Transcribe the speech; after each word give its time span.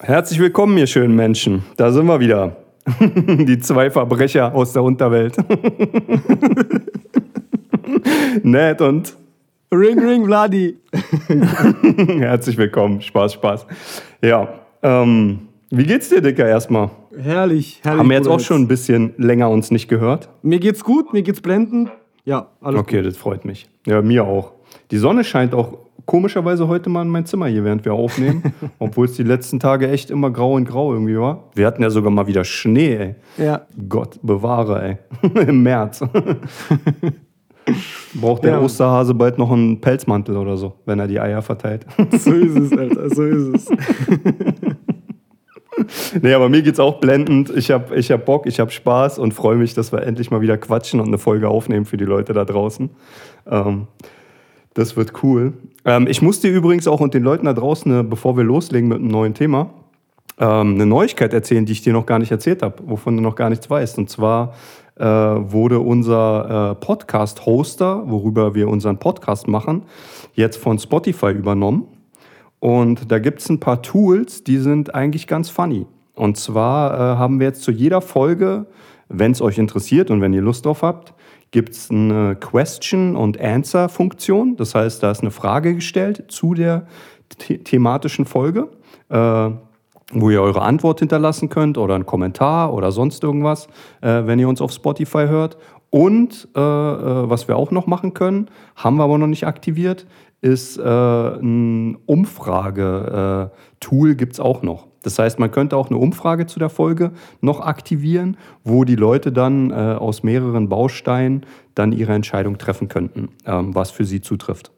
Herzlich 0.00 0.38
willkommen, 0.38 0.76
ihr 0.76 0.86
schönen 0.86 1.16
Menschen. 1.16 1.64
Da 1.76 1.90
sind 1.90 2.06
wir 2.06 2.20
wieder. 2.20 2.56
Die 3.00 3.58
zwei 3.58 3.90
Verbrecher 3.90 4.54
aus 4.54 4.74
der 4.74 4.82
Unterwelt. 4.82 5.36
Ned 8.42 8.80
und 8.82 9.16
Ring, 9.72 9.98
ring, 9.98 10.26
Vladi. 10.26 10.76
herzlich 12.18 12.56
willkommen. 12.56 13.00
Spaß, 13.00 13.32
Spaß. 13.32 13.66
Ja, 14.22 14.60
ähm, 14.82 15.48
wie 15.70 15.84
geht's 15.84 16.10
dir, 16.10 16.20
Dicker, 16.20 16.46
erstmal? 16.46 16.90
Herrlich, 17.10 17.80
herrlich. 17.82 17.98
Haben 17.98 18.10
wir 18.10 18.16
jetzt 18.16 18.28
auch 18.28 18.40
schon 18.40 18.62
ein 18.62 18.68
bisschen 18.68 19.14
länger 19.16 19.50
uns 19.50 19.70
nicht 19.70 19.88
gehört? 19.88 20.28
Mir 20.42 20.60
geht's 20.60 20.84
gut, 20.84 21.12
mir 21.12 21.22
geht's 21.22 21.40
blendend. 21.40 21.90
Ja, 22.24 22.48
alles 22.60 22.80
Okay, 22.80 23.02
das 23.02 23.16
freut 23.16 23.44
mich. 23.44 23.68
Ja, 23.86 24.00
mir 24.02 24.24
auch. 24.24 24.52
Die 24.90 24.96
Sonne 24.98 25.24
scheint 25.24 25.54
auch 25.54 25.78
komischerweise 26.06 26.68
heute 26.68 26.90
mal 26.90 27.02
in 27.02 27.08
mein 27.08 27.26
Zimmer 27.26 27.46
hier, 27.46 27.64
während 27.64 27.84
wir 27.84 27.92
aufnehmen. 27.94 28.42
obwohl 28.78 29.06
es 29.06 29.12
die 29.14 29.22
letzten 29.22 29.60
Tage 29.60 29.88
echt 29.90 30.10
immer 30.10 30.30
grau 30.30 30.54
und 30.54 30.66
grau 30.66 30.92
irgendwie 30.92 31.18
war. 31.18 31.44
Wir 31.54 31.66
hatten 31.66 31.82
ja 31.82 31.90
sogar 31.90 32.10
mal 32.10 32.26
wieder 32.26 32.44
Schnee, 32.44 32.94
ey. 32.96 33.14
gut. 33.36 33.44
Ja, 33.44 33.62
Gott 33.88 34.18
bewahre, 34.22 34.82
ey. 34.82 34.98
Im 35.48 35.62
März. 35.62 36.02
Braucht 38.14 38.44
der 38.44 38.52
Ja. 38.52 38.60
Osterhase 38.60 39.14
bald 39.14 39.38
noch 39.38 39.50
einen 39.50 39.80
Pelzmantel 39.80 40.36
oder 40.36 40.56
so, 40.58 40.74
wenn 40.84 40.98
er 40.98 41.06
die 41.08 41.18
Eier 41.18 41.40
verteilt. 41.40 41.86
so 42.12 42.32
ist 42.32 42.56
es, 42.58 42.72
Alter, 42.78 43.08
so 43.08 43.22
ist 43.22 43.54
es. 43.54 43.70
nee, 46.22 46.32
aber 46.32 46.48
mir 46.48 46.62
geht's 46.62 46.80
auch 46.80 47.00
blendend. 47.00 47.50
Ich 47.50 47.70
hab, 47.70 47.92
ich 47.92 48.10
hab 48.10 48.24
Bock, 48.24 48.46
ich 48.46 48.60
hab 48.60 48.72
Spaß 48.72 49.18
und 49.18 49.34
freue 49.34 49.56
mich, 49.56 49.74
dass 49.74 49.92
wir 49.92 50.02
endlich 50.02 50.30
mal 50.30 50.40
wieder 50.40 50.56
quatschen 50.58 51.00
und 51.00 51.08
eine 51.08 51.18
Folge 51.18 51.48
aufnehmen 51.48 51.84
für 51.84 51.96
die 51.96 52.04
Leute 52.04 52.32
da 52.32 52.44
draußen. 52.44 52.90
Ähm, 53.50 53.86
das 54.74 54.96
wird 54.96 55.22
cool. 55.22 55.54
Ähm, 55.84 56.06
ich 56.08 56.20
muss 56.22 56.40
dir 56.40 56.50
übrigens 56.50 56.88
auch 56.88 57.00
und 57.00 57.14
den 57.14 57.22
Leuten 57.22 57.46
da 57.46 57.52
draußen, 57.52 58.00
äh, 58.00 58.02
bevor 58.02 58.36
wir 58.36 58.44
loslegen 58.44 58.88
mit 58.88 58.98
einem 58.98 59.08
neuen 59.08 59.34
Thema, 59.34 59.70
ähm, 60.38 60.74
eine 60.74 60.86
Neuigkeit 60.86 61.32
erzählen, 61.32 61.64
die 61.64 61.72
ich 61.72 61.82
dir 61.82 61.92
noch 61.92 62.06
gar 62.06 62.18
nicht 62.18 62.32
erzählt 62.32 62.62
habe, 62.62 62.82
wovon 62.86 63.16
du 63.16 63.22
noch 63.22 63.36
gar 63.36 63.50
nichts 63.50 63.70
weißt. 63.70 63.98
Und 63.98 64.10
zwar 64.10 64.54
äh, 64.96 65.04
wurde 65.04 65.78
unser 65.78 66.72
äh, 66.72 66.74
Podcast-Hoster, 66.74 68.02
worüber 68.06 68.54
wir 68.54 68.68
unseren 68.68 68.98
Podcast 68.98 69.48
machen, 69.48 69.82
jetzt 70.34 70.56
von 70.56 70.78
Spotify 70.78 71.30
übernommen. 71.30 71.86
Und 72.64 73.12
da 73.12 73.18
gibt 73.18 73.40
es 73.40 73.50
ein 73.50 73.60
paar 73.60 73.82
Tools, 73.82 74.42
die 74.42 74.56
sind 74.56 74.94
eigentlich 74.94 75.26
ganz 75.26 75.50
funny. 75.50 75.84
Und 76.14 76.38
zwar 76.38 76.94
äh, 76.94 77.18
haben 77.18 77.38
wir 77.38 77.48
jetzt 77.48 77.62
zu 77.62 77.70
jeder 77.70 78.00
Folge, 78.00 78.64
wenn 79.10 79.32
es 79.32 79.42
euch 79.42 79.58
interessiert 79.58 80.10
und 80.10 80.22
wenn 80.22 80.32
ihr 80.32 80.40
Lust 80.40 80.64
drauf 80.64 80.80
habt, 80.80 81.12
gibt 81.50 81.74
es 81.74 81.90
eine 81.90 82.36
Question- 82.36 83.16
und 83.16 83.38
Answer-Funktion. 83.38 84.56
Das 84.56 84.74
heißt, 84.74 85.02
da 85.02 85.10
ist 85.10 85.20
eine 85.20 85.30
Frage 85.30 85.74
gestellt 85.74 86.24
zu 86.28 86.54
der 86.54 86.86
the 87.46 87.58
thematischen 87.58 88.24
Folge, 88.24 88.70
äh, 89.10 89.50
wo 90.12 90.30
ihr 90.30 90.40
eure 90.40 90.62
Antwort 90.62 91.00
hinterlassen 91.00 91.50
könnt 91.50 91.76
oder 91.76 91.94
einen 91.94 92.06
Kommentar 92.06 92.72
oder 92.72 92.92
sonst 92.92 93.24
irgendwas, 93.24 93.66
äh, 94.00 94.22
wenn 94.24 94.38
ihr 94.38 94.48
uns 94.48 94.62
auf 94.62 94.72
Spotify 94.72 95.26
hört. 95.26 95.58
Und 95.94 96.48
äh, 96.56 96.60
äh, 96.60 97.30
was 97.30 97.46
wir 97.46 97.56
auch 97.56 97.70
noch 97.70 97.86
machen 97.86 98.14
können, 98.14 98.48
haben 98.74 98.96
wir 98.96 99.04
aber 99.04 99.16
noch 99.16 99.28
nicht 99.28 99.46
aktiviert, 99.46 100.06
ist 100.44 100.78
äh, 100.78 100.82
ein 100.82 101.96
Umfrage-Tool 102.04 104.14
gibt 104.14 104.34
es 104.34 104.40
auch 104.40 104.60
noch. 104.62 104.86
Das 105.02 105.18
heißt, 105.18 105.38
man 105.38 105.50
könnte 105.50 105.76
auch 105.76 105.88
eine 105.88 105.96
Umfrage 105.98 106.46
zu 106.46 106.58
der 106.58 106.68
Folge 106.68 107.12
noch 107.40 107.60
aktivieren, 107.60 108.36
wo 108.62 108.84
die 108.84 108.96
Leute 108.96 109.32
dann 109.32 109.70
äh, 109.70 109.74
aus 109.74 110.22
mehreren 110.22 110.68
Bausteinen 110.68 111.46
dann 111.74 111.92
ihre 111.92 112.12
Entscheidung 112.12 112.58
treffen 112.58 112.88
könnten, 112.88 113.30
ähm, 113.46 113.74
was 113.74 113.90
für 113.90 114.04
sie 114.04 114.20
zutrifft. 114.20 114.70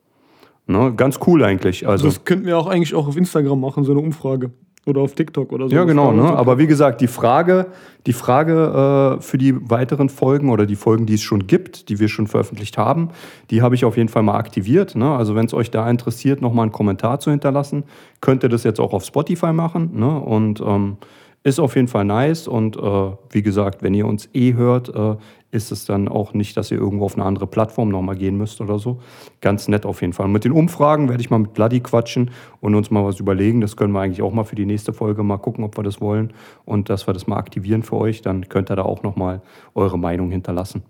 Ne? 0.68 0.94
Ganz 0.96 1.18
cool 1.26 1.42
eigentlich. 1.44 1.88
Also, 1.88 2.06
Das 2.06 2.24
könnten 2.24 2.46
wir 2.46 2.58
auch 2.58 2.68
eigentlich 2.68 2.94
auch 2.94 3.08
auf 3.08 3.16
Instagram 3.16 3.60
machen, 3.60 3.82
so 3.84 3.92
eine 3.92 4.00
Umfrage. 4.00 4.52
Oder 4.86 5.00
auf 5.00 5.14
TikTok 5.14 5.52
oder 5.52 5.68
so. 5.68 5.74
ja, 5.74 5.82
genau. 5.82 6.12
Ne? 6.12 6.22
Aber 6.22 6.58
wie 6.58 6.68
gesagt, 6.68 7.00
die 7.00 7.08
Frage, 7.08 7.66
die 8.06 8.12
Frage 8.12 9.16
äh, 9.18 9.20
für 9.20 9.36
die 9.36 9.54
weiteren 9.68 10.08
Folgen 10.08 10.48
oder 10.48 10.64
die 10.64 10.76
Folgen, 10.76 11.06
die 11.06 11.14
es 11.14 11.22
schon 11.22 11.48
gibt, 11.48 11.88
die 11.88 11.98
wir 11.98 12.08
schon 12.08 12.28
veröffentlicht 12.28 12.78
haben, 12.78 13.10
die 13.50 13.62
habe 13.62 13.74
ich 13.74 13.84
auf 13.84 13.96
jeden 13.96 14.08
Fall 14.08 14.22
mal 14.22 14.36
aktiviert. 14.36 14.94
Ne? 14.94 15.10
Also 15.10 15.34
wenn 15.34 15.46
es 15.46 15.54
euch 15.54 15.72
da 15.72 15.90
interessiert, 15.90 16.40
nochmal 16.40 16.62
einen 16.62 16.72
Kommentar 16.72 17.18
zu 17.18 17.32
hinterlassen, 17.32 17.82
könnt 18.20 18.44
ihr 18.44 18.48
das 18.48 18.62
jetzt 18.62 18.78
auch 18.78 18.92
auf 18.92 19.04
Spotify 19.04 19.52
machen. 19.52 19.90
Ne? 19.98 20.20
Und 20.20 20.60
ähm, 20.60 20.98
ist 21.46 21.60
auf 21.60 21.76
jeden 21.76 21.88
Fall 21.88 22.04
nice. 22.04 22.46
Und 22.46 22.76
äh, 22.76 23.10
wie 23.30 23.42
gesagt, 23.42 23.82
wenn 23.82 23.94
ihr 23.94 24.06
uns 24.06 24.28
eh 24.34 24.54
hört, 24.54 24.88
äh, 24.88 25.16
ist 25.50 25.72
es 25.72 25.84
dann 25.84 26.08
auch 26.08 26.34
nicht, 26.34 26.56
dass 26.56 26.70
ihr 26.70 26.78
irgendwo 26.78 27.04
auf 27.04 27.14
eine 27.14 27.24
andere 27.24 27.46
Plattform 27.46 27.88
nochmal 27.88 28.16
gehen 28.16 28.36
müsst 28.36 28.60
oder 28.60 28.78
so. 28.78 29.00
Ganz 29.40 29.68
nett 29.68 29.86
auf 29.86 30.00
jeden 30.00 30.12
Fall. 30.12 30.28
Mit 30.28 30.44
den 30.44 30.52
Umfragen 30.52 31.08
werde 31.08 31.22
ich 31.22 31.30
mal 31.30 31.38
mit 31.38 31.54
Bloody 31.54 31.80
quatschen 31.80 32.30
und 32.60 32.74
uns 32.74 32.90
mal 32.90 33.04
was 33.04 33.20
überlegen. 33.20 33.60
Das 33.60 33.76
können 33.76 33.92
wir 33.92 34.00
eigentlich 34.00 34.22
auch 34.22 34.32
mal 34.32 34.44
für 34.44 34.56
die 34.56 34.66
nächste 34.66 34.92
Folge 34.92 35.22
mal 35.22 35.38
gucken, 35.38 35.64
ob 35.64 35.76
wir 35.76 35.84
das 35.84 36.00
wollen 36.00 36.32
und 36.64 36.90
dass 36.90 37.06
wir 37.06 37.14
das 37.14 37.26
mal 37.26 37.36
aktivieren 37.36 37.82
für 37.82 37.96
euch. 37.96 38.22
Dann 38.22 38.48
könnt 38.48 38.70
ihr 38.70 38.76
da 38.76 38.82
auch 38.82 39.02
nochmal 39.02 39.42
eure 39.74 39.98
Meinung 39.98 40.30
hinterlassen. 40.30 40.82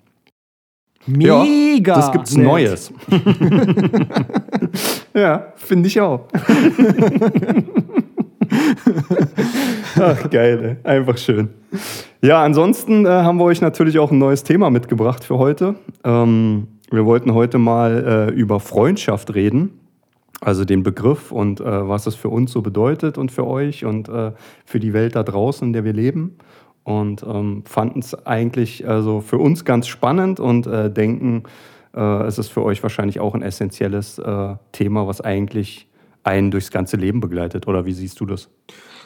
Mega! 1.06 1.44
Ja, 1.44 1.94
das 1.94 2.12
gibt's 2.12 2.36
nett. 2.36 2.46
Neues. 2.46 2.92
ja, 5.14 5.52
finde 5.56 5.88
ich 5.88 6.00
auch. 6.00 6.26
Ach, 10.00 10.30
geil, 10.30 10.78
ey. 10.82 10.90
einfach 10.90 11.18
schön. 11.18 11.48
Ja, 12.22 12.42
ansonsten 12.42 13.06
äh, 13.06 13.08
haben 13.08 13.38
wir 13.38 13.44
euch 13.44 13.60
natürlich 13.60 13.98
auch 13.98 14.10
ein 14.10 14.18
neues 14.18 14.42
Thema 14.44 14.70
mitgebracht 14.70 15.24
für 15.24 15.38
heute. 15.38 15.76
Ähm, 16.04 16.68
wir 16.90 17.04
wollten 17.04 17.34
heute 17.34 17.58
mal 17.58 18.30
äh, 18.30 18.34
über 18.34 18.60
Freundschaft 18.60 19.34
reden. 19.34 19.80
Also 20.40 20.66
den 20.66 20.82
Begriff 20.82 21.32
und 21.32 21.60
äh, 21.60 21.88
was 21.88 22.06
es 22.06 22.14
für 22.14 22.28
uns 22.28 22.52
so 22.52 22.60
bedeutet 22.60 23.16
und 23.16 23.32
für 23.32 23.46
euch 23.46 23.86
und 23.86 24.08
äh, 24.10 24.32
für 24.66 24.80
die 24.80 24.92
Welt 24.92 25.16
da 25.16 25.22
draußen, 25.22 25.68
in 25.68 25.72
der 25.72 25.84
wir 25.84 25.94
leben. 25.94 26.36
Und 26.84 27.22
ähm, 27.22 27.62
fanden 27.64 28.00
es 28.00 28.26
eigentlich 28.26 28.86
also 28.86 29.20
für 29.20 29.38
uns 29.38 29.64
ganz 29.64 29.88
spannend 29.88 30.38
und 30.38 30.66
äh, 30.66 30.90
denken, 30.90 31.44
äh, 31.94 32.22
es 32.24 32.38
ist 32.38 32.48
für 32.48 32.62
euch 32.62 32.82
wahrscheinlich 32.82 33.18
auch 33.18 33.34
ein 33.34 33.42
essentielles 33.42 34.20
Thema, 34.72 35.06
was 35.06 35.20
eigentlich 35.22 35.85
einen 36.26 36.50
durchs 36.50 36.70
ganze 36.70 36.96
Leben 36.96 37.20
begleitet. 37.20 37.66
Oder 37.66 37.86
wie 37.86 37.92
siehst 37.92 38.20
du 38.20 38.26
das? 38.26 38.48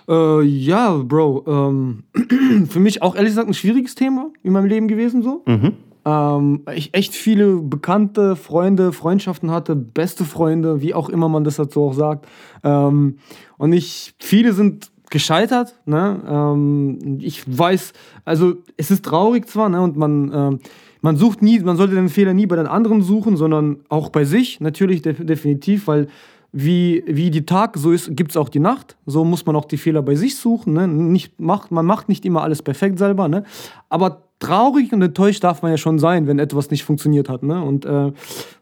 Äh, 0.08 0.42
ja, 0.42 0.96
Bro. 0.96 1.44
Ähm, 1.46 2.04
für 2.68 2.80
mich 2.80 3.02
auch 3.02 3.14
ehrlich 3.14 3.32
gesagt 3.32 3.48
ein 3.48 3.54
schwieriges 3.54 3.94
Thema 3.94 4.30
in 4.42 4.52
meinem 4.52 4.66
Leben 4.66 4.88
gewesen 4.88 5.22
so. 5.22 5.42
Mhm. 5.46 5.72
Ähm, 6.04 6.62
ich 6.74 6.94
echt 6.94 7.14
viele 7.14 7.56
bekannte 7.56 8.36
Freunde, 8.36 8.92
Freundschaften 8.92 9.50
hatte, 9.50 9.76
beste 9.76 10.24
Freunde, 10.24 10.80
wie 10.80 10.94
auch 10.94 11.08
immer 11.08 11.28
man 11.28 11.44
das 11.44 11.56
dazu 11.56 11.82
auch 11.82 11.94
sagt. 11.94 12.26
Ähm, 12.64 13.18
und 13.58 13.72
ich, 13.72 14.14
viele 14.18 14.52
sind 14.52 14.90
gescheitert. 15.10 15.74
Ne? 15.84 16.20
Ähm, 16.26 17.18
ich 17.20 17.42
weiß, 17.46 17.92
also 18.24 18.54
es 18.76 18.90
ist 18.90 19.04
traurig 19.04 19.46
zwar, 19.48 19.68
ne? 19.68 19.82
und 19.82 19.96
man, 19.96 20.32
ähm, 20.32 20.58
man 21.02 21.16
sucht 21.16 21.42
nie, 21.42 21.58
man 21.60 21.76
sollte 21.76 21.94
den 21.94 22.08
Fehler 22.08 22.32
nie 22.32 22.46
bei 22.46 22.56
den 22.56 22.66
anderen 22.66 23.02
suchen, 23.02 23.36
sondern 23.36 23.80
auch 23.88 24.08
bei 24.10 24.24
sich, 24.24 24.60
natürlich 24.60 25.02
def 25.02 25.24
definitiv, 25.24 25.86
weil 25.86 26.08
wie, 26.52 27.04
wie 27.06 27.30
die 27.30 27.46
Tag 27.46 27.76
so 27.76 27.92
ist, 27.92 28.16
gibt 28.16 28.30
es 28.30 28.36
auch 28.36 28.48
die 28.48 28.58
Nacht. 28.58 28.96
So 29.06 29.24
muss 29.24 29.46
man 29.46 29.54
auch 29.56 29.66
die 29.66 29.76
Fehler 29.76 30.02
bei 30.02 30.16
sich 30.16 30.36
suchen. 30.36 30.72
Ne? 30.72 30.88
Nicht, 30.88 31.40
macht, 31.40 31.70
man 31.70 31.86
macht 31.86 32.08
nicht 32.08 32.24
immer 32.24 32.42
alles 32.42 32.62
perfekt 32.62 32.98
selber. 32.98 33.28
Ne? 33.28 33.44
Aber 33.88 34.24
traurig 34.40 34.92
und 34.92 35.02
enttäuscht 35.02 35.44
darf 35.44 35.62
man 35.62 35.70
ja 35.70 35.76
schon 35.76 35.98
sein, 35.98 36.26
wenn 36.26 36.38
etwas 36.38 36.70
nicht 36.70 36.84
funktioniert 36.84 37.28
hat. 37.28 37.42
Ne? 37.42 37.62
Und 37.62 37.84
äh, 37.84 38.12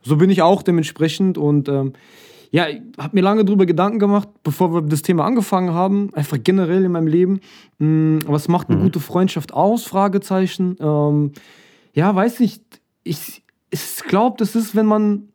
so 0.02 0.16
bin 0.16 0.28
ich 0.28 0.42
auch 0.42 0.62
dementsprechend. 0.62 1.38
Und 1.38 1.68
ähm, 1.68 1.94
ja, 2.50 2.68
ich 2.68 2.80
habe 2.98 3.16
mir 3.16 3.22
lange 3.22 3.44
darüber 3.44 3.64
Gedanken 3.64 3.98
gemacht, 3.98 4.28
bevor 4.42 4.74
wir 4.74 4.82
das 4.82 5.02
Thema 5.02 5.24
angefangen 5.24 5.72
haben, 5.72 6.10
einfach 6.12 6.38
generell 6.42 6.84
in 6.84 6.92
meinem 6.92 7.06
Leben. 7.06 7.40
Mh, 7.78 8.20
was 8.26 8.48
macht 8.48 8.68
eine 8.68 8.80
gute 8.80 9.00
Freundschaft 9.00 9.54
aus? 9.54 9.84
Fragezeichen. 9.84 10.76
Ähm, 10.80 11.32
ja, 11.94 12.14
weiß 12.14 12.40
nicht. 12.40 12.62
Ich, 13.02 13.42
ich 13.70 13.96
glaube, 14.06 14.36
das 14.38 14.54
ist, 14.54 14.74
wenn 14.74 14.86
man 14.86 15.28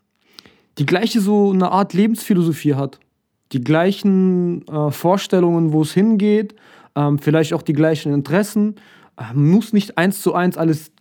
die 0.77 0.85
gleiche 0.85 1.21
so 1.21 1.51
eine 1.51 1.71
Art 1.71 1.93
Lebensphilosophie 1.93 2.75
hat. 2.75 2.99
Die 3.51 3.63
gleichen 3.63 4.67
äh, 4.67 4.91
Vorstellungen, 4.91 5.73
wo 5.73 5.83
es 5.83 5.93
hingeht, 5.93 6.55
ähm, 6.95 7.19
vielleicht 7.19 7.53
auch 7.53 7.61
die 7.61 7.73
gleichen 7.73 8.13
Interessen. 8.13 8.75
Ähm, 9.19 9.51
muss 9.51 9.73
nicht 9.73 9.97
eins 9.97 10.21
zu 10.21 10.33
eins 10.33 10.57
alles, 10.57 10.91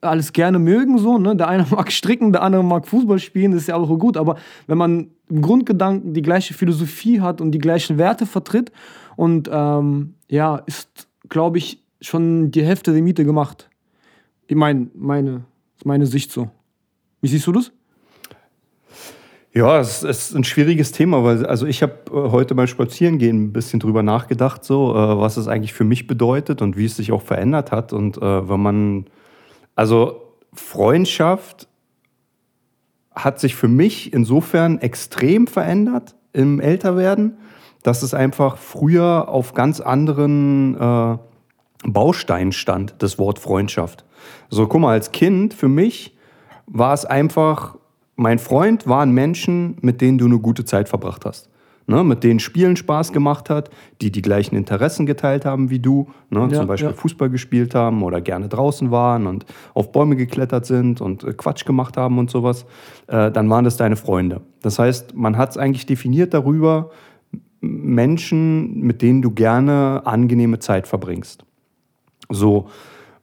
alles 0.00 0.32
gerne 0.32 0.58
mögen, 0.58 0.98
so, 0.98 1.18
ne? 1.18 1.36
Der 1.36 1.48
eine 1.48 1.66
mag 1.70 1.92
stricken, 1.92 2.32
der 2.32 2.42
andere 2.42 2.64
mag 2.64 2.86
Fußball 2.86 3.18
spielen, 3.18 3.52
das 3.52 3.62
ist 3.62 3.68
ja 3.68 3.76
auch 3.76 3.98
gut, 3.98 4.16
aber 4.16 4.36
wenn 4.66 4.78
man 4.78 5.10
im 5.28 5.42
Grundgedanken 5.42 6.14
die 6.14 6.22
gleiche 6.22 6.54
Philosophie 6.54 7.20
hat 7.20 7.40
und 7.40 7.52
die 7.52 7.58
gleichen 7.58 7.98
Werte 7.98 8.26
vertritt 8.26 8.72
und 9.16 9.48
ähm, 9.52 10.14
ja, 10.28 10.56
ist, 10.66 11.08
glaube 11.28 11.58
ich, 11.58 11.82
schon 12.00 12.50
die 12.50 12.64
Hälfte 12.64 12.92
der 12.92 13.02
Miete 13.02 13.24
gemacht. 13.24 13.68
Ich 14.48 14.56
mein, 14.56 14.90
meine, 14.94 15.44
meine 15.84 16.06
Sicht 16.06 16.32
so. 16.32 16.50
Wie 17.20 17.28
siehst 17.28 17.46
du 17.46 17.52
das? 17.52 17.72
Ja, 19.54 19.78
es 19.80 20.02
ist 20.02 20.34
ein 20.34 20.44
schwieriges 20.44 20.92
Thema, 20.92 21.24
weil 21.24 21.44
also 21.44 21.66
ich 21.66 21.82
habe 21.82 21.94
äh, 22.10 22.30
heute 22.30 22.54
beim 22.54 22.66
Spazierengehen 22.66 23.44
ein 23.44 23.52
bisschen 23.52 23.80
drüber 23.80 24.02
nachgedacht, 24.02 24.64
so 24.64 24.92
äh, 24.92 25.18
was 25.20 25.36
es 25.36 25.46
eigentlich 25.46 25.74
für 25.74 25.84
mich 25.84 26.06
bedeutet 26.06 26.62
und 26.62 26.78
wie 26.78 26.86
es 26.86 26.96
sich 26.96 27.12
auch 27.12 27.20
verändert 27.20 27.70
hat. 27.70 27.92
Und 27.92 28.16
äh, 28.16 28.48
wenn 28.48 28.60
man, 28.60 29.06
also 29.74 30.22
Freundschaft 30.54 31.68
hat 33.14 33.40
sich 33.40 33.54
für 33.54 33.68
mich 33.68 34.14
insofern 34.14 34.78
extrem 34.78 35.46
verändert 35.46 36.14
im 36.32 36.58
Älterwerden, 36.58 37.36
dass 37.82 38.02
es 38.02 38.14
einfach 38.14 38.56
früher 38.56 39.28
auf 39.28 39.52
ganz 39.52 39.80
anderen 39.80 41.18
Bausteinen 41.84 42.52
stand, 42.52 42.94
das 43.00 43.18
Wort 43.18 43.38
Freundschaft. 43.38 44.06
So, 44.48 44.66
guck 44.66 44.80
mal, 44.80 44.92
als 44.92 45.12
Kind 45.12 45.52
für 45.52 45.68
mich 45.68 46.16
war 46.66 46.94
es 46.94 47.04
einfach, 47.04 47.76
mein 48.16 48.38
Freund 48.38 48.86
waren 48.86 49.12
Menschen, 49.12 49.76
mit 49.80 50.00
denen 50.00 50.18
du 50.18 50.26
eine 50.26 50.38
gute 50.38 50.64
Zeit 50.64 50.88
verbracht 50.88 51.24
hast 51.24 51.52
ne, 51.86 52.04
mit 52.04 52.24
denen 52.24 52.40
Spielen 52.40 52.76
Spaß 52.76 53.12
gemacht 53.12 53.50
hat, 53.50 53.70
die 54.00 54.10
die 54.10 54.22
gleichen 54.22 54.56
Interessen 54.56 55.06
geteilt 55.06 55.44
haben 55.44 55.70
wie 55.70 55.78
du, 55.78 56.08
ne, 56.30 56.40
ja, 56.40 56.48
zum 56.50 56.66
Beispiel 56.66 56.90
ja. 56.90 56.96
Fußball 56.96 57.30
gespielt 57.30 57.74
haben 57.74 58.02
oder 58.02 58.20
gerne 58.20 58.48
draußen 58.48 58.90
waren 58.90 59.26
und 59.26 59.46
auf 59.74 59.92
Bäume 59.92 60.16
geklettert 60.16 60.66
sind 60.66 61.00
und 61.00 61.24
äh, 61.24 61.32
Quatsch 61.32 61.64
gemacht 61.64 61.96
haben 61.96 62.18
und 62.18 62.30
sowas, 62.30 62.64
äh, 63.06 63.30
dann 63.30 63.48
waren 63.50 63.64
das 63.64 63.76
deine 63.76 63.96
Freunde. 63.96 64.42
Das 64.62 64.78
heißt, 64.78 65.14
man 65.14 65.36
hat 65.36 65.50
es 65.50 65.58
eigentlich 65.58 65.86
definiert 65.86 66.34
darüber, 66.34 66.90
Menschen, 67.60 68.80
mit 68.80 69.02
denen 69.02 69.22
du 69.22 69.30
gerne 69.30 70.02
angenehme 70.04 70.58
Zeit 70.58 70.88
verbringst. 70.88 71.44
So. 72.28 72.68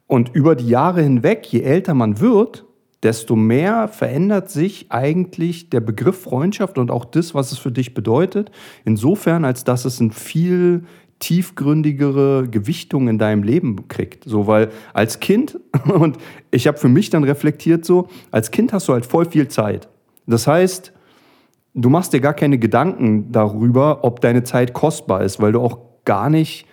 Und 0.06 0.34
über 0.34 0.56
die 0.56 0.68
Jahre 0.68 1.02
hinweg, 1.02 1.46
je 1.46 1.60
älter 1.60 1.94
man 1.94 2.20
wird, 2.20 2.64
desto 3.02 3.34
mehr 3.34 3.88
verändert 3.88 4.50
sich 4.50 4.86
eigentlich 4.90 5.70
der 5.70 5.80
Begriff 5.80 6.22
Freundschaft 6.22 6.78
und 6.78 6.90
auch 6.90 7.04
das, 7.04 7.34
was 7.34 7.52
es 7.52 7.58
für 7.58 7.72
dich 7.72 7.94
bedeutet. 7.94 8.50
Insofern, 8.84 9.44
als 9.44 9.64
dass 9.64 9.84
es 9.84 10.00
ein 10.00 10.10
viel 10.10 10.84
tiefgründigere 11.18 12.48
Gewichtung 12.50 13.08
in 13.08 13.18
deinem 13.18 13.42
Leben 13.42 13.88
kriegt. 13.88 14.24
So, 14.24 14.46
weil 14.46 14.70
als 14.92 15.20
Kind, 15.20 15.60
und 15.84 16.18
ich 16.50 16.66
habe 16.66 16.78
für 16.78 16.88
mich 16.88 17.10
dann 17.10 17.24
reflektiert 17.24 17.84
so, 17.84 18.08
als 18.30 18.50
Kind 18.50 18.72
hast 18.72 18.88
du 18.88 18.94
halt 18.94 19.06
voll 19.06 19.26
viel 19.26 19.48
Zeit. 19.48 19.88
Das 20.26 20.46
heißt, 20.46 20.92
du 21.74 21.90
machst 21.90 22.12
dir 22.12 22.20
gar 22.20 22.34
keine 22.34 22.58
Gedanken 22.58 23.32
darüber, 23.32 24.04
ob 24.04 24.20
deine 24.20 24.44
Zeit 24.44 24.72
kostbar 24.72 25.22
ist, 25.22 25.40
weil 25.40 25.52
du 25.52 25.60
auch 25.60 25.78
gar 26.04 26.30
nicht 26.30 26.66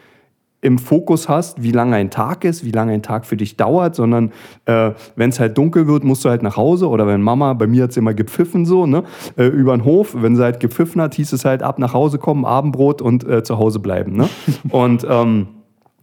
im 0.61 0.79
Fokus 0.79 1.29
hast, 1.29 1.61
wie 1.61 1.71
lange 1.71 1.95
ein 1.95 2.09
Tag 2.09 2.43
ist, 2.43 2.65
wie 2.65 2.71
lange 2.71 2.93
ein 2.93 3.03
Tag 3.03 3.25
für 3.25 3.37
dich 3.37 3.57
dauert, 3.57 3.95
sondern 3.95 4.31
äh, 4.65 4.91
wenn 5.15 5.29
es 5.29 5.39
halt 5.39 5.57
dunkel 5.57 5.87
wird, 5.87 6.03
musst 6.03 6.25
du 6.25 6.29
halt 6.29 6.41
nach 6.41 6.57
Hause 6.57 6.89
oder 6.89 7.05
wenn 7.05 7.21
Mama, 7.21 7.53
bei 7.53 7.67
mir 7.67 7.83
hat 7.83 7.93
sie 7.93 7.99
immer 7.99 8.15
gepfiffen 8.15 8.65
so, 8.65 8.85
ne, 8.87 9.03
äh, 9.37 9.45
über 9.45 9.77
den 9.77 9.85
Hof, 9.85 10.15
wenn 10.19 10.35
sie 10.35 10.43
halt 10.43 10.59
gepfiffen 10.59 11.01
hat, 11.01 11.13
hieß 11.13 11.31
es 11.33 11.45
halt 11.45 11.61
ab 11.61 11.77
nach 11.77 11.93
Hause 11.93 12.17
kommen, 12.17 12.43
Abendbrot 12.43 13.01
und 13.01 13.27
äh, 13.27 13.43
zu 13.43 13.59
Hause 13.59 13.79
bleiben, 13.79 14.15
ne? 14.15 14.29
Und 14.69 15.05
ähm, 15.09 15.47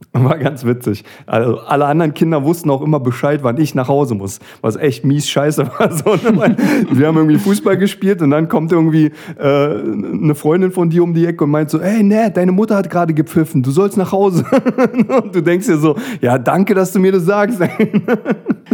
War 0.13 0.39
ganz 0.39 0.65
witzig. 0.65 1.05
Also 1.27 1.59
alle 1.59 1.87
anderen 1.87 2.15
Kinder 2.15 2.45
wussten 2.45 2.71
auch 2.71 2.83
immer 2.83 3.01
Bescheid, 3.01 3.41
wann 3.43 3.59
ich 3.59 3.75
nach 3.75 3.89
Hause 3.89 4.15
muss. 4.15 4.39
Was 4.61 4.77
echt 4.77 5.05
mies 5.05 5.29
scheiße 5.29 5.67
war. 5.79 5.91
So, 5.91 6.15
ne? 6.15 6.57
Wir 6.91 7.07
haben 7.07 7.17
irgendwie 7.17 7.39
Fußball 7.39 7.77
gespielt 7.77 8.23
und 8.23 8.31
dann 8.31 8.49
kommt 8.49 8.73
irgendwie 8.73 9.13
äh, 9.39 9.45
eine 9.45 10.35
Freundin 10.35 10.71
von 10.71 10.91
dir 10.91 11.03
um 11.03 11.15
die 11.15 11.27
Ecke 11.27 11.45
und 11.45 11.51
meint 11.51 11.71
so, 11.71 11.81
ey, 11.81 12.03
ne, 12.03 12.31
deine 12.31 12.53
Mutter 12.53 12.77
hat 12.77 12.91
gerade 12.91 13.15
gepfiffen, 13.15 13.63
du 13.63 13.71
sollst 13.71 13.97
nach 13.97 14.13
Hause. 14.13 14.45
und 15.23 15.35
du 15.35 15.43
denkst 15.43 15.67
dir 15.67 15.79
so, 15.79 15.97
ja, 16.21 16.39
danke, 16.39 16.75
dass 16.75 16.93
du 16.93 17.01
mir 17.01 17.13
das 17.13 17.25
sagst. 17.25 17.61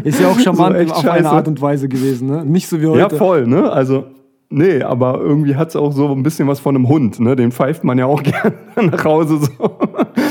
Ist 0.05 0.21
ja 0.21 0.29
auch 0.29 0.39
charmant 0.39 0.77
so 0.89 0.95
auf 0.95 1.03
scheiße. 1.03 1.11
eine 1.11 1.31
Art 1.31 1.49
und 1.49 1.61
Weise 1.61 1.89
gewesen, 1.89 2.29
ne? 2.29 2.45
Nicht 2.45 2.69
so 2.69 2.81
wie 2.81 2.87
heute. 2.87 2.99
Ja, 2.99 3.09
voll, 3.09 3.47
ne? 3.47 3.71
Also 3.71 4.05
Nee, 4.53 4.83
aber 4.83 5.21
irgendwie 5.21 5.55
hat 5.55 5.69
es 5.69 5.77
auch 5.77 5.93
so 5.93 6.11
ein 6.11 6.25
bisschen 6.25 6.49
was 6.49 6.59
von 6.59 6.75
einem 6.75 6.89
Hund. 6.89 7.21
Ne? 7.21 7.37
Den 7.37 7.53
pfeift 7.53 7.85
man 7.85 7.99
ja 7.99 8.07
auch 8.07 8.21
gerne 8.23 8.55
nach 8.91 9.05
Hause. 9.05 9.39
So. 9.39 9.70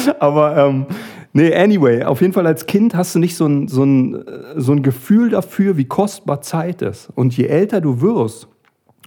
aber 0.19 0.57
ähm, 0.57 0.85
nee, 1.33 1.53
anyway, 1.53 2.03
auf 2.03 2.21
jeden 2.21 2.33
Fall 2.33 2.47
als 2.47 2.65
Kind 2.65 2.95
hast 2.95 3.15
du 3.15 3.19
nicht 3.19 3.35
so 3.35 3.45
ein, 3.45 3.67
so, 3.67 3.83
ein, 3.83 4.23
so 4.55 4.71
ein 4.71 4.83
Gefühl 4.83 5.29
dafür, 5.29 5.77
wie 5.77 5.85
kostbar 5.85 6.41
Zeit 6.41 6.81
ist. 6.81 7.09
Und 7.15 7.35
je 7.35 7.45
älter 7.45 7.81
du 7.81 8.01
wirst, 8.01 8.47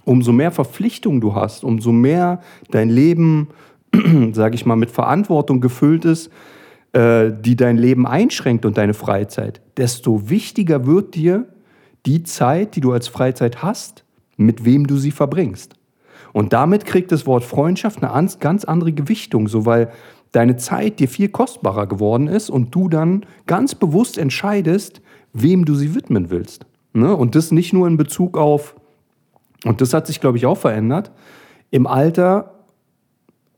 umso 0.05 0.31
mehr 0.31 0.51
Verpflichtung 0.51 1.21
du 1.21 1.35
hast, 1.35 1.63
umso 1.63 1.91
mehr 1.91 2.41
dein 2.71 2.89
Leben, 2.89 3.49
sage 4.33 4.55
ich 4.55 4.65
mal, 4.65 4.75
mit 4.75 4.91
Verantwortung 4.91 5.61
gefüllt 5.61 6.05
ist, 6.05 6.29
äh, 6.93 7.31
die 7.31 7.55
dein 7.55 7.77
Leben 7.77 8.05
einschränkt 8.05 8.65
und 8.65 8.77
deine 8.77 8.93
Freizeit, 8.93 9.61
desto 9.77 10.29
wichtiger 10.29 10.85
wird 10.85 11.15
dir 11.15 11.47
die 12.05 12.23
Zeit, 12.23 12.75
die 12.75 12.81
du 12.81 12.91
als 12.91 13.07
Freizeit 13.07 13.63
hast, 13.63 14.03
mit 14.37 14.65
wem 14.65 14.87
du 14.87 14.97
sie 14.97 15.11
verbringst. 15.11 15.75
Und 16.33 16.51
damit 16.51 16.85
kriegt 16.85 17.11
das 17.11 17.25
Wort 17.27 17.43
Freundschaft 17.43 18.03
eine 18.03 18.27
ganz 18.39 18.65
andere 18.65 18.91
Gewichtung, 18.91 19.47
so 19.47 19.65
weil 19.65 19.91
deine 20.33 20.57
Zeit 20.57 20.99
dir 20.99 21.07
viel 21.07 21.29
kostbarer 21.29 21.87
geworden 21.87 22.27
ist 22.27 22.49
und 22.49 22.75
du 22.75 22.89
dann 22.89 23.25
ganz 23.45 23.75
bewusst 23.75 24.17
entscheidest, 24.17 25.01
wem 25.31 25.63
du 25.63 25.75
sie 25.75 25.95
widmen 25.95 26.29
willst. 26.29 26.65
Ne? 26.91 27.15
Und 27.15 27.35
das 27.35 27.51
nicht 27.51 27.71
nur 27.71 27.87
in 27.87 27.95
Bezug 27.95 28.37
auf, 28.37 28.75
und 29.63 29.79
das 29.79 29.93
hat 29.93 30.07
sich, 30.07 30.19
glaube 30.19 30.37
ich, 30.37 30.45
auch 30.45 30.57
verändert, 30.57 31.11
im 31.71 31.87
Alter 31.87 32.65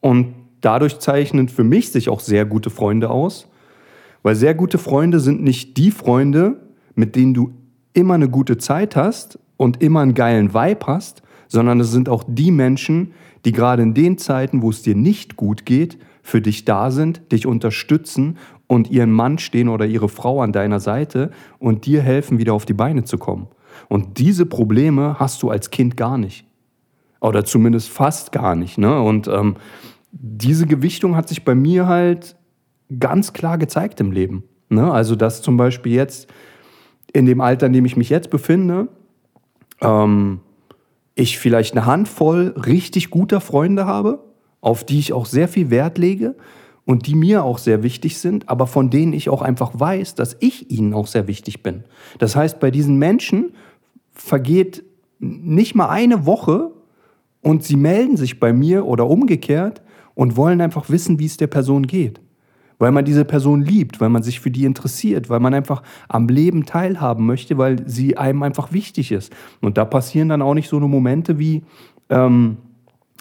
und 0.02 0.36
dadurch 0.62 1.00
zeichnen 1.00 1.50
für 1.50 1.64
mich 1.64 1.92
sich 1.92 2.10
auch 2.10 2.20
sehr 2.20 2.46
gute 2.46 2.70
Freunde 2.70 3.10
aus, 3.10 3.48
weil 4.22 4.36
sehr 4.36 4.54
gute 4.54 4.78
Freunde 4.78 5.20
sind 5.20 5.44
nicht 5.44 5.78
die 5.78 5.90
Freunde, 5.90 6.60
mit 6.94 7.16
denen 7.16 7.34
du 7.34 7.54
immer 7.94 8.14
eine 8.14 8.30
gute 8.30 8.58
Zeit 8.58 8.96
hast, 8.96 9.40
und 9.58 9.82
immer 9.82 10.02
einen 10.02 10.14
geilen 10.14 10.54
Vibe 10.54 10.88
hast, 10.88 11.22
sondern 11.48 11.80
es 11.80 11.92
sind 11.92 12.10
auch 12.10 12.24
die 12.28 12.52
Menschen, 12.52 13.14
die 13.46 13.52
gerade 13.52 13.84
in 13.84 13.94
den 13.94 14.18
Zeiten, 14.18 14.62
wo 14.62 14.70
es 14.70 14.82
dir 14.82 14.96
nicht 14.96 15.36
gut 15.36 15.66
geht, 15.66 15.98
für 16.26 16.42
dich 16.42 16.66
da 16.66 16.90
sind, 16.90 17.32
dich 17.32 17.46
unterstützen 17.46 18.40
und 18.66 18.90
ihren 18.90 19.12
Mann 19.12 19.38
stehen 19.38 19.70
oder 19.70 19.86
ihre 19.86 20.10
Frau 20.10 20.42
an 20.42 20.52
deiner 20.52 20.80
Seite 20.80 21.30
und 21.60 21.86
dir 21.86 22.02
helfen, 22.02 22.40
wieder 22.40 22.56
auf 22.56 22.66
die 22.66 22.74
Beine 22.74 23.04
zu 23.04 23.20
kommen. 23.20 23.48
Und 23.90 24.18
diese 24.18 24.48
Probleme 24.48 25.18
hast 25.20 25.44
du 25.44 25.52
als 25.52 25.70
Kind 25.70 25.98
gar 25.98 26.18
nicht. 26.18 26.48
Oder 27.22 27.46
zumindest 27.46 27.90
fast 27.90 28.32
gar 28.32 28.56
nicht. 28.56 28.80
Ne? 28.80 29.00
Und 29.00 29.28
ähm, 29.28 29.58
diese 30.12 30.66
Gewichtung 30.66 31.16
hat 31.16 31.30
sich 31.30 31.46
bei 31.46 31.54
mir 31.54 31.86
halt 31.86 32.36
ganz 33.00 33.32
klar 33.34 33.60
gezeigt 33.60 34.00
im 34.00 34.12
Leben. 34.12 34.46
Ne? 34.70 34.92
Also, 34.92 35.16
dass 35.16 35.44
zum 35.44 35.58
Beispiel 35.58 35.94
jetzt 35.94 36.28
in 37.14 37.28
dem 37.28 37.40
Alter, 37.40 37.68
in 37.68 37.74
dem 37.74 37.86
ich 37.86 37.98
mich 37.98 38.10
jetzt 38.10 38.32
befinde, 38.32 38.88
ähm, 39.80 40.40
ich 41.14 41.38
vielleicht 41.38 41.78
eine 41.78 41.86
Handvoll 41.86 42.56
richtig 42.58 43.12
guter 43.12 43.42
Freunde 43.42 43.86
habe, 43.86 44.24
auf 44.66 44.84
die 44.84 44.98
ich 44.98 45.14
auch 45.14 45.28
sehr 45.28 45.48
viel 45.48 45.70
Wert 45.70 46.00
lege 46.00 46.36
und 46.86 47.06
die 47.06 47.14
mir 47.14 47.44
auch 47.44 47.60
sehr 47.60 47.84
wichtig 47.84 48.18
sind, 48.18 48.50
aber 48.50 48.66
von 48.66 48.90
denen 48.90 49.14
ich 49.14 49.30
auch 49.30 49.44
einfach 49.44 49.80
weiß, 49.80 50.16
dass 50.16 50.36
ich 50.40 50.72
ihnen 50.72 50.96
auch 50.96 51.06
sehr 51.06 51.28
wichtig 51.28 51.62
bin. 51.62 51.84
Das 52.18 52.36
heißt, 52.36 52.60
bei 52.60 52.72
diesen 52.72 52.98
Menschen 52.98 53.52
vergeht 54.12 54.84
nicht 55.20 55.76
mal 55.76 55.90
eine 55.90 56.26
Woche 56.26 56.72
und 57.44 57.64
sie 57.64 57.76
melden 57.76 58.18
sich 58.18 58.40
bei 58.40 58.54
mir 58.54 58.88
oder 58.88 59.08
umgekehrt 59.08 59.84
und 60.16 60.36
wollen 60.36 60.60
einfach 60.62 60.90
wissen, 60.90 61.20
wie 61.20 61.28
es 61.28 61.38
der 61.38 61.48
Person 61.48 61.86
geht 61.86 62.20
weil 62.78 62.92
man 62.92 63.06
diese 63.06 63.24
Person 63.24 63.62
liebt, 63.62 64.02
weil 64.02 64.10
man 64.10 64.22
sich 64.22 64.42
für 64.42 64.52
die 64.52 64.66
interessiert, 64.66 65.30
weil 65.30 65.40
man 65.40 65.54
einfach 65.54 65.82
am 66.10 66.28
Leben 66.28 66.66
teilhaben 66.66 67.26
möchte, 67.26 67.58
weil 67.58 67.88
sie 67.88 68.18
einem 68.18 68.44
einfach 68.44 68.74
wichtig 68.74 69.14
ist. 69.14 69.32
Und 69.62 69.78
da 69.78 69.86
passieren 69.86 70.28
dann 70.28 70.42
auch 70.42 70.54
nicht 70.54 70.68
so 70.68 70.76
eine 70.76 70.90
Momente 70.90 71.40
wie, 71.40 71.64
ähm, 72.10 72.58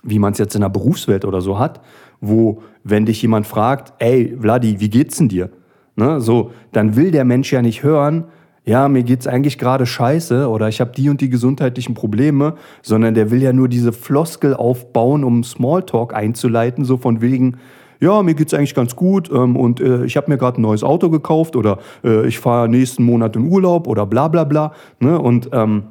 wie 0.04 0.18
man 0.18 0.32
es 0.32 0.38
jetzt 0.38 0.54
in 0.54 0.60
der 0.60 0.68
Berufswelt 0.68 1.24
oder 1.24 1.40
so 1.40 1.58
hat, 1.58 1.80
wo, 2.20 2.62
wenn 2.84 3.06
dich 3.06 3.20
jemand 3.22 3.46
fragt, 3.46 3.92
ey, 3.98 4.36
Vladi, 4.38 4.80
wie 4.80 4.90
geht's 4.90 5.16
denn 5.16 5.28
dir? 5.28 5.50
Ne, 5.96 6.20
so, 6.20 6.50
dann 6.72 6.96
will 6.96 7.10
der 7.10 7.24
Mensch 7.24 7.52
ja 7.52 7.62
nicht 7.62 7.82
hören, 7.82 8.24
ja, 8.66 8.88
mir 8.88 9.02
geht's 9.02 9.26
eigentlich 9.26 9.58
gerade 9.58 9.84
scheiße 9.84 10.48
oder 10.48 10.68
ich 10.68 10.80
habe 10.80 10.92
die 10.96 11.10
und 11.10 11.20
die 11.20 11.28
gesundheitlichen 11.28 11.94
Probleme, 11.94 12.54
sondern 12.82 13.14
der 13.14 13.30
will 13.30 13.42
ja 13.42 13.52
nur 13.52 13.68
diese 13.68 13.92
Floskel 13.92 14.54
aufbauen, 14.54 15.22
um 15.22 15.44
Smalltalk 15.44 16.14
einzuleiten, 16.14 16.84
so 16.84 16.96
von 16.96 17.20
wegen, 17.20 17.58
ja, 18.00 18.22
mir 18.22 18.34
geht 18.34 18.48
es 18.48 18.54
eigentlich 18.54 18.74
ganz 18.74 18.96
gut 18.96 19.30
ähm, 19.30 19.56
und 19.56 19.80
äh, 19.80 20.04
ich 20.04 20.16
habe 20.16 20.30
mir 20.30 20.38
gerade 20.38 20.60
ein 20.60 20.62
neues 20.62 20.82
Auto 20.82 21.10
gekauft 21.10 21.56
oder 21.56 21.78
äh, 22.02 22.26
ich 22.26 22.38
fahre 22.38 22.68
nächsten 22.68 23.04
Monat 23.04 23.36
in 23.36 23.48
Urlaub 23.48 23.86
oder 23.86 24.06
bla 24.06 24.28
bla 24.28 24.44
bla. 24.44 24.72
Ne? 24.98 25.18
Und, 25.18 25.50
ähm, 25.52 25.84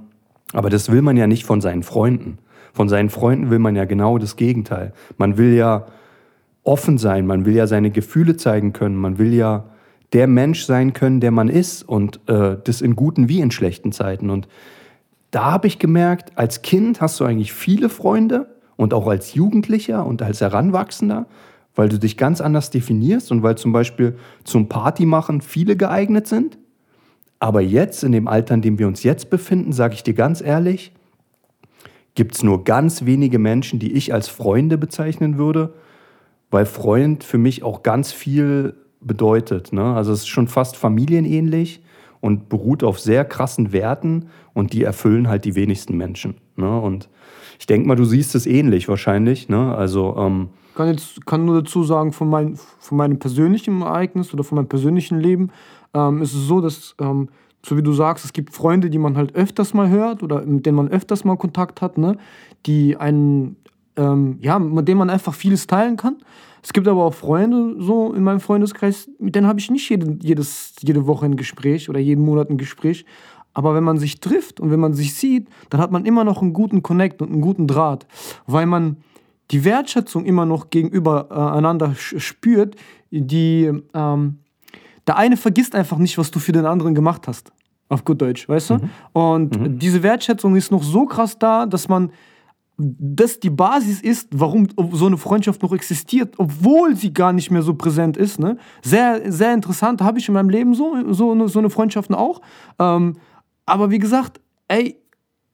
aber 0.51 0.69
das 0.69 0.91
will 0.91 1.01
man 1.01 1.15
ja 1.15 1.27
nicht 1.27 1.45
von 1.45 1.61
seinen 1.61 1.83
Freunden. 1.83 2.39
Von 2.73 2.89
seinen 2.89 3.09
Freunden 3.09 3.49
will 3.49 3.59
man 3.59 3.75
ja 3.75 3.85
genau 3.85 4.17
das 4.17 4.35
Gegenteil. 4.35 4.93
Man 5.17 5.37
will 5.37 5.53
ja 5.53 5.85
offen 6.63 6.97
sein, 6.97 7.25
man 7.25 7.45
will 7.45 7.55
ja 7.55 7.67
seine 7.67 7.91
Gefühle 7.91 8.35
zeigen 8.35 8.73
können, 8.73 8.95
man 8.95 9.17
will 9.17 9.33
ja 9.33 9.65
der 10.11 10.27
Mensch 10.27 10.65
sein 10.65 10.93
können, 10.93 11.19
der 11.19 11.31
man 11.31 11.49
ist 11.49 11.83
und 11.83 12.19
äh, 12.27 12.57
das 12.63 12.81
in 12.81 12.95
guten 12.95 13.29
wie 13.29 13.39
in 13.39 13.51
schlechten 13.51 13.91
Zeiten. 13.91 14.29
Und 14.29 14.47
da 15.31 15.51
habe 15.51 15.67
ich 15.67 15.79
gemerkt, 15.79 16.37
als 16.37 16.61
Kind 16.61 17.01
hast 17.01 17.19
du 17.19 17.25
eigentlich 17.25 17.53
viele 17.53 17.89
Freunde 17.89 18.55
und 18.75 18.93
auch 18.93 19.07
als 19.07 19.33
Jugendlicher 19.33 20.05
und 20.05 20.21
als 20.21 20.41
Heranwachsender 20.41 21.25
weil 21.75 21.89
du 21.89 21.97
dich 21.97 22.17
ganz 22.17 22.41
anders 22.41 22.69
definierst 22.69 23.31
und 23.31 23.43
weil 23.43 23.57
zum 23.57 23.71
Beispiel 23.71 24.15
zum 24.43 24.69
Partymachen 24.69 25.41
viele 25.41 25.75
geeignet 25.75 26.27
sind. 26.27 26.57
Aber 27.39 27.61
jetzt, 27.61 28.03
in 28.03 28.11
dem 28.11 28.27
Alter, 28.27 28.53
in 28.53 28.61
dem 28.61 28.79
wir 28.79 28.87
uns 28.87 29.03
jetzt 29.03 29.29
befinden, 29.29 29.73
sage 29.73 29.95
ich 29.95 30.03
dir 30.03 30.13
ganz 30.13 30.41
ehrlich, 30.41 30.93
gibt 32.15 32.35
es 32.35 32.43
nur 32.43 32.63
ganz 32.63 33.05
wenige 33.05 33.39
Menschen, 33.39 33.79
die 33.79 33.93
ich 33.93 34.13
als 34.13 34.27
Freunde 34.27 34.77
bezeichnen 34.77 35.37
würde, 35.37 35.73
weil 36.51 36.65
Freund 36.65 37.23
für 37.23 37.37
mich 37.37 37.63
auch 37.63 37.83
ganz 37.83 38.11
viel 38.11 38.75
bedeutet. 39.01 39.73
Ne? 39.73 39.83
Also 39.83 40.11
es 40.13 40.19
ist 40.19 40.27
schon 40.27 40.47
fast 40.47 40.77
familienähnlich 40.77 41.81
und 42.21 42.49
beruht 42.49 42.83
auf 42.83 42.99
sehr 42.99 43.25
krassen 43.25 43.73
Werten 43.73 44.27
und 44.53 44.73
die 44.73 44.83
erfüllen 44.83 45.27
halt 45.27 45.45
die 45.45 45.55
wenigsten 45.55 45.97
Menschen. 45.97 46.35
Ne? 46.55 46.79
Und 46.79 47.09
ich 47.59 47.65
denke 47.65 47.87
mal, 47.87 47.95
du 47.95 48.05
siehst 48.05 48.35
es 48.35 48.45
ähnlich 48.45 48.87
wahrscheinlich. 48.87 49.49
Ne? 49.49 49.75
Also 49.75 50.15
ähm, 50.17 50.49
kann 50.75 50.87
jetzt 50.89 51.25
kann 51.25 51.45
nur 51.45 51.61
dazu 51.61 51.83
sagen 51.83 52.13
von, 52.13 52.29
mein, 52.29 52.57
von 52.79 52.97
meinem 52.97 53.19
persönlichen 53.19 53.81
Ereignis 53.81 54.33
oder 54.33 54.43
von 54.43 54.55
meinem 54.57 54.67
persönlichen 54.67 55.19
Leben 55.19 55.51
ähm, 55.93 56.21
ist 56.21 56.33
es 56.33 56.47
so, 56.47 56.61
dass 56.61 56.95
ähm, 56.99 57.29
so 57.65 57.77
wie 57.77 57.83
du 57.83 57.93
sagst, 57.93 58.25
es 58.25 58.33
gibt 58.33 58.53
Freunde, 58.53 58.89
die 58.89 58.97
man 58.97 59.15
halt 59.15 59.35
öfters 59.35 59.73
mal 59.73 59.89
hört 59.89 60.21
oder 60.21 60.45
mit 60.45 60.65
denen 60.65 60.77
man 60.77 60.89
öfters 60.89 61.23
mal 61.23 61.37
Kontakt 61.37 61.81
hat, 61.81 61.97
ne? 61.97 62.17
die 62.65 62.97
einen, 62.97 63.55
ähm, 63.95 64.37
ja, 64.41 64.59
mit 64.59 64.87
denen 64.87 64.99
man 64.99 65.09
einfach 65.09 65.33
vieles 65.33 65.67
teilen 65.67 65.97
kann. 65.97 66.17
Es 66.61 66.73
gibt 66.73 66.87
aber 66.87 67.03
auch 67.03 67.13
Freunde 67.13 67.75
so 67.79 68.13
in 68.13 68.23
meinem 68.23 68.39
Freundeskreis, 68.39 69.09
mit 69.19 69.35
denen 69.35 69.47
habe 69.47 69.59
ich 69.59 69.69
nicht 69.69 69.89
jede, 69.89 70.17
jedes, 70.21 70.75
jede 70.81 71.07
Woche 71.07 71.25
ein 71.25 71.35
Gespräch 71.35 71.89
oder 71.89 71.99
jeden 71.99 72.23
Monat 72.23 72.49
ein 72.49 72.57
Gespräch. 72.57 73.05
Aber 73.53 73.75
wenn 73.75 73.83
man 73.83 73.97
sich 73.97 74.19
trifft 74.19 74.59
und 74.59 74.71
wenn 74.71 74.79
man 74.79 74.93
sich 74.93 75.13
sieht, 75.13 75.47
dann 75.69 75.79
hat 75.79 75.91
man 75.91 76.05
immer 76.05 76.23
noch 76.23 76.41
einen 76.41 76.53
guten 76.53 76.81
Connect 76.81 77.21
und 77.21 77.31
einen 77.31 77.41
guten 77.41 77.67
Draht, 77.67 78.07
weil 78.47 78.65
man 78.65 78.97
die 79.51 79.63
Wertschätzung 79.63 80.25
immer 80.25 80.45
noch 80.45 80.69
gegenüber 80.69 81.27
äh, 81.29 81.57
einander 81.57 81.93
spürt, 81.95 82.75
die 83.11 83.71
ähm, 83.93 84.39
der 85.07 85.17
eine 85.17 85.37
vergisst 85.37 85.75
einfach 85.75 85.97
nicht, 85.97 86.17
was 86.17 86.31
du 86.31 86.39
für 86.39 86.51
den 86.51 86.65
anderen 86.65 86.95
gemacht 86.95 87.27
hast. 87.27 87.51
Auf 87.89 88.05
gut 88.05 88.21
Deutsch, 88.21 88.47
weißt 88.47 88.71
du? 88.71 88.73
Mhm. 88.75 88.89
Und 89.13 89.59
mhm. 89.59 89.79
diese 89.79 90.03
Wertschätzung 90.03 90.55
ist 90.55 90.71
noch 90.71 90.83
so 90.83 91.05
krass 91.05 91.37
da, 91.37 91.65
dass 91.65 91.89
man 91.89 92.11
das 92.77 93.39
die 93.39 93.51
Basis 93.51 94.01
ist, 94.01 94.29
warum 94.31 94.67
so 94.91 95.05
eine 95.05 95.17
Freundschaft 95.17 95.61
noch 95.61 95.73
existiert, 95.73 96.33
obwohl 96.37 96.95
sie 96.95 97.13
gar 97.13 97.31
nicht 97.31 97.51
mehr 97.51 97.61
so 97.61 97.75
präsent 97.75 98.17
ist. 98.17 98.39
Ne? 98.39 98.57
Sehr, 98.81 99.31
sehr 99.31 99.53
interessant, 99.53 100.01
habe 100.01 100.17
ich 100.17 100.27
in 100.27 100.33
meinem 100.33 100.49
Leben 100.49 100.73
so, 100.73 101.13
so, 101.13 101.31
eine, 101.31 101.47
so 101.47 101.59
eine 101.59 101.69
Freundschaften 101.69 102.15
auch. 102.15 102.41
Ähm, 102.79 103.13
aber 103.65 103.91
wie 103.91 103.99
gesagt, 103.99 104.41
ey, 104.67 104.97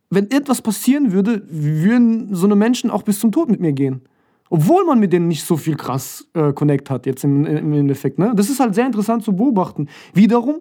wenn 0.09 0.31
etwas 0.31 0.61
passieren 0.61 1.11
würde, 1.11 1.43
würden 1.49 2.33
so 2.33 2.45
eine 2.45 2.55
Menschen 2.55 2.89
auch 2.89 3.03
bis 3.03 3.19
zum 3.19 3.31
Tod 3.31 3.49
mit 3.49 3.59
mir 3.59 3.73
gehen. 3.73 4.01
Obwohl 4.49 4.85
man 4.85 4.99
mit 4.99 5.13
denen 5.13 5.27
nicht 5.27 5.45
so 5.45 5.57
viel 5.57 5.75
krass 5.75 6.27
äh, 6.33 6.53
Connect 6.53 6.89
hat, 6.89 7.05
jetzt 7.05 7.23
im, 7.23 7.45
im 7.45 7.73
Endeffekt. 7.73 8.17
Ne? 8.17 8.33
Das 8.35 8.49
ist 8.49 8.59
halt 8.59 8.75
sehr 8.75 8.85
interessant 8.85 9.23
zu 9.23 9.35
beobachten. 9.35 9.87
Wiederum 10.13 10.59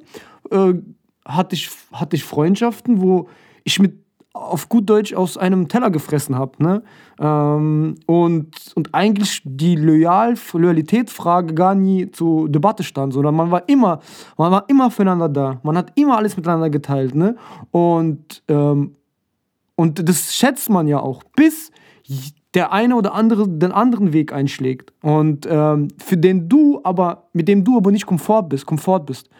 äh, 0.50 0.74
hatte, 1.24 1.54
ich, 1.54 1.70
hatte 1.92 2.16
ich 2.16 2.24
Freundschaften, 2.24 3.00
wo 3.00 3.28
ich 3.64 3.78
mit 3.78 3.94
auf 4.38 4.68
gut 4.68 4.88
Deutsch 4.88 5.14
aus 5.14 5.36
einem 5.36 5.68
Teller 5.68 5.90
gefressen 5.90 6.36
habe. 6.36 6.62
Ne? 6.62 6.82
Ähm, 7.18 7.96
und, 8.06 8.50
und 8.74 8.94
eigentlich 8.94 9.42
die 9.44 9.74
Loyal 9.74 10.34
Loyalitätsfrage 10.52 11.54
gar 11.54 11.74
nie 11.74 12.10
zur 12.10 12.48
Debatte 12.48 12.84
stand, 12.84 13.12
sondern 13.12 13.34
man 13.34 13.50
war 13.50 13.68
immer, 13.68 14.00
man 14.36 14.52
war 14.52 14.64
immer 14.68 14.90
füreinander 14.90 15.28
da. 15.28 15.60
Man 15.62 15.76
hat 15.76 15.92
immer 15.96 16.16
alles 16.16 16.36
miteinander 16.36 16.70
geteilt. 16.70 17.14
Ne? 17.14 17.36
Und, 17.70 18.42
ähm, 18.48 18.94
und 19.74 20.08
das 20.08 20.34
schätzt 20.34 20.70
man 20.70 20.86
ja 20.86 21.00
auch, 21.00 21.22
bis 21.36 21.70
der 22.58 22.72
eine 22.72 22.96
oder 22.96 23.14
andere 23.14 23.48
den 23.48 23.70
anderen 23.70 24.12
Weg 24.12 24.32
einschlägt. 24.32 24.92
Und 25.00 25.46
ähm, 25.48 25.88
für 25.96 26.16
den 26.16 26.48
du 26.48 26.80
aber, 26.82 27.28
mit 27.32 27.46
dem 27.46 27.62
du 27.62 27.76
aber 27.76 27.92
nicht 27.92 28.06
komfort 28.06 28.48
bist, 28.48 28.66
komfort 28.66 29.06
bist 29.06 29.30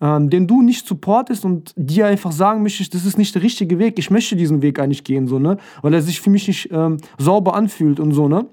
ähm, 0.00 0.30
den 0.30 0.46
du 0.46 0.62
nicht 0.62 0.86
supportest 0.86 1.44
und 1.44 1.72
dir 1.76 2.06
einfach 2.06 2.32
sagen 2.32 2.62
möchtest, 2.62 2.94
das 2.94 3.04
ist 3.04 3.18
nicht 3.18 3.34
der 3.34 3.42
richtige 3.42 3.78
Weg, 3.78 3.98
ich 3.98 4.10
möchte 4.10 4.34
diesen 4.34 4.60
Weg 4.62 4.78
eigentlich 4.78 5.04
gehen, 5.04 5.26
so, 5.28 5.38
ne? 5.38 5.58
Weil 5.82 5.94
er 5.94 6.02
sich 6.02 6.20
für 6.20 6.30
mich 6.30 6.48
nicht 6.48 6.70
ähm, 6.72 6.98
sauber 7.18 7.54
anfühlt 7.54 8.00
und 8.00 8.12
so, 8.12 8.28
ne? 8.28 8.46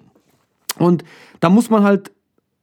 Und 0.77 1.03
da 1.39 1.49
muss 1.49 1.69
man 1.69 1.83
halt, 1.83 2.11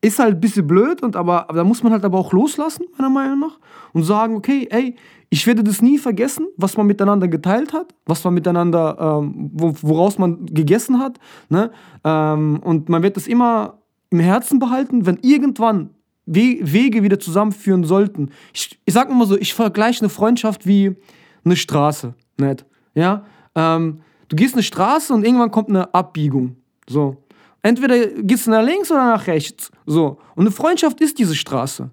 ist 0.00 0.18
halt 0.18 0.36
ein 0.36 0.40
bisschen 0.40 0.66
blöd, 0.66 1.02
und 1.02 1.16
aber, 1.16 1.48
aber 1.48 1.58
da 1.58 1.64
muss 1.64 1.82
man 1.82 1.92
halt 1.92 2.04
aber 2.04 2.18
auch 2.18 2.32
loslassen, 2.32 2.84
meiner 2.96 3.10
Meinung 3.10 3.40
nach, 3.40 3.58
und 3.92 4.04
sagen, 4.04 4.36
okay, 4.36 4.68
ey, 4.70 4.94
ich 5.30 5.46
werde 5.46 5.62
das 5.62 5.82
nie 5.82 5.98
vergessen, 5.98 6.46
was 6.56 6.76
man 6.76 6.86
miteinander 6.86 7.28
geteilt 7.28 7.72
hat, 7.72 7.94
was 8.06 8.24
man 8.24 8.34
miteinander, 8.34 8.96
ähm, 8.98 9.50
woraus 9.52 10.18
man 10.18 10.46
gegessen 10.46 10.98
hat. 11.00 11.18
Ne? 11.50 11.70
Ähm, 12.04 12.60
und 12.62 12.88
man 12.88 13.02
wird 13.02 13.16
das 13.16 13.26
immer 13.26 13.78
im 14.10 14.20
Herzen 14.20 14.58
behalten, 14.58 15.04
wenn 15.04 15.18
irgendwann 15.20 15.90
Wege 16.24 17.02
wieder 17.02 17.18
zusammenführen 17.18 17.84
sollten. 17.84 18.30
Ich, 18.52 18.78
ich 18.84 18.94
sag 18.94 19.10
immer 19.10 19.26
so, 19.26 19.36
ich 19.36 19.54
vergleiche 19.54 20.00
eine 20.00 20.08
Freundschaft 20.08 20.66
wie 20.66 20.96
eine 21.44 21.56
Straße, 21.56 22.14
nicht? 22.38 22.64
Ja? 22.94 23.24
Ähm, 23.54 24.00
du 24.28 24.36
gehst 24.36 24.54
eine 24.54 24.62
Straße 24.62 25.12
und 25.12 25.24
irgendwann 25.24 25.50
kommt 25.50 25.68
eine 25.68 25.92
Abbiegung. 25.94 26.56
So. 26.88 27.16
Entweder 27.62 28.06
gehst 28.06 28.46
du 28.46 28.50
nach 28.50 28.62
links 28.62 28.90
oder 28.90 29.04
nach 29.04 29.26
rechts. 29.26 29.70
So. 29.86 30.18
Und 30.34 30.42
eine 30.42 30.50
Freundschaft 30.50 31.00
ist 31.00 31.18
diese 31.18 31.34
Straße. 31.34 31.90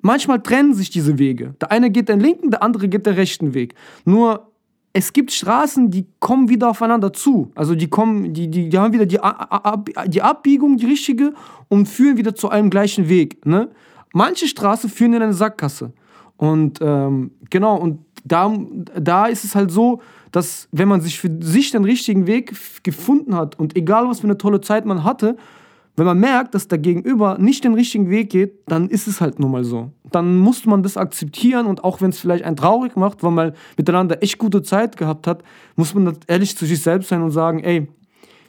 Manchmal 0.00 0.40
trennen 0.40 0.74
sich 0.74 0.90
diese 0.90 1.18
Wege. 1.18 1.54
Der 1.60 1.70
eine 1.70 1.90
geht 1.90 2.08
den 2.08 2.20
linken, 2.20 2.50
der 2.50 2.62
andere 2.62 2.88
geht 2.88 3.06
den 3.06 3.14
rechten 3.14 3.54
Weg. 3.54 3.74
Nur 4.04 4.52
es 4.92 5.12
gibt 5.12 5.32
Straßen, 5.32 5.90
die 5.90 6.06
kommen 6.18 6.48
wieder 6.48 6.68
aufeinander 6.68 7.12
zu. 7.12 7.50
Also 7.54 7.74
die 7.74 7.88
kommen, 7.88 8.34
die, 8.34 8.48
die, 8.48 8.68
die 8.68 8.78
haben 8.78 8.92
wieder 8.92 9.06
die, 9.06 9.18
die 10.08 10.22
Abbiegung, 10.22 10.76
die 10.76 10.86
richtige, 10.86 11.32
und 11.68 11.86
führen 11.86 12.16
wieder 12.16 12.34
zu 12.34 12.50
einem 12.50 12.68
gleichen 12.68 13.08
Weg. 13.08 13.46
Ne? 13.46 13.70
Manche 14.12 14.46
Straßen 14.46 14.90
führen 14.90 15.14
in 15.14 15.22
eine 15.22 15.32
Sackgasse. 15.32 15.92
Und 16.36 16.80
ähm, 16.82 17.30
genau, 17.48 17.76
und 17.76 18.00
da, 18.24 18.52
da 18.98 19.26
ist 19.26 19.44
es 19.44 19.54
halt 19.54 19.70
so, 19.70 20.00
dass 20.32 20.68
wenn 20.72 20.88
man 20.88 21.00
sich 21.00 21.20
für 21.20 21.30
sich 21.40 21.70
den 21.70 21.84
richtigen 21.84 22.26
Weg 22.26 22.54
gefunden 22.82 23.36
hat 23.36 23.58
und 23.58 23.76
egal 23.76 24.08
was 24.08 24.20
für 24.20 24.26
eine 24.26 24.38
tolle 24.38 24.60
Zeit 24.60 24.84
man 24.84 25.04
hatte, 25.04 25.36
wenn 25.94 26.06
man 26.06 26.18
merkt, 26.18 26.54
dass 26.54 26.68
der 26.68 26.78
Gegenüber 26.78 27.36
nicht 27.38 27.64
den 27.64 27.74
richtigen 27.74 28.08
Weg 28.08 28.30
geht, 28.30 28.60
dann 28.66 28.88
ist 28.88 29.06
es 29.06 29.20
halt 29.20 29.38
nun 29.38 29.50
mal 29.50 29.62
so. 29.62 29.92
Dann 30.10 30.38
muss 30.38 30.64
man 30.64 30.82
das 30.82 30.96
akzeptieren 30.96 31.66
und 31.66 31.84
auch 31.84 32.00
wenn 32.00 32.10
es 32.10 32.18
vielleicht 32.18 32.44
einen 32.44 32.56
traurig 32.56 32.96
macht, 32.96 33.22
weil 33.22 33.30
man 33.30 33.52
miteinander 33.76 34.22
echt 34.22 34.38
gute 34.38 34.62
Zeit 34.62 34.96
gehabt 34.96 35.26
hat, 35.26 35.42
muss 35.76 35.94
man 35.94 36.16
ehrlich 36.26 36.56
zu 36.56 36.64
sich 36.64 36.80
selbst 36.82 37.10
sein 37.10 37.22
und 37.22 37.30
sagen, 37.30 37.62
ey, 37.62 37.88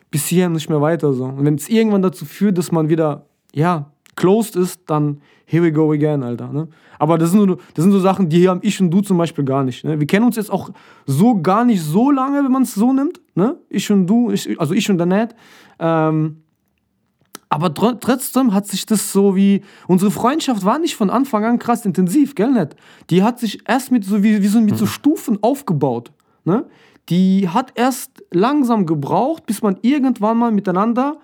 bis 0.10 0.28
hierhin 0.28 0.54
nicht 0.54 0.70
mehr 0.70 0.80
weiter 0.80 1.12
so. 1.12 1.26
Und 1.26 1.44
wenn 1.44 1.56
es 1.56 1.68
irgendwann 1.68 2.02
dazu 2.02 2.24
führt, 2.24 2.58
dass 2.58 2.72
man 2.72 2.88
wieder, 2.88 3.26
ja, 3.54 3.92
closed 4.16 4.56
ist, 4.56 4.82
dann 4.86 5.22
here 5.46 5.64
we 5.64 5.72
go 5.72 5.92
again, 5.92 6.24
Alter. 6.24 6.48
Ne? 6.48 6.70
Aber 7.04 7.18
das 7.18 7.32
sind, 7.32 7.42
so, 7.42 7.58
das 7.74 7.84
sind 7.84 7.92
so 7.92 8.00
Sachen, 8.00 8.30
die 8.30 8.48
haben 8.48 8.62
ich 8.64 8.80
und 8.80 8.90
du 8.90 9.02
zum 9.02 9.18
Beispiel 9.18 9.44
gar 9.44 9.66
nicht. 9.66 9.84
Ne? 9.84 10.00
Wir 10.00 10.08
kennen 10.08 10.26
uns 10.26 10.38
jetzt 10.38 10.50
auch 10.50 10.70
so 11.06 11.42
gar 11.42 11.66
nicht 11.66 11.82
so 11.82 12.12
lange, 12.12 12.42
wenn 12.46 12.52
man 12.52 12.64
es 12.64 12.76
so 12.76 12.94
nimmt. 12.94 13.20
Ne? 13.36 13.58
Ich 13.68 13.92
und 13.92 14.08
du, 14.08 14.32
ich, 14.32 14.58
also 14.58 14.74
ich 14.74 14.90
und 14.90 14.98
der 15.00 15.06
Ned. 15.06 15.36
Ähm, 15.80 16.44
aber 17.50 17.74
trotzdem 17.74 18.54
hat 18.54 18.68
sich 18.68 18.86
das 18.86 19.12
so 19.12 19.36
wie. 19.36 19.66
Unsere 19.86 20.12
Freundschaft 20.12 20.64
war 20.64 20.80
nicht 20.80 20.96
von 20.96 21.10
Anfang 21.10 21.44
an 21.44 21.60
krass 21.60 21.86
intensiv, 21.86 22.36
gell, 22.36 22.54
nicht? 22.54 22.78
Die 23.10 23.22
hat 23.22 23.38
sich 23.38 23.68
erst 23.68 23.92
mit 23.92 24.06
so, 24.06 24.24
wie, 24.24 24.42
wie 24.42 24.48
so, 24.48 24.62
mit 24.62 24.78
so 24.78 24.86
mhm. 24.86 24.90
Stufen 24.90 25.40
aufgebaut. 25.44 26.14
Ne? 26.46 26.64
Die 27.10 27.50
hat 27.50 27.74
erst 27.76 28.24
langsam 28.32 28.86
gebraucht, 28.86 29.46
bis 29.46 29.62
man 29.62 29.78
irgendwann 29.82 30.38
mal 30.38 30.54
miteinander 30.54 31.18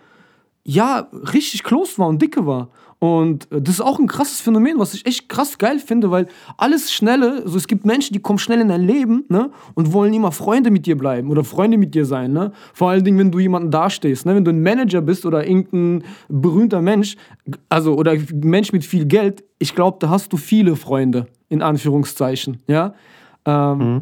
ja 0.66 1.08
richtig 1.34 1.64
close 1.64 1.98
war 2.00 2.10
und 2.10 2.22
dicke 2.22 2.46
war. 2.46 2.68
Und 3.00 3.50
äh, 3.52 3.62
das 3.62 3.76
ist 3.76 3.82
auch 3.82 3.98
ein 3.98 4.08
krasses 4.08 4.42
Phänomen, 4.42 4.78
was 4.78 4.94
ich 4.94 5.06
echt 5.06 5.30
krass 5.30 5.58
geil 5.58 5.80
finde, 5.80 6.12
weil 6.12 6.28
alles 6.58 6.92
Schnelle, 6.92 7.42
also 7.44 7.58
es 7.58 7.68
gibt 7.68 7.86
Menschen, 7.86 8.14
die 8.14 8.20
kommen 8.20 8.40
schnell 8.40 8.60
in 8.60 8.68
dein 8.68 8.86
Leben 8.86 9.24
ne, 9.30 9.52
und 9.74 9.94
wollen 9.94 10.14
immer 10.14 10.34
Freunde 10.34 10.70
mit 10.70 10.86
dir 10.86 10.98
bleiben 10.98 11.30
oder 11.32 11.46
Freunde 11.46 11.78
mit 11.78 11.96
dir 11.96 12.06
sein. 12.06 12.34
Ne? 12.34 12.52
Vor 12.74 12.90
allen 12.90 13.04
Dingen, 13.04 13.18
wenn 13.18 13.32
du 13.32 13.40
jemanden 13.40 13.72
dastehst. 13.72 14.26
Ne? 14.26 14.36
Wenn 14.36 14.44
du 14.44 14.52
ein 14.52 14.62
Manager 14.62 15.02
bist 15.02 15.26
oder 15.26 15.48
irgendein 15.48 16.04
berühmter 16.28 16.82
Mensch, 16.82 17.16
also 17.70 17.96
oder 17.96 18.16
Mensch 18.34 18.74
mit 18.74 18.84
viel 18.84 19.06
Geld, 19.06 19.46
ich 19.60 19.74
glaube, 19.76 19.98
da 20.02 20.10
hast 20.10 20.34
du 20.34 20.38
viele 20.38 20.76
Freunde, 20.76 21.28
in 21.48 21.62
Anführungszeichen. 21.62 22.58
Ja. 22.68 22.94
Ähm, 23.46 23.78
mhm. 23.78 24.02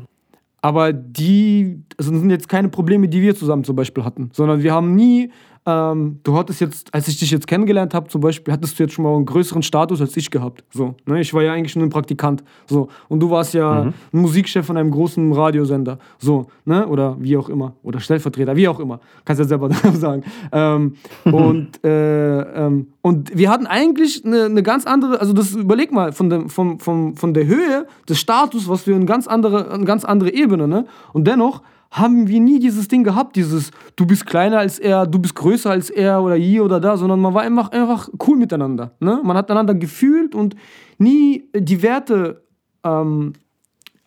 Aber 0.62 0.92
die, 0.92 1.84
also 1.98 2.12
das 2.12 2.20
sind 2.20 2.32
jetzt 2.32 2.50
keine 2.50 2.70
Probleme, 2.70 3.08
die 3.08 3.22
wir 3.22 3.36
zusammen 3.36 3.64
zum 3.64 3.76
Beispiel 3.76 4.04
hatten, 4.04 4.32
sondern 4.34 4.64
wir 4.64 4.74
haben 4.74 4.96
nie 4.96 5.32
ähm, 5.68 6.22
du 6.24 6.38
hattest 6.38 6.62
jetzt, 6.62 6.94
als 6.94 7.10
ich 7.10 7.20
dich 7.20 7.30
jetzt 7.30 7.46
kennengelernt 7.46 7.94
habe, 7.94 8.08
zum 8.08 8.22
Beispiel, 8.22 8.54
hattest 8.54 8.80
du 8.80 8.84
jetzt 8.84 8.94
schon 8.94 9.04
mal 9.04 9.14
einen 9.14 9.26
größeren 9.26 9.62
Status 9.62 10.00
als 10.00 10.16
ich 10.16 10.32
gehabt. 10.32 10.64
So, 10.74 10.96
ne? 11.06 11.20
Ich 11.20 11.34
war 11.34 11.44
ja 11.44 11.52
eigentlich 11.52 11.76
nur 11.76 11.86
ein 11.86 11.90
Praktikant. 11.90 12.42
So. 12.68 12.88
Und 13.10 13.20
du 13.20 13.30
warst 13.30 13.54
ja 13.54 13.84
mhm. 13.84 13.94
ein 14.14 14.22
Musikchef 14.22 14.66
von 14.66 14.78
einem 14.78 14.92
großen 14.92 15.34
Radiosender. 15.34 16.00
So, 16.20 16.48
ne? 16.64 16.88
Oder 16.88 17.18
wie 17.20 17.36
auch 17.36 17.50
immer. 17.50 17.74
Oder 17.84 18.00
Stellvertreter, 18.00 18.56
wie 18.56 18.70
auch 18.70 18.80
immer. 18.80 19.02
Kannst 19.26 19.42
ja 19.42 19.46
selber 19.46 19.70
sagen. 19.94 20.24
Ähm, 20.54 20.96
und, 21.26 21.84
äh, 21.84 22.66
ähm, 22.66 22.88
und 23.02 23.38
wir 23.38 23.50
hatten 23.50 23.68
eigentlich 23.68 24.24
eine, 24.24 24.46
eine, 24.46 24.64
ganz 24.64 24.86
andere, 24.86 25.20
also 25.20 25.34
das 25.34 25.52
überleg 25.52 25.92
mal, 25.92 26.14
von, 26.14 26.30
dem, 26.30 26.50
von, 26.50 26.80
von, 26.80 27.16
von 27.18 27.34
der 27.34 27.46
Höhe 27.46 27.88
des 28.08 28.20
Status, 28.20 28.70
was 28.70 28.88
wir 28.88 28.96
eine 28.96 29.06
ganz 29.06 29.28
andere, 29.28 29.70
eine 29.70 29.84
ganz 29.84 30.06
andere 30.06 30.34
Ebene, 30.34 30.66
ne? 30.66 30.86
Und 31.12 31.28
dennoch 31.28 31.62
haben 31.92 32.28
wir 32.28 32.40
nie 32.40 32.60
dieses 32.60 32.88
Ding 32.88 33.04
gehabt, 33.04 33.36
dieses 33.36 33.72
du 33.96 34.06
bist 34.06 34.26
kleiner 34.26 34.60
als 34.60 34.80
er, 34.80 35.06
du 35.06 35.20
bist 35.20 35.36
größer 35.36 35.70
als 35.70 35.90
er 35.90 36.22
oder 36.22 36.36
hier 36.36 36.64
oder 36.64 36.80
da, 36.80 36.98
sondern 36.98 37.20
man 37.20 37.34
war 37.34 37.42
einfach, 37.44 37.72
einfach 37.72 38.10
cool 38.28 38.38
miteinander. 38.38 38.92
Ne? 39.00 39.22
Man 39.24 39.38
hat 39.38 39.50
einander 39.50 39.74
gefühlt 39.74 40.36
und 40.36 40.56
nie 40.98 41.46
die 41.56 41.82
Werte, 41.82 42.44
ähm, 42.84 43.34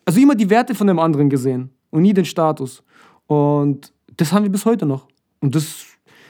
also 0.05 0.19
immer 0.19 0.35
die 0.35 0.49
Werte 0.49 0.75
von 0.75 0.87
dem 0.87 0.99
anderen 0.99 1.29
gesehen 1.29 1.71
und 1.89 2.03
nie 2.03 2.13
den 2.13 2.25
Status. 2.25 2.83
Und 3.27 3.91
das 4.17 4.31
haben 4.33 4.43
wir 4.43 4.51
bis 4.51 4.65
heute 4.65 4.85
noch. 4.85 5.07
Und 5.39 5.55
das, 5.55 5.85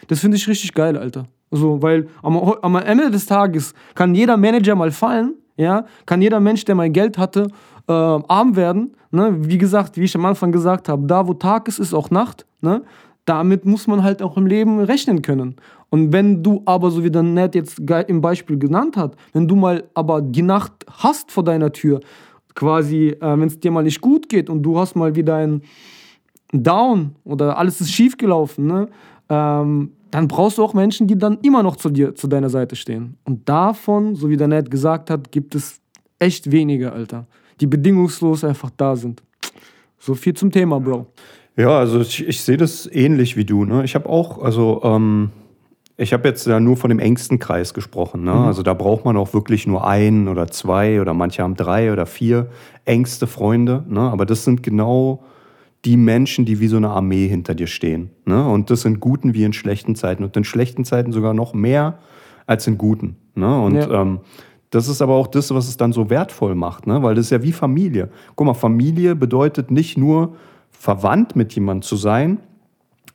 das 0.07 0.19
finde 0.19 0.37
ich 0.37 0.47
richtig 0.47 0.73
geil, 0.73 0.97
Alter. 0.97 1.27
So, 1.51 1.81
weil 1.81 2.07
am, 2.23 2.37
am 2.37 2.75
Ende 2.77 3.11
des 3.11 3.25
Tages 3.25 3.73
kann 3.93 4.15
jeder 4.15 4.37
Manager 4.37 4.75
mal 4.75 4.91
fallen, 4.91 5.35
ja, 5.57 5.85
kann 6.05 6.21
jeder 6.21 6.39
Mensch, 6.39 6.63
der 6.65 6.75
mal 6.75 6.89
Geld 6.89 7.17
hatte, 7.17 7.47
äh, 7.91 8.23
arm 8.27 8.55
werden. 8.55 8.91
Ne? 9.11 9.35
Wie 9.39 9.57
gesagt, 9.57 9.97
wie 9.97 10.03
ich 10.03 10.15
am 10.15 10.25
Anfang 10.25 10.51
gesagt 10.51 10.89
habe, 10.89 11.05
da 11.05 11.27
wo 11.27 11.33
Tag 11.33 11.67
ist, 11.67 11.79
ist 11.79 11.93
auch 11.93 12.09
Nacht. 12.09 12.45
Ne? 12.61 12.83
Damit 13.25 13.65
muss 13.65 13.87
man 13.87 14.03
halt 14.03 14.21
auch 14.21 14.37
im 14.37 14.47
Leben 14.47 14.79
rechnen 14.79 15.21
können. 15.21 15.55
Und 15.89 16.13
wenn 16.13 16.41
du 16.41 16.61
aber, 16.65 16.89
so 16.89 17.03
wie 17.03 17.11
der 17.11 17.23
Ned 17.23 17.53
jetzt 17.53 17.79
im 18.07 18.21
Beispiel 18.21 18.57
genannt 18.57 18.95
hat, 18.95 19.15
wenn 19.33 19.47
du 19.47 19.55
mal 19.55 19.83
aber 19.93 20.21
die 20.21 20.41
Nacht 20.41 20.85
hast 20.89 21.31
vor 21.31 21.43
deiner 21.43 21.71
Tür, 21.71 21.99
quasi, 22.55 23.09
äh, 23.09 23.39
wenn 23.39 23.47
es 23.47 23.59
dir 23.59 23.71
mal 23.71 23.83
nicht 23.83 24.01
gut 24.01 24.29
geht 24.29 24.49
und 24.49 24.63
du 24.63 24.79
hast 24.79 24.95
mal 24.95 25.15
wieder 25.15 25.35
ein 25.35 25.61
Down 26.53 27.15
oder 27.23 27.57
alles 27.57 27.81
ist 27.81 27.91
schief 27.91 28.17
gelaufen, 28.17 28.67
ne? 28.67 28.87
Ähm, 29.29 29.91
dann 30.11 30.27
brauchst 30.27 30.57
du 30.57 30.63
auch 30.63 30.73
Menschen, 30.73 31.07
die 31.07 31.17
dann 31.17 31.37
immer 31.41 31.63
noch 31.63 31.77
zu 31.77 31.89
dir, 31.89 32.13
zu 32.15 32.27
deiner 32.27 32.49
Seite 32.49 32.75
stehen. 32.75 33.17
Und 33.23 33.47
davon, 33.47 34.15
so 34.15 34.29
wie 34.29 34.35
der 34.35 34.49
Ned 34.49 34.69
gesagt 34.69 35.09
hat, 35.09 35.31
gibt 35.31 35.55
es 35.55 35.79
echt 36.19 36.51
wenige, 36.51 36.91
Alter, 36.91 37.27
die 37.61 37.67
bedingungslos 37.67 38.43
einfach 38.43 38.71
da 38.75 38.95
sind. 38.95 39.21
So 39.99 40.15
viel 40.15 40.33
zum 40.33 40.51
Thema, 40.51 40.79
Bro. 40.79 41.05
Ja, 41.55 41.77
also 41.77 42.01
ich, 42.01 42.27
ich 42.27 42.41
sehe 42.41 42.57
das 42.57 42.89
ähnlich 42.91 43.37
wie 43.37 43.45
du. 43.45 43.65
Ne? 43.65 43.83
Ich 43.83 43.93
habe 43.93 44.09
auch, 44.09 44.41
also 44.41 44.81
ähm, 44.83 45.29
ich 45.97 46.13
habe 46.13 46.27
jetzt 46.27 46.47
ja 46.47 46.59
nur 46.59 46.77
von 46.77 46.89
dem 46.89 46.97
engsten 46.97 47.37
Kreis 47.37 47.73
gesprochen. 47.73 48.23
Ne? 48.23 48.31
Mhm. 48.31 48.39
Also 48.39 48.63
da 48.63 48.73
braucht 48.73 49.05
man 49.05 49.15
auch 49.17 49.33
wirklich 49.33 49.67
nur 49.67 49.85
ein 49.85 50.27
oder 50.27 50.47
zwei 50.47 50.99
oder 50.99 51.13
manche 51.13 51.43
haben 51.43 51.55
drei 51.55 51.93
oder 51.93 52.07
vier 52.07 52.49
engste 52.85 53.27
Freunde. 53.27 53.83
Ne? 53.87 53.99
Aber 53.99 54.25
das 54.25 54.43
sind 54.43 54.63
genau 54.63 55.23
die 55.85 55.97
Menschen, 55.97 56.45
die 56.45 56.59
wie 56.59 56.67
so 56.67 56.77
eine 56.77 56.89
Armee 56.89 57.27
hinter 57.27 57.53
dir 57.53 57.67
stehen. 57.67 58.09
Ne? 58.25 58.47
Und 58.47 58.71
das 58.71 58.85
in 58.85 58.99
guten 58.99 59.33
wie 59.35 59.43
in 59.43 59.53
schlechten 59.53 59.95
Zeiten. 59.95 60.23
Und 60.23 60.35
in 60.35 60.43
schlechten 60.43 60.85
Zeiten 60.85 61.11
sogar 61.11 61.35
noch 61.35 61.53
mehr 61.53 61.99
als 62.47 62.65
in 62.65 62.77
guten. 62.77 63.17
Ne? 63.35 63.61
Und 63.61 63.75
ja. 63.75 64.01
ähm, 64.01 64.21
das 64.71 64.87
ist 64.87 65.01
aber 65.01 65.15
auch 65.15 65.27
das, 65.27 65.53
was 65.53 65.67
es 65.67 65.77
dann 65.77 65.93
so 65.93 66.09
wertvoll 66.09 66.55
macht, 66.55 66.87
ne? 66.87 67.03
weil 67.03 67.13
das 67.13 67.25
ist 67.25 67.31
ja 67.31 67.43
wie 67.43 67.51
Familie. 67.51 68.09
Guck 68.35 68.47
mal, 68.47 68.53
Familie 68.53 69.15
bedeutet 69.15 69.69
nicht 69.69 69.97
nur 69.97 70.35
verwandt 70.71 71.35
mit 71.35 71.53
jemandem 71.53 71.83
zu 71.83 71.97
sein, 71.97 72.39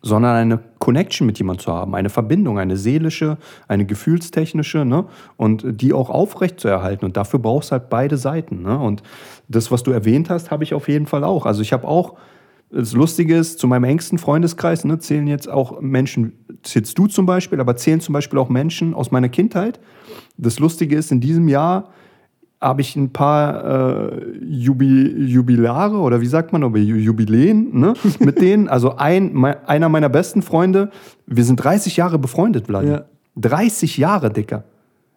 sondern 0.03 0.37
eine 0.37 0.61
Connection 0.79 1.27
mit 1.27 1.39
jemandem 1.39 1.65
zu 1.65 1.73
haben, 1.73 1.95
eine 1.95 2.11
Verbindung, 2.11 2.59
eine 2.59 2.77
seelische, 2.77 3.39
eine 3.69 3.87
gefühlstechnische, 3.87 4.85
ne? 4.85 5.07
und 5.37 5.65
die 5.81 5.95
auch 5.95 6.11
aufrecht 6.11 6.61
zu 6.61 6.69
erhalten. 6.69 7.07
Und 7.07 7.17
dafür 7.17 7.41
brauchst 7.41 7.71
du 7.71 7.73
halt 7.73 7.89
beide 7.89 8.19
Seiten. 8.19 8.63
Ne? 8.63 8.79
Und 8.79 9.03
das, 9.49 9.71
was 9.71 9.83
du 9.83 9.91
erwähnt 9.91 10.29
hast, 10.29 10.51
habe 10.51 10.63
ich 10.63 10.75
auf 10.75 10.89
jeden 10.89 11.07
Fall 11.07 11.25
auch. 11.25 11.47
Also 11.47 11.63
ich 11.63 11.73
habe 11.73 11.89
auch, 11.89 12.15
das 12.71 12.93
Lustige 12.93 13.37
ist, 13.37 13.59
zu 13.59 13.69
meinem 13.69 13.85
engsten 13.85 14.19
Freundeskreis 14.19 14.85
ne, 14.85 14.99
zählen 14.99 15.27
jetzt 15.27 15.49
auch 15.49 15.81
Menschen, 15.81 16.33
zählst 16.63 16.99
du 16.99 17.07
zum 17.07 17.27
Beispiel, 17.27 17.61
aber 17.61 17.77
zählen 17.77 18.01
zum 18.01 18.13
Beispiel 18.13 18.39
auch 18.39 18.49
Menschen 18.49 18.95
aus 18.95 19.11
meiner 19.11 19.29
Kindheit. 19.29 19.81
Das 20.37 20.59
Lustige 20.59 20.97
ist, 20.97 21.13
in 21.13 21.21
diesem 21.21 21.49
Jahr 21.49 21.91
habe 22.61 22.81
ich 22.81 22.97
ein 22.97 23.13
paar 23.13 24.11
äh, 24.11 24.39
Jubi 24.41 25.27
Jubilare 25.27 25.99
oder 25.99 26.21
wie 26.21 26.27
sagt 26.27 26.53
man, 26.53 26.63
Jubiläen 26.75 27.79
ne, 27.79 27.95
mit 28.19 28.41
denen. 28.41 28.69
Also 28.69 28.97
ein, 28.97 29.31
mein, 29.33 29.65
einer 29.67 29.89
meiner 29.89 30.09
besten 30.09 30.43
Freunde, 30.43 30.91
wir 31.27 31.45
sind 31.45 31.57
30 31.57 31.97
Jahre 31.97 32.19
befreundet, 32.19 32.67
Vlad. 32.67 32.85
Ja. 32.85 33.05
30 33.37 33.99
Jahre, 33.99 34.31
Dicker. 34.31 34.65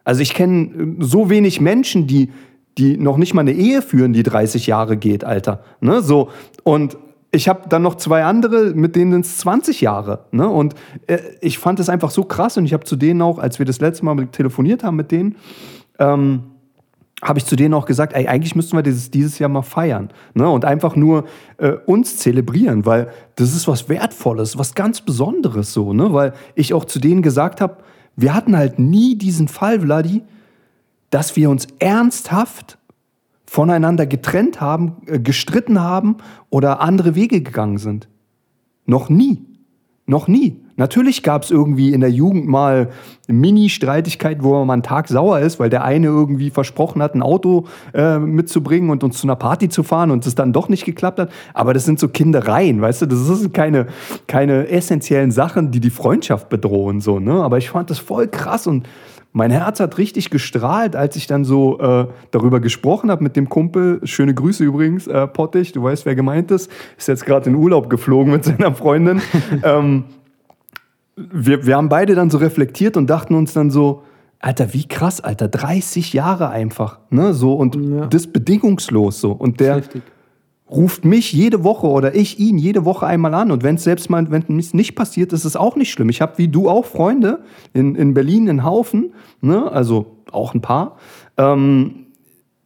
Also 0.04 0.20
ich 0.20 0.34
kenne 0.34 0.66
äh, 0.66 0.96
so 1.00 1.30
wenig 1.30 1.60
Menschen, 1.60 2.06
die, 2.06 2.30
die 2.78 2.96
noch 2.96 3.16
nicht 3.16 3.34
mal 3.34 3.40
eine 3.40 3.52
Ehe 3.52 3.82
führen, 3.82 4.12
die 4.12 4.22
30 4.22 4.66
Jahre 4.66 4.96
geht, 4.96 5.24
Alter. 5.24 5.64
Ne, 5.80 6.02
so. 6.02 6.28
Und 6.62 6.98
ich 7.32 7.48
habe 7.48 7.68
dann 7.68 7.82
noch 7.82 7.94
zwei 7.94 8.24
andere, 8.24 8.72
mit 8.74 8.96
denen 8.96 9.12
sind 9.12 9.26
es 9.26 9.38
20 9.38 9.80
Jahre. 9.80 10.26
Ne? 10.32 10.48
Und 10.48 10.74
äh, 11.06 11.18
ich 11.40 11.58
fand 11.58 11.78
es 11.78 11.88
einfach 11.88 12.10
so 12.10 12.24
krass 12.24 12.56
und 12.56 12.64
ich 12.64 12.72
habe 12.72 12.84
zu 12.84 12.96
denen 12.96 13.22
auch, 13.22 13.38
als 13.38 13.58
wir 13.58 13.66
das 13.66 13.80
letzte 13.80 14.04
Mal 14.04 14.26
telefoniert 14.26 14.82
haben 14.82 14.96
mit 14.96 15.12
denen, 15.12 15.36
ähm, 15.98 16.42
habe 17.22 17.38
ich 17.38 17.44
zu 17.44 17.54
denen 17.54 17.74
auch 17.74 17.84
gesagt, 17.84 18.14
ey, 18.14 18.26
eigentlich 18.26 18.56
müssten 18.56 18.76
wir 18.76 18.82
dieses, 18.82 19.10
dieses 19.10 19.38
Jahr 19.38 19.50
mal 19.50 19.62
feiern 19.62 20.10
ne? 20.34 20.48
und 20.48 20.64
einfach 20.64 20.96
nur 20.96 21.24
äh, 21.58 21.72
uns 21.86 22.16
zelebrieren, 22.16 22.86
weil 22.86 23.10
das 23.36 23.54
ist 23.54 23.68
was 23.68 23.88
Wertvolles, 23.88 24.58
was 24.58 24.74
ganz 24.74 25.02
Besonderes 25.02 25.72
so, 25.72 25.92
ne? 25.92 26.12
weil 26.12 26.32
ich 26.54 26.72
auch 26.72 26.86
zu 26.86 26.98
denen 26.98 27.22
gesagt 27.22 27.60
habe, 27.60 27.76
wir 28.16 28.34
hatten 28.34 28.56
halt 28.56 28.78
nie 28.78 29.16
diesen 29.16 29.48
Fall, 29.48 29.80
Vladi, 29.80 30.22
dass 31.10 31.36
wir 31.36 31.50
uns 31.50 31.68
ernsthaft 31.78 32.78
voneinander 33.50 34.06
getrennt 34.06 34.60
haben, 34.60 34.98
äh, 35.06 35.18
gestritten 35.18 35.80
haben 35.80 36.18
oder 36.50 36.80
andere 36.80 37.16
Wege 37.16 37.42
gegangen 37.42 37.78
sind. 37.78 38.08
Noch 38.86 39.08
nie. 39.08 39.44
Noch 40.06 40.28
nie. 40.28 40.62
Natürlich 40.76 41.24
gab 41.24 41.42
es 41.42 41.50
irgendwie 41.50 41.92
in 41.92 42.00
der 42.00 42.12
Jugend 42.12 42.46
mal 42.46 42.90
Mini-Streitigkeiten, 43.26 44.44
wo 44.44 44.52
man 44.64 44.70
einen 44.70 44.82
Tag 44.84 45.08
sauer 45.08 45.40
ist, 45.40 45.58
weil 45.58 45.68
der 45.68 45.82
eine 45.82 46.06
irgendwie 46.06 46.50
versprochen 46.50 47.02
hat, 47.02 47.16
ein 47.16 47.22
Auto 47.22 47.66
äh, 47.92 48.20
mitzubringen 48.20 48.88
und 48.88 49.02
uns 49.02 49.18
zu 49.18 49.26
einer 49.26 49.34
Party 49.34 49.68
zu 49.68 49.82
fahren 49.82 50.12
und 50.12 50.24
es 50.26 50.36
dann 50.36 50.52
doch 50.52 50.68
nicht 50.68 50.84
geklappt 50.84 51.18
hat. 51.18 51.32
Aber 51.52 51.74
das 51.74 51.84
sind 51.84 51.98
so 51.98 52.08
Kindereien, 52.08 52.80
weißt 52.80 53.02
du? 53.02 53.06
Das 53.06 53.18
sind 53.26 53.52
keine, 53.52 53.88
keine 54.28 54.68
essentiellen 54.68 55.32
Sachen, 55.32 55.72
die 55.72 55.80
die 55.80 55.90
Freundschaft 55.90 56.48
bedrohen. 56.50 57.00
So, 57.00 57.18
ne? 57.18 57.42
Aber 57.42 57.58
ich 57.58 57.70
fand 57.70 57.90
das 57.90 57.98
voll 57.98 58.28
krass 58.28 58.68
und 58.68 58.86
mein 59.32 59.50
Herz 59.50 59.78
hat 59.78 59.98
richtig 59.98 60.30
gestrahlt, 60.30 60.96
als 60.96 61.14
ich 61.14 61.26
dann 61.26 61.44
so 61.44 61.78
äh, 61.78 62.06
darüber 62.32 62.58
gesprochen 62.58 63.10
habe 63.10 63.22
mit 63.22 63.36
dem 63.36 63.48
Kumpel. 63.48 64.00
Schöne 64.04 64.34
Grüße 64.34 64.64
übrigens, 64.64 65.06
äh, 65.06 65.26
Pottig, 65.28 65.72
du 65.72 65.82
weißt, 65.82 66.04
wer 66.04 66.16
gemeint 66.16 66.50
ist. 66.50 66.70
Ist 66.98 67.08
jetzt 67.08 67.26
gerade 67.26 67.48
in 67.48 67.54
Urlaub 67.54 67.88
geflogen 67.88 68.32
mit 68.32 68.44
seiner 68.44 68.74
Freundin. 68.74 69.20
ähm, 69.62 70.04
wir, 71.16 71.66
wir 71.66 71.76
haben 71.76 71.88
beide 71.88 72.14
dann 72.14 72.30
so 72.30 72.38
reflektiert 72.38 72.96
und 72.96 73.08
dachten 73.08 73.34
uns 73.34 73.52
dann 73.52 73.70
so, 73.70 74.02
Alter, 74.40 74.72
wie 74.72 74.88
krass, 74.88 75.20
Alter, 75.20 75.48
30 75.48 76.12
Jahre 76.14 76.48
einfach, 76.48 76.98
ne, 77.10 77.34
so 77.34 77.54
und 77.54 77.76
ja. 77.76 78.06
das 78.06 78.26
bedingungslos 78.26 79.20
so 79.20 79.32
und 79.32 79.60
der 79.60 79.82
ruft 80.70 81.04
mich 81.04 81.32
jede 81.32 81.64
Woche 81.64 81.88
oder 81.88 82.14
ich 82.14 82.38
ihn 82.38 82.56
jede 82.56 82.84
Woche 82.84 83.06
einmal 83.06 83.34
an. 83.34 83.50
Und 83.50 83.62
wenn 83.62 83.74
es 83.74 83.84
selbst 83.84 84.08
mal, 84.08 84.30
wenn 84.30 84.58
es 84.58 84.72
nicht 84.72 84.94
passiert, 84.94 85.32
ist 85.32 85.44
es 85.44 85.56
auch 85.56 85.76
nicht 85.76 85.90
schlimm. 85.90 86.08
Ich 86.08 86.20
habe 86.20 86.38
wie 86.38 86.48
du 86.48 86.68
auch 86.68 86.84
Freunde 86.84 87.40
in, 87.72 87.94
in 87.96 88.14
Berlin, 88.14 88.46
in 88.46 88.64
Haufen, 88.64 89.12
ne, 89.40 89.70
also 89.70 90.16
auch 90.30 90.54
ein 90.54 90.60
paar, 90.60 90.96
ähm, 91.36 92.06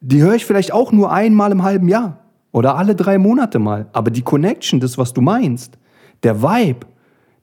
die 0.01 0.21
höre 0.21 0.35
ich 0.35 0.45
vielleicht 0.45 0.73
auch 0.73 0.93
nur 0.93 1.11
einmal 1.11 1.51
im 1.51 1.63
halben 1.63 1.89
Jahr 1.89 2.19
oder 2.53 2.77
alle 2.77 2.95
drei 2.95 3.17
Monate 3.17 3.59
mal, 3.59 3.87
aber 3.93 4.11
die 4.11 4.23
Connection, 4.23 4.81
das, 4.81 4.99
was 4.99 5.15
du 5.15 5.23
meinst, 5.23 5.79
der 6.23 6.43
Vibe, 6.43 6.87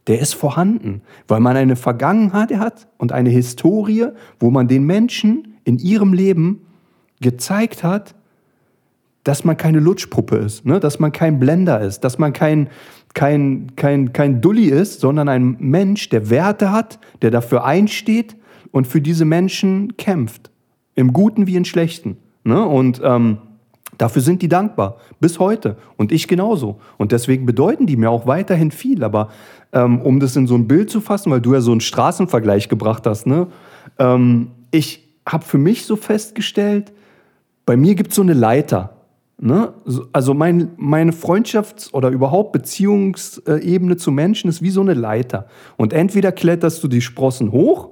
der 0.07 0.19
ist 0.19 0.33
vorhanden, 0.33 1.01
weil 1.27 1.39
man 1.39 1.57
eine 1.57 1.75
Vergangenheit 1.75 2.55
hat 2.55 2.87
und 2.97 3.11
eine 3.11 3.29
Historie, 3.29 4.07
wo 4.39 4.51
man 4.51 4.67
den 4.67 4.85
Menschen 4.85 5.55
in 5.63 5.79
ihrem 5.79 6.13
Leben 6.13 6.61
gezeigt 7.19 7.83
hat, 7.83 8.15
dass 9.23 9.43
man 9.43 9.57
keine 9.57 9.79
Lutschpuppe 9.79 10.37
ist, 10.37 10.65
ne? 10.65 10.79
dass 10.79 10.99
man 10.99 11.11
kein 11.11 11.39
Blender 11.39 11.79
ist, 11.81 12.01
dass 12.01 12.17
man 12.17 12.33
kein, 12.33 12.69
kein, 13.13 13.75
kein, 13.75 14.13
kein 14.13 14.41
Dulli 14.41 14.65
ist, 14.65 14.99
sondern 14.99 15.29
ein 15.29 15.57
Mensch, 15.59 16.09
der 16.09 16.29
Werte 16.29 16.71
hat, 16.71 16.99
der 17.21 17.31
dafür 17.31 17.65
einsteht 17.65 18.35
und 18.71 18.87
für 18.87 19.01
diese 19.01 19.25
Menschen 19.25 19.97
kämpft. 19.97 20.49
Im 20.95 21.13
Guten 21.13 21.47
wie 21.47 21.55
im 21.55 21.65
Schlechten. 21.65 22.17
Ne? 22.43 22.65
Und 22.65 23.01
ähm, 23.03 23.37
Dafür 24.01 24.23
sind 24.23 24.41
die 24.41 24.47
dankbar, 24.47 24.97
bis 25.19 25.37
heute. 25.37 25.77
Und 25.95 26.11
ich 26.11 26.27
genauso. 26.27 26.79
Und 26.97 27.11
deswegen 27.11 27.45
bedeuten 27.45 27.85
die 27.85 27.97
mir 27.97 28.09
auch 28.09 28.25
weiterhin 28.25 28.71
viel. 28.71 29.03
Aber 29.03 29.29
ähm, 29.73 30.01
um 30.01 30.19
das 30.19 30.35
in 30.35 30.47
so 30.47 30.55
ein 30.55 30.67
Bild 30.67 30.89
zu 30.89 31.01
fassen, 31.01 31.31
weil 31.31 31.39
du 31.39 31.53
ja 31.53 31.61
so 31.61 31.71
einen 31.71 31.81
Straßenvergleich 31.81 32.67
gebracht 32.67 33.05
hast, 33.05 33.27
ne? 33.27 33.45
Ähm, 33.99 34.51
ich 34.71 35.07
habe 35.27 35.45
für 35.45 35.59
mich 35.59 35.85
so 35.85 35.97
festgestellt, 35.97 36.91
bei 37.67 37.77
mir 37.77 37.93
gibt 37.93 38.09
es 38.09 38.15
so 38.15 38.23
eine 38.23 38.33
Leiter. 38.33 39.00
Ne? 39.43 39.73
Also 40.13 40.35
mein, 40.35 40.69
meine 40.77 41.11
Freundschafts- 41.11 41.91
oder 41.93 42.09
überhaupt 42.09 42.51
Beziehungsebene 42.51 43.97
zu 43.97 44.11
Menschen 44.11 44.49
ist 44.49 44.61
wie 44.61 44.69
so 44.69 44.81
eine 44.81 44.93
Leiter. 44.93 45.47
Und 45.77 45.93
entweder 45.93 46.31
kletterst 46.31 46.83
du 46.83 46.87
die 46.87 47.01
Sprossen 47.01 47.51
hoch 47.51 47.89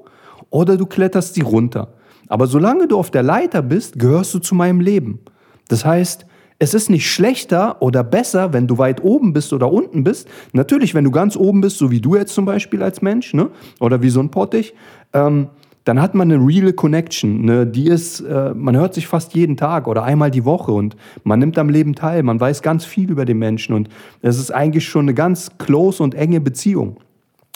oder 0.51 0.77
du 0.77 0.85
kletterst 0.85 1.33
sie 1.33 1.41
runter. 1.41 1.95
Aber 2.27 2.45
solange 2.45 2.87
du 2.87 2.99
auf 2.99 3.09
der 3.09 3.23
Leiter 3.23 3.63
bist, 3.63 3.97
gehörst 3.97 4.31
du 4.35 4.39
zu 4.39 4.53
meinem 4.53 4.79
Leben. 4.79 5.21
Das 5.69 5.83
heißt, 5.83 6.27
es 6.59 6.75
ist 6.75 6.91
nicht 6.91 7.09
schlechter 7.09 7.81
oder 7.81 8.03
besser, 8.03 8.53
wenn 8.53 8.67
du 8.67 8.77
weit 8.77 9.03
oben 9.03 9.33
bist 9.33 9.51
oder 9.51 9.71
unten 9.71 10.03
bist. 10.03 10.27
Natürlich, 10.53 10.93
wenn 10.93 11.05
du 11.05 11.11
ganz 11.11 11.35
oben 11.35 11.61
bist, 11.61 11.79
so 11.79 11.89
wie 11.89 12.01
du 12.01 12.15
jetzt 12.15 12.35
zum 12.35 12.45
Beispiel 12.45 12.83
als 12.83 13.01
Mensch, 13.01 13.33
ne? 13.33 13.49
oder 13.79 14.03
wie 14.03 14.09
so 14.09 14.19
ein 14.19 14.29
Pottich, 14.29 14.75
ähm, 15.13 15.47
dann 15.89 15.99
hat 15.99 16.13
man 16.13 16.31
eine 16.31 16.45
real 16.45 16.71
Connection. 16.71 17.45
Ne? 17.45 17.65
Die 17.65 17.87
ist, 17.87 18.19
äh, 18.19 18.53
man 18.53 18.77
hört 18.77 18.93
sich 18.93 19.07
fast 19.07 19.33
jeden 19.33 19.57
Tag 19.57 19.87
oder 19.87 20.03
einmal 20.03 20.29
die 20.29 20.45
Woche 20.45 20.71
und 20.71 20.95
man 21.23 21.39
nimmt 21.39 21.57
am 21.57 21.67
Leben 21.67 21.95
teil. 21.95 22.21
Man 22.21 22.39
weiß 22.39 22.61
ganz 22.61 22.85
viel 22.85 23.09
über 23.09 23.25
den 23.25 23.39
Menschen 23.39 23.73
und 23.73 23.89
es 24.21 24.37
ist 24.37 24.51
eigentlich 24.51 24.87
schon 24.87 25.05
eine 25.05 25.15
ganz 25.15 25.57
close 25.57 26.03
und 26.03 26.13
enge 26.13 26.41
Beziehung. 26.41 26.97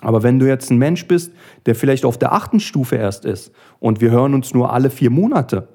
Aber 0.02 0.24
wenn 0.24 0.39
du 0.39 0.48
jetzt 0.48 0.72
ein 0.72 0.80
Mensch 0.80 1.08
bist, 1.08 1.32
der 1.67 1.76
vielleicht 1.76 2.06
auf 2.06 2.17
der 2.17 2.34
achten 2.34 2.60
Stufe 2.60 2.96
erst 2.96 3.24
ist 3.24 3.52
und 3.80 4.02
wir 4.02 4.10
hören 4.10 4.34
uns 4.34 4.52
nur 4.52 4.74
alle 4.74 4.89
vier 4.89 5.12
Monate, 5.12 5.67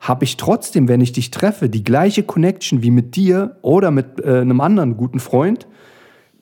habe 0.00 0.24
ich 0.24 0.36
trotzdem, 0.36 0.88
wenn 0.88 1.00
ich 1.00 1.12
dich 1.12 1.30
treffe, 1.30 1.68
die 1.68 1.84
gleiche 1.84 2.24
Connection 2.24 2.82
wie 2.82 2.90
mit 2.90 3.14
dir 3.14 3.58
oder 3.62 3.92
mit 3.92 4.18
äh, 4.18 4.40
einem 4.40 4.60
anderen 4.60 4.96
guten 4.96 5.20
Freund, 5.20 5.68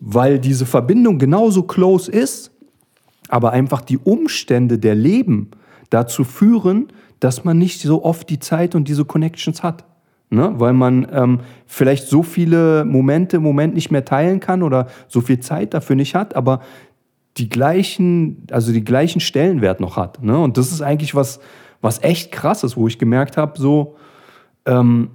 weil 0.00 0.38
diese 0.38 0.64
Verbindung 0.64 1.18
genauso 1.18 1.64
close 1.64 2.10
ist, 2.10 2.52
aber 3.30 3.52
einfach 3.52 3.80
die 3.80 3.98
Umstände 3.98 4.78
der 4.78 4.94
Leben 4.94 5.50
dazu 5.88 6.24
führen, 6.24 6.88
dass 7.20 7.44
man 7.44 7.58
nicht 7.58 7.80
so 7.80 8.04
oft 8.04 8.28
die 8.28 8.38
Zeit 8.38 8.74
und 8.74 8.88
diese 8.88 9.04
Connections 9.04 9.62
hat. 9.62 9.84
Ne? 10.30 10.52
Weil 10.56 10.72
man 10.72 11.06
ähm, 11.12 11.40
vielleicht 11.66 12.08
so 12.08 12.22
viele 12.22 12.84
Momente 12.84 13.36
im 13.36 13.42
Moment 13.42 13.74
nicht 13.74 13.90
mehr 13.90 14.04
teilen 14.04 14.40
kann 14.40 14.62
oder 14.62 14.88
so 15.08 15.20
viel 15.20 15.40
Zeit 15.40 15.74
dafür 15.74 15.96
nicht 15.96 16.14
hat, 16.14 16.34
aber 16.36 16.60
die 17.36 17.48
gleichen, 17.48 18.46
also 18.50 18.72
die 18.72 18.84
gleichen 18.84 19.20
Stellenwert 19.20 19.80
noch 19.80 19.96
hat. 19.96 20.22
Ne? 20.22 20.38
Und 20.38 20.56
das 20.56 20.72
ist 20.72 20.82
eigentlich 20.82 21.14
was, 21.14 21.40
was 21.80 22.02
echt 22.02 22.32
krass 22.32 22.64
ist, 22.64 22.76
wo 22.76 22.86
ich 22.86 22.98
gemerkt 22.98 23.36
habe, 23.36 23.58
so, 23.58 23.96
ähm, 24.66 25.10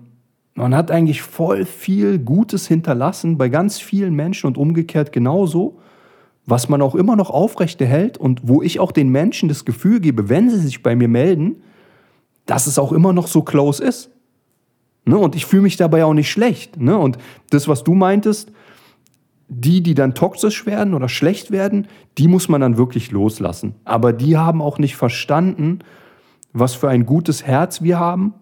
man 0.53 0.73
hat 0.73 0.89
eigentlich 0.89 1.21
voll 1.21 1.65
viel 1.65 2.17
Gutes 2.17 2.67
hinterlassen 2.67 3.37
bei 3.37 3.49
ganz 3.49 3.79
vielen 3.79 4.13
Menschen 4.13 4.47
und 4.47 4.57
umgekehrt 4.57 5.11
genauso, 5.11 5.79
was 6.45 6.69
man 6.69 6.81
auch 6.81 6.95
immer 6.95 7.15
noch 7.15 7.29
aufrechterhält 7.29 8.17
und 8.17 8.41
wo 8.43 8.61
ich 8.61 8.79
auch 8.79 8.91
den 8.91 9.09
Menschen 9.09 9.49
das 9.49 9.65
Gefühl 9.65 9.99
gebe, 9.99 10.29
wenn 10.29 10.49
sie 10.49 10.59
sich 10.59 10.83
bei 10.83 10.95
mir 10.95 11.07
melden, 11.07 11.63
dass 12.45 12.67
es 12.67 12.77
auch 12.77 12.91
immer 12.91 13.13
noch 13.13 13.27
so 13.27 13.41
close 13.41 13.83
ist. 13.83 14.11
Ne? 15.05 15.17
Und 15.17 15.35
ich 15.35 15.45
fühle 15.45 15.63
mich 15.63 15.77
dabei 15.77 16.05
auch 16.05 16.13
nicht 16.13 16.29
schlecht. 16.29 16.79
Ne? 16.79 16.97
Und 16.97 17.17
das, 17.49 17.67
was 17.67 17.83
du 17.83 17.93
meintest, 17.93 18.51
die, 19.47 19.81
die 19.81 19.93
dann 19.93 20.15
toxisch 20.15 20.65
werden 20.65 20.93
oder 20.93 21.09
schlecht 21.09 21.51
werden, 21.51 21.87
die 22.17 22.27
muss 22.27 22.49
man 22.49 22.61
dann 22.61 22.77
wirklich 22.77 23.11
loslassen. 23.11 23.75
Aber 23.83 24.13
die 24.13 24.37
haben 24.37 24.61
auch 24.61 24.79
nicht 24.79 24.95
verstanden, 24.95 25.79
was 26.53 26.73
für 26.73 26.89
ein 26.89 27.05
gutes 27.05 27.45
Herz 27.45 27.81
wir 27.81 27.99
haben 27.99 28.33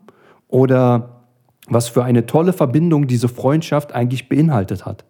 oder 0.48 1.24
was 1.68 1.88
für 1.88 2.04
eine 2.04 2.26
tolle 2.26 2.54
Verbindung 2.54 3.08
diese 3.08 3.28
Freundschaft 3.28 3.94
eigentlich 3.94 4.30
beinhaltet 4.30 4.86
hat. 4.86 5.06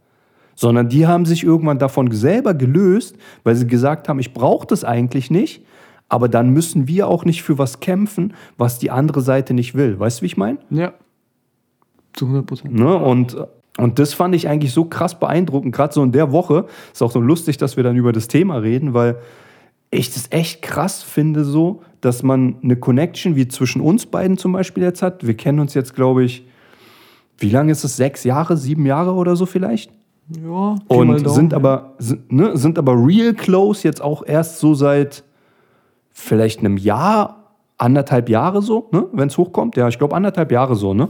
Sondern 0.56 0.90
die 0.90 1.08
haben 1.08 1.26
sich 1.26 1.44
irgendwann 1.44 1.80
davon 1.80 2.12
selber 2.12 2.54
gelöst, 2.54 3.16
weil 3.44 3.56
sie 3.56 3.68
gesagt 3.68 4.10
haben, 4.10 4.20
ich 4.20 4.34
brauche 4.34 4.68
das 4.68 4.84
eigentlich 4.84 5.32
nicht, 5.32 5.66
aber 6.10 6.30
dann 6.30 6.50
müssen 6.50 6.88
wir 6.88 7.08
auch 7.08 7.26
nicht 7.26 7.44
für 7.44 7.58
was 7.58 7.80
kämpfen, 7.80 8.34
was 8.58 8.78
die 8.78 8.92
andere 8.92 9.22
Seite 9.22 9.54
nicht 9.54 9.76
will. 9.76 10.00
Weißt 10.00 10.20
du, 10.20 10.22
wie 10.24 10.28
ich 10.28 10.38
meine? 10.38 10.60
Ja. 10.70 10.94
Zu 12.14 12.26
100 12.26 12.46
Prozent. 12.46 12.74
Ne? 12.76 12.96
Und 12.96 13.36
und 13.78 13.98
das 13.98 14.14
fand 14.14 14.36
ich 14.36 14.48
eigentlich 14.48 14.72
so 14.72 14.86
krass 14.86 15.20
beeindruckend, 15.20 15.74
gerade 15.74 15.94
so 15.94 16.04
in 16.04 16.12
der 16.12 16.32
Woche. 16.32 16.68
Ist 16.92 17.02
auch 17.02 17.12
so 17.12 17.20
lustig, 17.20 17.58
dass 17.58 17.76
wir 17.76 17.84
dann 17.84 17.96
über 17.96 18.12
das 18.12 18.28
Thema 18.28 18.58
reden, 18.58 18.94
weil 18.94 19.18
ich 19.90 20.14
das 20.14 20.28
echt 20.32 20.62
krass 20.62 21.02
finde, 21.02 21.44
so, 21.44 21.82
dass 22.02 22.24
man 22.24 22.58
eine 22.64 22.76
Connection 22.76 23.36
wie 23.36 23.48
zwischen 23.48 23.82
uns 23.82 24.06
beiden 24.06 24.38
zum 24.38 24.52
Beispiel 24.52 24.84
jetzt 24.84 25.02
hat. 25.02 25.26
Wir 25.26 25.36
kennen 25.36 25.60
uns 25.60 25.74
jetzt, 25.74 25.96
glaube 25.96 26.24
ich, 26.24 26.46
wie 27.38 27.50
lange 27.50 27.72
ist 27.72 27.84
es? 27.84 27.98
Sechs 27.98 28.24
Jahre, 28.24 28.58
sieben 28.58 28.86
Jahre 28.86 29.14
oder 29.14 29.36
so 29.36 29.46
vielleicht? 29.46 29.92
Ja, 30.30 30.76
und 30.88 31.30
sind 31.30 31.54
aber, 31.54 31.94
sind, 31.98 32.32
ne, 32.32 32.58
sind 32.58 32.80
aber 32.80 32.94
real 32.94 33.34
close 33.34 33.86
jetzt 33.86 34.02
auch 34.02 34.26
erst 34.26 34.60
so 34.60 34.74
seit 34.74 35.24
vielleicht 36.12 36.60
einem 36.60 36.78
Jahr, 36.78 37.52
anderthalb 37.78 38.30
Jahre 38.30 38.62
so, 38.62 38.88
ne, 38.92 39.08
wenn 39.12 39.28
es 39.28 39.38
hochkommt. 39.38 39.76
Ja, 39.76 39.88
ich 39.88 39.98
glaube 39.98 40.16
anderthalb 40.16 40.52
Jahre 40.52 40.76
so, 40.76 40.94
ne? 40.94 41.10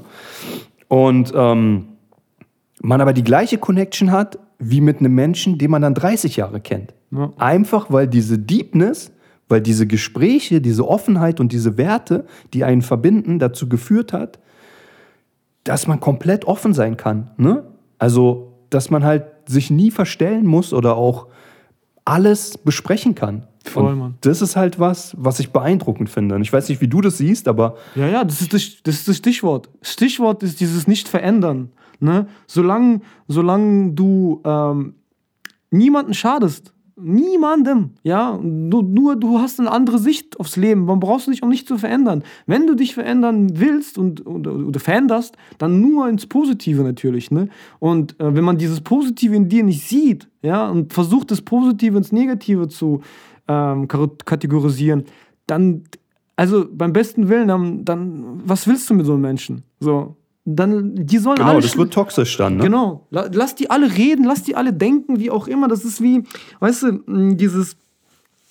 Und 0.88 1.32
ähm, 1.36 1.88
man 2.82 3.02
aber 3.02 3.14
die 3.14 3.24
gleiche 3.24 3.58
Connection 3.58 4.12
hat 4.12 4.40
wie 4.60 4.82
mit 4.82 5.00
einem 5.00 5.14
Menschen, 5.14 5.58
den 5.58 5.72
man 5.72 5.82
dann 5.82 5.94
30 5.94 6.36
Jahre 6.38 6.60
kennt. 6.60 6.94
Ja. 7.12 7.32
Einfach 7.38 7.92
weil 7.92 8.08
diese 8.08 8.40
Deepness, 8.40 9.12
weil 9.50 9.62
diese 9.62 9.88
Gespräche, 9.88 10.62
diese 10.62 10.88
Offenheit 10.88 11.40
und 11.40 11.52
diese 11.52 11.78
Werte, 11.78 12.26
die 12.54 12.64
einen 12.64 12.82
verbinden, 12.82 13.40
dazu 13.40 13.68
geführt 13.68 14.14
hat, 14.14 14.40
dass 15.64 15.88
man 15.88 16.00
komplett 16.00 16.46
offen 16.46 16.74
sein 16.74 16.98
kann. 16.98 17.32
Ne? 17.38 17.64
Also, 18.00 18.53
dass 18.74 18.90
man 18.90 19.04
halt 19.04 19.26
sich 19.46 19.70
nie 19.70 19.92
verstellen 19.92 20.46
muss 20.46 20.74
oder 20.74 20.96
auch 20.96 21.28
alles 22.06 22.58
besprechen 22.58 23.16
kann. 23.16 23.48
Voll, 23.66 23.96
Mann. 23.96 24.16
Das 24.22 24.42
ist 24.42 24.56
halt 24.56 24.80
was, 24.80 25.16
was 25.18 25.40
ich 25.40 25.52
beeindruckend 25.52 26.10
finde. 26.10 26.36
Und 26.36 26.42
ich 26.42 26.52
weiß 26.52 26.68
nicht, 26.68 26.82
wie 26.82 26.88
du 26.88 27.00
das 27.00 27.18
siehst, 27.18 27.48
aber. 27.48 27.78
Ja, 27.96 28.08
ja, 28.08 28.24
das 28.24 28.42
ist 28.42 28.54
das, 28.54 28.84
das, 28.84 28.96
ist 28.96 29.08
das 29.08 29.18
Stichwort. 29.18 29.70
Stichwort 29.82 30.44
ist 30.44 30.60
dieses 30.60 30.86
Nicht-Verändern. 30.88 31.72
Ne? 32.00 32.28
Solange, 32.48 33.00
solange 33.28 33.94
du 33.94 34.42
ähm, 34.44 34.96
niemanden 35.72 36.14
schadest, 36.14 36.74
niemandem, 37.04 37.92
ja, 38.04 38.40
du, 38.42 38.82
nur 38.82 39.16
du 39.16 39.40
hast 39.40 39.60
eine 39.60 39.72
andere 39.72 40.00
Sicht 40.00 40.40
aufs 40.40 40.56
Leben, 40.56 40.86
man 40.86 41.00
brauchst 41.00 41.28
dich 41.28 41.44
auch 41.44 41.48
nicht 41.48 41.68
zu 41.68 41.78
verändern. 41.78 42.24
Wenn 42.46 42.66
du 42.68 42.76
dich 42.76 42.94
verändern 42.94 43.60
willst 43.60 43.98
und 43.98 44.26
oder, 44.26 44.56
oder 44.56 44.80
veränderst, 44.80 45.36
dann 45.58 45.82
nur 45.82 46.08
ins 46.08 46.26
Positive 46.26 46.84
natürlich, 46.84 47.32
ne? 47.32 47.50
Und 47.80 48.20
äh, 48.20 48.36
wenn 48.36 48.44
man 48.44 48.58
dieses 48.58 48.82
Positive 48.82 49.36
in 49.36 49.50
dir 49.50 49.64
nicht 49.64 49.88
sieht, 49.88 50.30
ja, 50.42 50.70
und 50.70 50.94
versucht 50.94 51.32
das 51.32 51.42
Positive 51.42 51.98
ins 51.98 52.12
Negative 52.12 52.68
zu 52.68 53.02
ähm, 53.48 53.88
kategorisieren, 53.88 55.04
dann 55.48 55.84
also 56.36 56.66
beim 56.72 56.94
besten 56.94 57.30
Willen, 57.30 57.48
dann, 57.48 57.86
dann 57.86 58.42
was 58.46 58.68
willst 58.68 58.90
du 58.90 58.94
mit 58.96 59.06
so 59.06 59.14
einem 59.14 59.22
Menschen? 59.22 59.64
So, 59.80 60.16
dann 60.46 60.94
die 60.96 61.18
sollen 61.18 61.38
genau, 61.38 61.50
alle. 61.50 61.60
Genau, 61.60 61.68
das 61.68 61.78
wird 61.78 61.94
toxisch 61.94 62.38
dann, 62.38 62.58
ne? 62.58 62.64
Genau. 62.64 63.08
Lass 63.12 63.56
die 63.56 63.70
alle 63.70 63.96
reden, 63.96 64.26
lass 64.26 64.44
die 64.44 64.56
alle 64.56 64.74
denken, 64.74 65.20
wie 65.20 65.32
auch 65.32 65.48
immer. 65.48 65.68
Das 65.68 65.86
ist 65.86 66.02
wie, 66.02 66.24
weißt 66.60 66.84
du, 66.84 67.36
dieses 67.36 67.78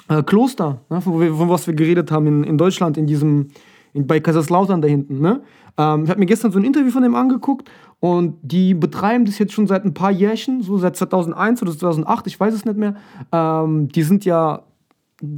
äh, 0.08 0.22
Kloster, 0.22 0.80
ne, 0.88 1.00
von, 1.00 1.36
von, 1.36 1.48
was 1.50 1.66
wir 1.66 1.74
geredet 1.74 2.10
haben 2.10 2.26
in, 2.26 2.44
in 2.44 2.58
Deutschland, 2.58 2.96
in 2.96 3.06
diesem, 3.06 3.48
in, 3.92 4.06
bei 4.06 4.20
Kaiserslautern 4.20 4.80
da 4.80 4.88
hinten, 4.88 5.20
ne? 5.20 5.42
Ähm, 5.76 6.04
ich 6.04 6.10
habe 6.10 6.20
mir 6.20 6.26
gestern 6.26 6.52
so 6.52 6.58
ein 6.58 6.64
Interview 6.64 6.90
von 6.90 7.02
dem 7.02 7.14
angeguckt 7.14 7.70
und 8.00 8.36
die 8.42 8.74
betreiben 8.74 9.24
das 9.24 9.38
jetzt 9.38 9.52
schon 9.52 9.66
seit 9.66 9.84
ein 9.84 9.94
paar 9.94 10.10
Jährchen, 10.10 10.62
so 10.62 10.78
seit 10.78 10.96
2001 10.96 11.62
oder 11.62 11.76
2008, 11.76 12.26
ich 12.26 12.40
weiß 12.40 12.54
es 12.54 12.64
nicht 12.64 12.76
mehr. 12.76 12.96
Ähm, 13.32 13.88
die 13.88 14.02
sind 14.02 14.24
ja 14.24 14.62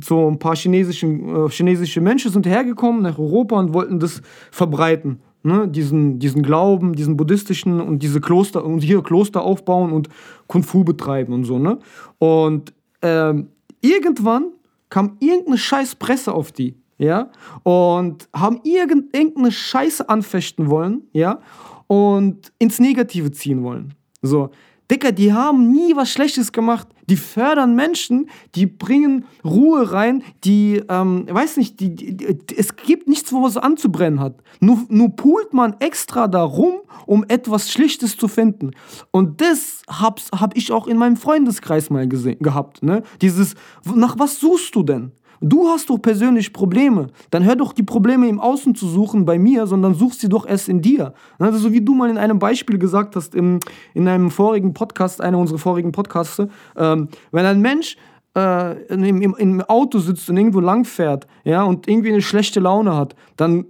so 0.03 0.29
ein 0.31 0.38
paar 0.38 0.57
chinesischen, 0.57 1.47
äh, 1.47 1.49
chinesische 1.51 2.01
Menschen 2.01 2.31
sind 2.31 2.47
hergekommen 2.47 3.03
nach 3.03 3.19
Europa 3.19 3.59
und 3.59 3.75
wollten 3.75 3.99
das 3.99 4.23
verbreiten 4.51 5.21
ne, 5.44 5.68
diesen, 5.68 6.18
diesen 6.18 6.42
Glauben, 6.42 6.94
diesen 6.94 7.16
buddhistischen 7.16 7.80
und 7.80 8.02
diese 8.02 8.20
Kloster 8.20 8.64
und 8.64 8.80
hier 8.80 9.02
Kloster 9.02 9.42
aufbauen 9.42 9.92
und 9.92 10.09
Kung 10.48 10.62
Fu 10.62 10.85
betreiben 10.85 11.33
und 11.33 11.44
so, 11.44 11.59
ne? 11.59 11.78
Und 12.18 12.72
ähm, 13.02 13.48
irgendwann 13.80 14.52
kam 14.88 15.16
irgendeine 15.20 15.59
scheiß 15.59 15.96
Presse 15.96 16.33
auf 16.33 16.50
die, 16.50 16.74
ja, 16.98 17.30
und 17.62 18.28
haben 18.35 18.61
irgend, 18.64 19.14
irgendeine 19.14 19.52
Scheiße 19.52 20.09
anfechten 20.09 20.70
wollen, 20.70 21.02
ja, 21.12 21.40
und 21.87 22.52
ins 22.59 22.80
Negative 22.80 23.30
ziehen 23.30 23.62
wollen. 23.62 23.94
So, 24.22 24.50
Dicker, 24.90 25.12
die 25.12 25.33
haben 25.33 25.70
nie 25.73 25.97
was 25.97 26.11
Schlechtes 26.11 26.53
gemacht. 26.53 26.88
Die 27.09 27.16
fördern 27.16 27.75
Menschen, 27.75 28.29
die 28.55 28.66
bringen 28.66 29.25
Ruhe 29.44 29.92
rein, 29.92 30.23
die, 30.44 30.83
ähm, 30.88 31.27
weiß 31.29 31.57
nicht, 31.57 31.81
die, 31.81 31.94
die, 31.94 32.37
es 32.57 32.77
gibt 32.77 33.09
nichts, 33.09 33.33
wo 33.33 33.47
es 33.47 33.57
anzubrennen 33.57 34.20
hat. 34.20 34.42
Nur, 34.61 34.85
nur 34.88 35.11
poolt 35.16 35.53
man 35.53 35.77
extra 35.81 36.29
darum, 36.29 36.75
um 37.07 37.25
etwas 37.29 37.70
Schlichtes 37.70 38.16
zu 38.16 38.29
finden. 38.29 38.73
Und 39.11 39.40
das 39.40 39.83
habe 39.88 40.20
hab 40.38 40.57
ich 40.57 40.73
auch 40.73 40.87
in 40.87 40.97
meinem 40.97 41.16
Freundeskreis 41.16 41.90
mal 41.90 42.09
gesehen, 42.09 42.38
gehabt. 42.40 42.83
Ne? 42.83 43.03
Dieses, 43.20 43.55
nach 43.94 44.18
was 44.18 44.40
suchst 44.40 44.75
du 44.75 44.83
denn? 44.83 45.12
Du 45.40 45.68
hast 45.68 45.90
doch 45.90 45.99
persönlich 45.99 46.53
Probleme. 46.53 47.09
Dann 47.31 47.44
hör 47.44 47.57
doch 47.57 47.73
die 47.73 47.83
Probleme 47.83 48.29
im 48.29 48.40
Außen 48.40 48.75
zu 48.75 48.87
suchen 48.87 49.25
bei 49.25 49.38
mir, 49.38 49.66
sondern 49.66 49.94
such 49.94 50.14
sie 50.14 50.29
doch 50.29 50.47
erst 50.47 50.68
in 50.68 50.81
dir. 50.81 51.14
Also 51.38 51.59
so 51.59 51.73
wie 51.73 51.81
du 51.81 51.94
mal 51.94 52.11
in 52.11 52.18
einem 52.18 52.38
Beispiel 52.38 52.79
gesagt 52.79 53.16
hast, 53.16 53.35
im, 53.35 53.61
in 53.94 54.09
einem 54.09 54.31
vorigen 54.31 54.75
Podcast, 54.75 55.20
einer 55.20 55.38
unserer 55.38 55.59
vorigen 55.59 55.92
Podcasts, 55.92 56.42
ähm, 56.77 57.09
wenn 57.33 57.47
ein 57.47 57.61
Mensch 57.61 57.97
äh, 58.37 58.83
im, 58.87 59.23
im, 59.23 59.35
im 59.37 59.61
Auto 59.62 59.99
sitzt 59.99 60.29
und 60.29 60.37
irgendwo 60.37 60.61
langfährt 60.61 61.27
ja, 61.44 61.62
und 61.62 61.88
irgendwie 61.88 62.12
eine 62.12 62.23
schlechte 62.23 62.61
Laune 62.61 62.97
hat, 62.97 63.14
dann, 63.37 63.66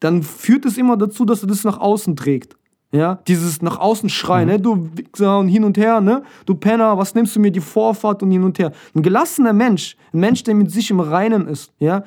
dann 0.00 0.22
führt 0.22 0.64
es 0.66 0.78
immer 0.78 0.96
dazu, 0.96 1.24
dass 1.24 1.42
er 1.42 1.48
das 1.48 1.64
nach 1.64 1.78
außen 1.78 2.16
trägt. 2.16 2.56
Ja, 2.96 3.18
dieses 3.26 3.60
nach 3.60 3.78
außen 3.78 4.08
schreien, 4.08 4.48
mhm. 4.48 4.54
ne? 4.54 4.60
du 4.60 4.88
Wichser 4.94 5.38
und 5.38 5.48
hin 5.48 5.64
und 5.64 5.76
her, 5.76 6.00
ne? 6.00 6.22
Du 6.46 6.54
Penner, 6.54 6.96
was 6.96 7.14
nimmst 7.14 7.36
du 7.36 7.40
mir 7.40 7.50
die 7.50 7.60
Vorfahrt 7.60 8.22
und 8.22 8.30
hin 8.30 8.42
und 8.42 8.58
her? 8.58 8.72
Ein 8.94 9.02
gelassener 9.02 9.52
Mensch, 9.52 9.96
ein 10.12 10.20
Mensch, 10.20 10.42
der 10.44 10.54
mit 10.54 10.70
sich 10.70 10.90
im 10.90 11.00
Reinen 11.00 11.46
ist, 11.46 11.72
ja, 11.78 12.04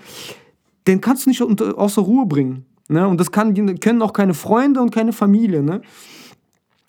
den 0.87 0.99
kannst 0.99 1.25
du 1.25 1.29
nicht 1.29 1.41
außer 1.41 2.01
Ruhe 2.01 2.25
bringen. 2.25 2.65
Ne? 2.87 3.07
Und 3.07 3.19
das 3.19 3.31
kann, 3.31 3.53
können 3.79 4.01
auch 4.01 4.13
keine 4.13 4.33
Freunde 4.33 4.81
und 4.81 4.89
keine 4.89 5.13
Familie, 5.13 5.61
ne? 5.61 5.81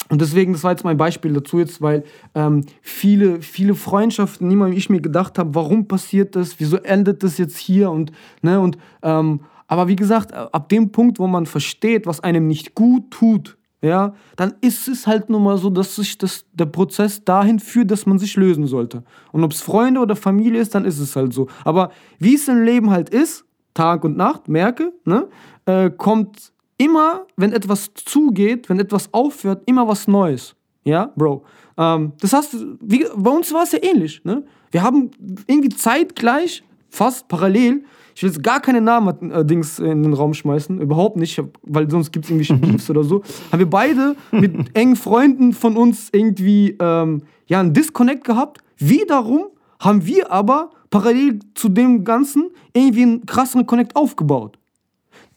Und 0.08 0.20
deswegen, 0.20 0.52
das 0.52 0.64
war 0.64 0.72
jetzt 0.72 0.82
mein 0.82 0.96
Beispiel 0.96 1.32
dazu 1.32 1.60
jetzt, 1.60 1.80
weil 1.80 2.02
ähm, 2.34 2.64
viele, 2.82 3.42
viele 3.42 3.76
Freundschaften, 3.76 4.48
niemand 4.48 4.72
wie 4.72 4.78
ich 4.78 4.90
mir 4.90 5.00
gedacht 5.00 5.38
habe, 5.38 5.54
warum 5.54 5.86
passiert 5.86 6.34
das, 6.34 6.58
wieso 6.58 6.78
endet 6.78 7.22
das 7.22 7.38
jetzt 7.38 7.56
hier 7.56 7.92
und, 7.92 8.10
ne, 8.42 8.58
und, 8.58 8.76
ähm, 9.02 9.40
aber 9.68 9.86
wie 9.86 9.94
gesagt, 9.94 10.32
ab 10.34 10.68
dem 10.68 10.90
Punkt, 10.90 11.20
wo 11.20 11.28
man 11.28 11.46
versteht, 11.46 12.06
was 12.06 12.18
einem 12.18 12.48
nicht 12.48 12.74
gut 12.74 13.12
tut, 13.12 13.56
ja, 13.82 14.14
dann 14.36 14.54
ist 14.60 14.88
es 14.88 15.06
halt 15.06 15.30
nun 15.30 15.42
mal 15.42 15.56
so, 15.56 15.70
dass 15.70 15.96
sich 15.96 16.18
das, 16.18 16.44
der 16.52 16.66
Prozess 16.66 17.24
dahin 17.24 17.58
führt, 17.58 17.90
dass 17.90 18.04
man 18.04 18.18
sich 18.18 18.36
lösen 18.36 18.66
sollte. 18.66 19.04
Und 19.32 19.42
ob 19.42 19.52
es 19.52 19.62
Freunde 19.62 20.00
oder 20.00 20.16
Familie 20.16 20.60
ist, 20.60 20.74
dann 20.74 20.84
ist 20.84 20.98
es 20.98 21.16
halt 21.16 21.32
so. 21.32 21.48
Aber 21.64 21.90
wie 22.18 22.34
es 22.34 22.46
im 22.48 22.62
Leben 22.62 22.90
halt 22.90 23.08
ist, 23.08 23.44
Tag 23.72 24.04
und 24.04 24.16
Nacht, 24.16 24.48
merke, 24.48 24.92
ne, 25.04 25.28
äh, 25.64 25.90
kommt 25.90 26.52
immer, 26.76 27.26
wenn 27.36 27.52
etwas 27.52 27.92
zugeht, 27.94 28.68
wenn 28.68 28.80
etwas 28.80 29.12
aufhört, 29.12 29.62
immer 29.66 29.88
was 29.88 30.08
Neues. 30.08 30.56
Ja, 30.84 31.12
Bro. 31.16 31.44
Ähm, 31.76 32.12
das 32.20 32.32
heißt, 32.32 32.56
wie, 32.80 33.06
bei 33.16 33.30
uns 33.30 33.52
war 33.52 33.62
es 33.62 33.72
ja 33.72 33.78
ähnlich. 33.82 34.24
Ne? 34.24 34.44
Wir 34.70 34.82
haben 34.82 35.10
irgendwie 35.46 35.68
zeitgleich, 35.70 36.62
fast 36.88 37.28
parallel, 37.28 37.84
Ich 38.20 38.22
will 38.22 38.32
jetzt 38.32 38.42
gar 38.42 38.60
keine 38.60 38.82
Namen 38.82 39.30
äh, 39.30 39.46
Dings 39.46 39.78
in 39.78 40.02
den 40.02 40.12
Raum 40.12 40.34
schmeißen, 40.34 40.78
überhaupt 40.78 41.16
nicht, 41.16 41.42
weil 41.62 41.90
sonst 41.90 42.12
gibt 42.12 42.26
es 42.26 42.30
irgendwelche 42.30 42.54
Beefs 42.66 42.90
oder 42.90 43.02
so. 43.02 43.22
Haben 43.50 43.60
wir 43.60 43.70
beide 43.70 44.14
mit 44.30 44.52
engen 44.76 44.96
Freunden 44.96 45.54
von 45.54 45.74
uns 45.74 46.10
irgendwie 46.12 46.76
ähm, 46.78 47.22
ja, 47.46 47.60
einen 47.60 47.72
Disconnect 47.72 48.24
gehabt. 48.24 48.58
Wiederum 48.76 49.46
haben 49.78 50.04
wir 50.04 50.30
aber 50.30 50.68
parallel 50.90 51.38
zu 51.54 51.70
dem 51.70 52.04
Ganzen 52.04 52.50
irgendwie 52.74 53.04
einen 53.04 53.24
krasseren 53.24 53.64
Connect 53.64 53.96
aufgebaut. 53.96 54.58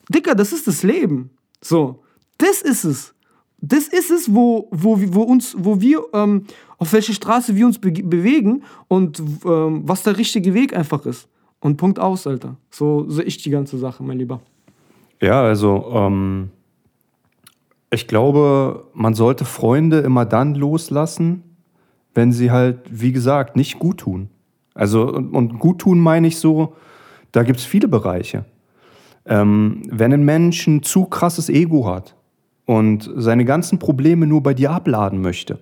Dicker, 0.10 0.36
das 0.36 0.52
ist 0.52 0.68
das 0.68 0.84
Leben. 0.84 1.30
So, 1.62 2.02
das 2.38 2.62
ist 2.62 2.84
es. 2.84 3.14
Das 3.62 3.88
ist 3.88 4.12
es, 4.12 4.36
wo, 4.36 4.68
wo, 4.72 5.00
wo, 5.00 5.22
uns, 5.22 5.56
wo 5.58 5.80
wir, 5.80 6.04
ähm, 6.12 6.48
auf 6.80 6.92
welche 6.92 7.14
Straße 7.14 7.56
wir 7.56 7.66
uns 7.66 7.80
be 7.80 7.92
bewegen 7.92 8.64
und 8.90 9.24
ähm, 9.46 9.84
was 9.86 10.04
der 10.04 10.18
richtige 10.18 10.54
Weg 10.54 10.76
einfach 10.76 11.06
ist. 11.06 11.30
Und 11.64 11.78
Punkt 11.78 11.98
aus, 11.98 12.28
Alter. 12.28 12.58
So 12.70 13.10
sehe 13.10 13.24
ich 13.24 13.38
die 13.38 13.50
ganze 13.50 13.78
Sache, 13.78 14.04
mein 14.04 14.20
Lieber. 14.20 14.42
Ja, 15.22 15.42
also 15.42 15.90
ähm, 15.94 16.50
ich 17.90 18.06
glaube, 18.06 18.84
man 18.94 19.14
sollte 19.14 19.46
Freunde 19.46 20.00
immer 20.00 20.26
dann 20.26 20.56
loslassen, 20.56 21.42
wenn 22.14 22.34
sie 22.34 22.52
halt, 22.52 22.80
wie 22.90 23.14
gesagt, 23.14 23.56
nicht 23.56 23.80
gut 23.80 24.00
tun. 24.00 24.30
Also, 24.74 25.08
und, 25.08 25.34
und 25.34 25.60
gut 25.60 25.80
tun 25.80 26.02
meine 26.02 26.28
ich 26.28 26.38
so, 26.38 26.76
da 27.32 27.44
gibt 27.44 27.60
es 27.60 27.66
viele 27.66 27.88
Bereiche. 27.88 28.44
Ähm, 29.26 29.84
wenn 29.90 30.12
ein 30.12 30.26
Mensch 30.26 30.68
ein 30.68 30.84
zu 30.84 31.06
krasses 31.06 31.48
Ego 31.48 31.88
hat 31.88 32.18
und 32.66 33.10
seine 33.16 33.46
ganzen 33.46 33.80
Probleme 33.80 34.28
nur 34.28 34.44
bei 34.44 34.54
dir 34.54 34.72
abladen 34.72 35.22
möchte, 35.22 35.60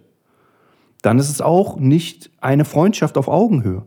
dann 1.03 1.19
ist 1.19 1.29
es 1.29 1.41
auch 1.41 1.77
nicht 1.77 2.31
eine 2.41 2.65
Freundschaft 2.65 3.19
auf 3.19 3.27
Augenhöhe 3.27 3.83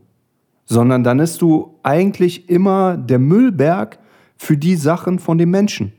sondern 0.65 1.03
dann 1.03 1.19
bist 1.19 1.41
du 1.41 1.79
eigentlich 1.83 2.49
immer 2.49 2.97
der 2.97 3.19
Müllberg 3.19 3.99
für 4.35 4.57
die 4.57 4.75
Sachen 4.75 5.19
von 5.19 5.37
dem 5.37 5.51
Menschen. 5.51 5.93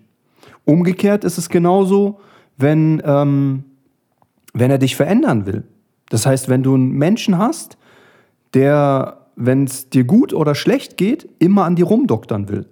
Umgekehrt 0.64 1.24
ist 1.24 1.38
es 1.38 1.48
genauso, 1.48 2.20
wenn, 2.56 3.00
ähm, 3.04 3.64
wenn 4.52 4.70
er 4.70 4.78
dich 4.78 4.96
verändern 4.96 5.46
will. 5.46 5.64
Das 6.08 6.26
heißt, 6.26 6.48
wenn 6.48 6.62
du 6.62 6.74
einen 6.74 6.92
Menschen 6.92 7.38
hast, 7.38 7.78
der, 8.54 9.26
wenn 9.36 9.64
es 9.64 9.90
dir 9.90 10.04
gut 10.04 10.32
oder 10.32 10.54
schlecht 10.54 10.96
geht, 10.96 11.28
immer 11.38 11.64
an 11.64 11.76
dir 11.76 11.86
rumdoktern 11.86 12.48
will. 12.48 12.66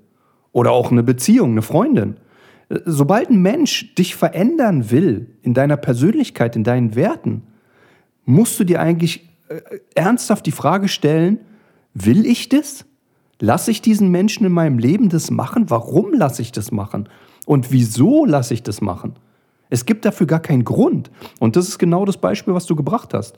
Oder 0.53 0.73
auch 0.73 0.91
eine 0.91 1.03
Beziehung, 1.03 1.53
eine 1.53 1.63
Freundin. 1.63 2.17
Sobald 2.85 3.31
ein 3.31 3.43
Mensch 3.43 3.95
dich 3.95 4.17
verändern 4.17 4.91
will 4.91 5.37
in 5.43 5.55
deiner 5.55 5.77
Persönlichkeit, 5.77 6.57
in 6.57 6.65
deinen 6.65 6.95
Werten, 6.95 7.43
musst 8.25 8.59
du 8.59 8.65
dir 8.65 8.81
eigentlich 8.81 9.29
äh, 9.49 9.61
ernsthaft 9.95 10.47
die 10.47 10.53
Frage 10.53 10.89
stellen, 10.89 11.41
Will 11.95 12.27
ich 12.27 12.49
das? 12.49 12.85
Lasse 13.41 13.71
ich 13.71 13.81
diesen 13.81 14.11
Menschen 14.11 14.45
in 14.45 14.53
meinem 14.53 14.79
Leben 14.79 15.09
das 15.09 15.31
machen? 15.31 15.71
Warum 15.71 16.13
lasse 16.13 16.43
ich 16.43 16.53
das 16.53 16.73
machen? 16.73 17.09
Und 17.47 17.73
wieso 17.73 18.25
lasse 18.25 18.55
ich 18.55 18.63
das 18.63 18.81
machen? 18.81 19.15
Es 19.71 19.87
gibt 19.87 20.05
dafür 20.05 20.27
gar 20.27 20.41
keinen 20.41 20.65
Grund. 20.65 21.11
Und 21.41 21.57
das 21.57 21.69
ist 21.69 21.79
genau 21.79 22.05
das 22.05 22.17
Beispiel, 22.17 22.55
was 22.55 22.67
du 22.67 22.77
gebracht 22.77 23.15
hast. 23.15 23.37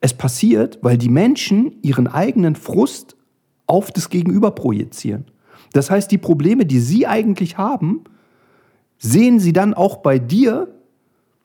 Es 0.00 0.14
passiert, 0.14 0.78
weil 0.82 0.98
die 0.98 1.08
Menschen 1.08 1.76
ihren 1.82 2.06
eigenen 2.06 2.54
Frust 2.54 3.16
auf 3.66 3.90
das 3.90 4.08
Gegenüber 4.10 4.50
projizieren. 4.52 5.24
Das 5.72 5.90
heißt, 5.90 6.10
die 6.10 6.18
Probleme, 6.18 6.66
die 6.66 6.80
sie 6.80 7.06
eigentlich 7.06 7.58
haben, 7.58 8.04
sehen 8.98 9.40
sie 9.40 9.52
dann 9.52 9.74
auch 9.74 9.98
bei 9.98 10.18
dir, 10.18 10.68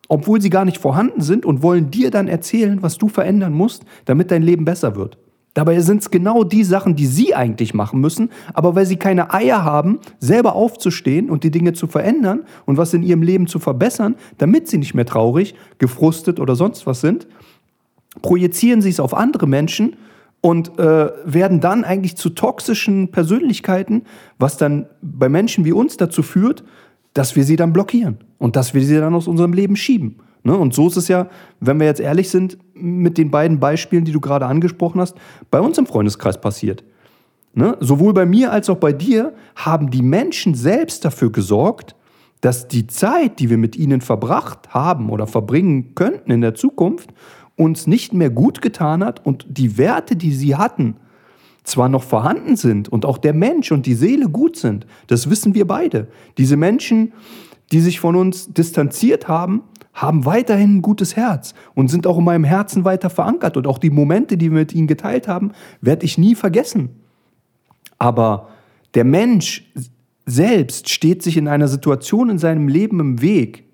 obwohl 0.08 0.42
sie 0.42 0.50
gar 0.50 0.66
nicht 0.66 0.78
vorhanden 0.78 1.22
sind 1.22 1.46
und 1.46 1.64
wollen 1.64 1.92
dir 1.92 2.12
dann 2.12 2.28
erzählen, 2.28 2.82
was 2.82 2.98
du 2.98 3.08
verändern 3.08 3.54
musst, 3.54 3.84
damit 4.06 4.32
dein 4.32 4.44
Leben 4.44 4.66
besser 4.66 4.96
wird. 4.96 5.18
Dabei 5.54 5.82
sind 5.82 6.02
es 6.02 6.12
genau 6.12 6.46
die 6.46 6.64
Sachen, 6.64 6.96
die 6.96 7.06
sie 7.06 7.36
eigentlich 7.36 7.74
machen 7.74 8.00
müssen, 8.00 8.30
aber 8.54 8.76
weil 8.76 8.86
sie 8.86 8.96
keine 8.96 9.34
Eier 9.34 9.66
haben, 9.66 10.00
selber 10.20 10.56
aufzustehen 10.56 11.30
und 11.30 11.44
die 11.44 11.52
Dinge 11.52 11.74
zu 11.74 11.88
verändern 11.88 12.44
und 12.66 12.78
was 12.78 12.94
in 12.94 13.04
ihrem 13.04 13.22
Leben 13.22 13.48
zu 13.48 13.60
verbessern, 13.60 14.16
damit 14.38 14.70
sie 14.70 14.78
nicht 14.78 14.94
mehr 14.94 15.06
traurig, 15.06 15.56
gefrustet 15.78 16.40
oder 16.40 16.56
sonst 16.56 16.88
was 16.88 17.02
sind, 17.02 17.28
projizieren 18.22 18.82
sie 18.82 18.90
es 18.90 19.02
auf 19.02 19.14
andere 19.14 19.46
Menschen 19.46 19.98
und 20.40 20.80
äh, 20.80 21.10
werden 21.26 21.60
dann 21.60 21.84
eigentlich 21.84 22.16
zu 22.16 22.30
toxischen 22.30 23.12
Persönlichkeiten, 23.12 24.04
was 24.40 24.58
dann 24.58 24.88
bei 25.02 25.28
Menschen 25.28 25.66
wie 25.66 25.74
uns 25.74 25.98
dazu 25.98 26.24
führt, 26.24 26.64
dass 27.14 27.36
wir 27.36 27.44
sie 27.44 27.58
dann 27.58 27.74
blockieren 27.74 28.20
und 28.38 28.56
dass 28.56 28.74
wir 28.74 28.82
sie 28.84 28.98
dann 28.98 29.14
aus 29.14 29.28
unserem 29.28 29.54
Leben 29.54 29.76
schieben. 29.76 30.16
Ne? 30.44 30.58
Und 30.58 30.74
so 30.74 30.88
ist 30.88 30.98
es 30.98 31.08
ja, 31.08 31.28
wenn 31.60 31.80
wir 31.80 31.88
jetzt 31.88 32.02
ehrlich 32.02 32.30
sind, 32.30 32.58
mit 32.74 33.18
den 33.18 33.32
beiden 33.32 33.60
Beispielen, 33.60 34.06
die 34.06 34.12
du 34.12 34.20
gerade 34.20 34.46
angesprochen 34.46 35.02
hast, 35.02 35.16
bei 35.50 35.60
uns 35.60 35.78
im 35.78 35.86
Freundeskreis 35.86 36.40
passiert. 36.40 36.84
Ne? 37.54 37.78
Sowohl 37.80 38.14
bei 38.14 38.26
mir 38.26 38.52
als 38.52 38.70
auch 38.70 38.78
bei 38.78 38.94
dir 38.94 39.34
haben 39.56 39.92
die 39.92 40.02
Menschen 40.02 40.56
selbst 40.56 41.06
dafür 41.06 41.32
gesorgt, 41.32 41.96
dass 42.40 42.68
die 42.68 42.88
Zeit, 42.88 43.40
die 43.40 43.50
wir 43.50 43.58
mit 43.58 43.76
ihnen 43.76 44.02
verbracht 44.02 44.74
haben 44.74 45.10
oder 45.10 45.28
verbringen 45.28 45.94
könnten 45.94 46.32
in 46.32 46.42
der 46.42 46.56
Zukunft, 46.56 47.14
uns 47.56 47.86
nicht 47.86 48.14
mehr 48.14 48.32
gut 48.32 48.62
getan 48.62 49.04
hat 49.04 49.24
und 49.26 49.46
die 49.48 49.78
Werte, 49.78 50.16
die 50.16 50.34
sie 50.34 50.56
hatten, 50.56 50.96
zwar 51.64 51.90
noch 51.90 52.04
vorhanden 52.04 52.56
sind 52.56 52.90
und 52.90 53.06
auch 53.06 53.20
der 53.20 53.34
Mensch 53.34 53.72
und 53.72 53.86
die 53.86 53.94
Seele 53.94 54.30
gut 54.30 54.56
sind. 54.56 54.88
Das 55.06 55.30
wissen 55.30 55.54
wir 55.54 55.68
beide. 55.68 56.08
Diese 56.40 56.58
Menschen, 56.58 57.14
die 57.72 57.82
sich 57.82 58.00
von 58.00 58.16
uns 58.16 58.52
distanziert 58.52 59.28
haben, 59.28 59.62
haben 60.02 60.26
weiterhin 60.26 60.78
ein 60.78 60.82
gutes 60.82 61.16
Herz 61.16 61.54
und 61.76 61.90
sind 61.90 62.08
auch 62.08 62.18
in 62.18 62.24
meinem 62.24 62.44
Herzen 62.44 62.84
weiter 62.86 63.12
verankert. 63.12 63.56
Und 63.56 63.68
auch 63.68 63.78
die 63.78 63.92
Momente, 63.92 64.36
die 64.36 64.50
wir 64.52 64.60
mit 64.60 64.74
ihnen 64.74 64.88
geteilt 64.88 65.28
haben, 65.28 65.52
werde 65.80 66.06
ich 66.06 66.18
nie 66.18 66.34
vergessen. 66.34 66.90
Aber 68.00 68.50
der 68.96 69.04
Mensch 69.04 69.72
selbst 70.26 70.90
steht 70.90 71.22
sich 71.22 71.38
in 71.38 71.48
einer 71.48 71.68
Situation 71.68 72.32
in 72.32 72.40
seinem 72.40 72.68
Leben 72.68 73.00
im 73.00 73.22
Weg, 73.22 73.66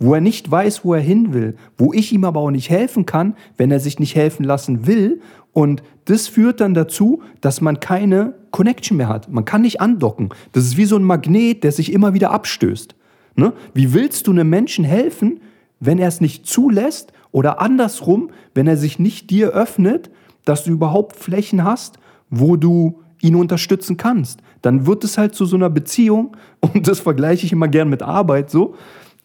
wo 0.00 0.14
er 0.14 0.20
nicht 0.20 0.50
weiß, 0.50 0.84
wo 0.84 0.92
er 0.92 1.00
hin 1.00 1.32
will, 1.32 1.56
wo 1.78 1.92
ich 1.92 2.12
ihm 2.12 2.24
aber 2.24 2.40
auch 2.40 2.50
nicht 2.50 2.68
helfen 2.68 3.06
kann, 3.06 3.36
wenn 3.56 3.70
er 3.70 3.80
sich 3.80 4.00
nicht 4.00 4.16
helfen 4.16 4.44
lassen 4.44 4.86
will. 4.86 5.20
Und 5.52 5.84
das 6.06 6.26
führt 6.26 6.60
dann 6.60 6.74
dazu, 6.74 7.22
dass 7.40 7.60
man 7.60 7.78
keine 7.78 8.34
Connection 8.50 8.96
mehr 8.96 9.08
hat. 9.08 9.30
Man 9.30 9.44
kann 9.44 9.62
nicht 9.62 9.80
andocken. 9.80 10.30
Das 10.52 10.64
ist 10.64 10.76
wie 10.76 10.84
so 10.84 10.96
ein 10.96 11.04
Magnet, 11.04 11.62
der 11.62 11.70
sich 11.70 11.92
immer 11.92 12.12
wieder 12.12 12.32
abstößt. 12.32 12.94
Ne? 13.36 13.52
Wie 13.72 13.94
willst 13.94 14.26
du 14.26 14.32
einem 14.32 14.50
Menschen 14.50 14.84
helfen, 14.84 15.40
wenn 15.80 15.98
er 15.98 16.08
es 16.08 16.20
nicht 16.20 16.46
zulässt 16.46 17.12
oder 17.32 17.60
andersrum, 17.60 18.30
wenn 18.54 18.66
er 18.66 18.76
sich 18.76 18.98
nicht 18.98 19.30
dir 19.30 19.50
öffnet, 19.50 20.10
dass 20.44 20.64
du 20.64 20.70
überhaupt 20.70 21.16
Flächen 21.16 21.64
hast, 21.64 21.98
wo 22.30 22.56
du 22.56 23.02
ihn 23.20 23.34
unterstützen 23.34 23.96
kannst, 23.96 24.40
dann 24.62 24.86
wird 24.86 25.04
es 25.04 25.18
halt 25.18 25.34
zu 25.34 25.44
so 25.44 25.56
einer 25.56 25.70
Beziehung, 25.70 26.36
und 26.60 26.88
das 26.88 27.00
vergleiche 27.00 27.46
ich 27.46 27.52
immer 27.52 27.68
gern 27.68 27.88
mit 27.88 28.02
Arbeit 28.02 28.50
so, 28.50 28.74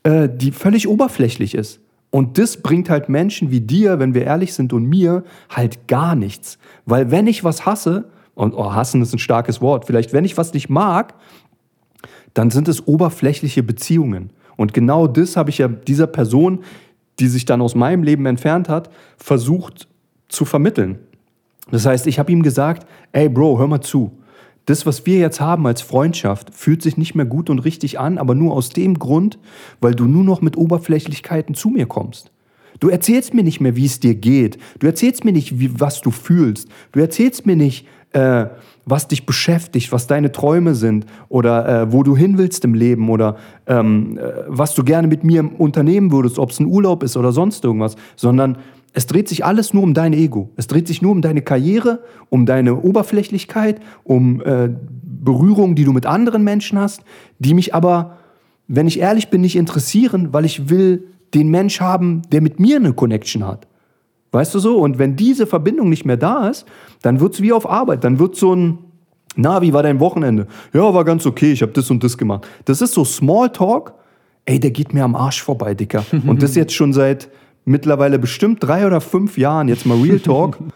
äh, 0.04 0.30
die 0.30 0.52
völlig 0.52 0.88
oberflächlich 0.88 1.56
ist. 1.56 1.80
Und 2.10 2.38
das 2.38 2.58
bringt 2.58 2.90
halt 2.90 3.08
Menschen 3.08 3.52
wie 3.52 3.62
dir, 3.62 4.00
wenn 4.00 4.14
wir 4.14 4.26
ehrlich 4.26 4.54
sind, 4.54 4.74
und 4.74 4.86
mir 4.86 5.24
halt 5.50 5.88
gar 5.88 6.16
nichts. 6.16 6.58
Weil 6.86 7.10
wenn 7.10 7.26
ich 7.28 7.44
was 7.44 7.66
hasse, 7.66 8.10
und 8.34 8.54
oh, 8.54 8.74
hassen 8.74 9.02
ist 9.02 9.14
ein 9.14 9.20
starkes 9.20 9.62
Wort, 9.62 9.86
vielleicht 9.86 10.14
wenn 10.14 10.26
ich 10.26 10.38
was 10.38 10.54
nicht 10.54 10.70
mag, 10.70 11.14
dann 12.34 12.50
sind 12.50 12.68
es 12.68 12.88
oberflächliche 12.88 13.64
Beziehungen. 13.64 14.32
Und 14.62 14.76
genau 14.76 15.08
das 15.08 15.38
habe 15.38 15.50
ich 15.50 15.58
ja 15.58 15.67
dieser 15.67 16.06
Person, 16.06 16.60
die 17.19 17.28
sich 17.28 17.45
dann 17.45 17.62
aus 17.62 17.74
meinem 17.74 18.04
Leben 18.04 18.28
entfernt 18.28 18.69
hat, 18.69 18.91
versucht 19.17 19.88
zu 20.30 20.45
vermitteln. 20.45 21.00
Das 21.71 21.88
heißt, 21.88 22.06
ich 22.06 22.19
habe 22.19 22.32
ihm 22.32 22.43
gesagt, 22.43 22.86
ey 23.12 23.28
Bro, 23.28 23.58
hör 23.58 23.67
mal 23.67 23.82
zu. 23.82 24.12
Das, 24.67 24.86
was 24.86 25.08
wir 25.08 25.17
jetzt 25.17 25.41
haben 25.41 25.65
als 25.65 25.82
Freundschaft, 25.82 26.54
fühlt 26.54 26.84
sich 26.84 26.95
nicht 26.95 27.15
mehr 27.15 27.26
gut 27.26 27.50
und 27.50 27.58
richtig 27.60 28.00
an, 28.00 28.19
aber 28.19 28.36
nur 28.36 28.54
aus 28.54 28.69
dem 28.69 29.00
Grund, 29.00 29.39
weil 29.80 29.95
du 29.95 30.06
nur 30.06 30.24
noch 30.24 30.41
mit 30.41 30.56
Oberflächlichkeiten 30.58 31.56
zu 31.56 31.69
mir 31.69 31.88
kommst. 31.88 32.32
Du 32.80 32.89
erzählst 32.89 33.34
mir 33.34 33.43
nicht 33.43 33.62
mehr, 33.62 33.76
wie 33.76 33.86
es 33.86 34.00
dir 34.00 34.13
geht. 34.13 34.60
Du 34.78 34.86
erzählst 34.86 35.26
mir 35.26 35.34
nicht, 35.34 35.60
wie, 35.60 35.80
was 35.80 36.02
du 36.02 36.12
fühlst. 36.12 36.69
Du 36.91 37.00
erzählst 37.00 37.47
mir 37.47 37.56
nicht, 37.56 37.88
äh, 38.13 38.47
was 38.86 39.08
dich 39.08 39.26
beschäftigt, 39.26 39.91
was 39.91 40.08
deine 40.08 40.32
Träume 40.32 40.76
sind 40.76 41.06
oder 41.30 41.84
äh, 41.84 41.93
wo 41.93 42.04
du 42.04 42.17
hin 42.17 42.38
willst 42.38 42.65
im 42.65 42.74
Leben 42.74 43.10
oder 43.10 43.38
ähm, 43.67 44.17
äh, 44.17 44.21
was 44.47 44.74
du 44.74 44.84
gerne 44.84 45.08
mit 45.08 45.24
mir 45.24 45.50
unternehmen 45.60 46.12
würdest, 46.12 46.39
ob 46.39 46.52
es 46.52 46.60
ein 46.60 46.65
Urlaub 46.65 47.04
ist 47.04 47.15
oder 47.15 47.32
sonst 47.32 47.63
irgendwas, 47.63 47.95
sondern 48.15 48.58
es 48.93 49.08
dreht 49.08 49.30
sich 49.30 49.45
alles 49.45 49.74
nur 49.74 49.84
um 49.84 49.93
dein 49.93 50.13
Ego. 50.13 50.50
Es 50.58 50.67
dreht 50.67 50.88
sich 50.88 51.02
nur 51.02 51.12
um 51.12 51.21
deine 51.21 51.41
Karriere, 51.41 52.04
um 52.30 52.45
deine 52.45 52.82
Oberflächlichkeit, 52.82 53.80
um 54.04 54.41
äh, 54.41 54.69
Berührungen, 55.04 55.76
die 55.76 55.86
du 55.86 55.93
mit 55.93 56.06
anderen 56.06 56.43
Menschen 56.43 56.80
hast, 56.80 57.04
die 57.39 57.54
mich 57.54 57.74
aber, 57.74 58.17
wenn 58.67 58.88
ich 58.88 59.00
ehrlich 59.00 59.30
bin, 59.30 59.41
nicht 59.41 59.56
interessieren, 59.56 60.34
weil 60.34 60.45
ich 60.45 60.69
will 60.69 61.08
den 61.34 61.50
Mensch 61.50 61.80
haben, 61.80 62.24
der 62.32 62.41
mit 62.41 62.60
mir 62.60 62.78
eine 62.78 62.93
Connection 62.93 63.47
hat. 63.47 63.67
Weißt 64.32 64.56
du 64.56 64.60
so? 64.60 64.78
Und 64.78 64.98
wenn 64.98 65.15
diese 65.15 65.46
Verbindung 65.46 65.89
nicht 65.89 66.06
mehr 66.06 66.17
da 66.17 66.48
ist, 66.48 66.65
dann 67.02 67.20
wird 67.20 67.34
es 67.34 67.41
wie 67.41 67.52
auf 67.52 67.70
Arbeit. 67.70 68.04
Dann 68.04 68.17
wird 68.20 68.36
so 68.36 68.56
ein, 68.56 68.80
na, 69.36 69.62
wie 69.62 69.74
war 69.74 69.84
dein 69.84 70.00
Wochenende? 70.00 70.48
Ja, 70.74 70.94
war 70.94 71.04
ganz 71.04 71.26
okay, 71.26 71.52
ich 71.52 71.62
habe 71.62 71.74
das 71.74 71.89
und 71.91 72.04
das 72.04 72.17
gemacht. 72.17 72.48
Das 72.65 72.82
ist 72.82 72.94
so 72.94 73.04
Smalltalk. 73.04 73.94
Ey, 74.46 74.60
der 74.60 74.72
geht 74.72 74.94
mir 74.94 75.04
am 75.04 75.15
Arsch 75.15 75.44
vorbei, 75.44 75.76
Dicker. 75.76 76.04
Und 76.26 76.41
das 76.41 76.56
jetzt 76.56 76.74
schon 76.74 76.94
seit 76.94 77.30
mittlerweile 77.63 78.17
bestimmt 78.17 78.63
drei 78.63 78.88
oder 78.88 79.00
fünf 79.00 79.38
Jahren, 79.38 79.67
jetzt 79.67 79.86
mal 79.86 80.00
Real 80.02 80.20
Talk. 80.20 80.58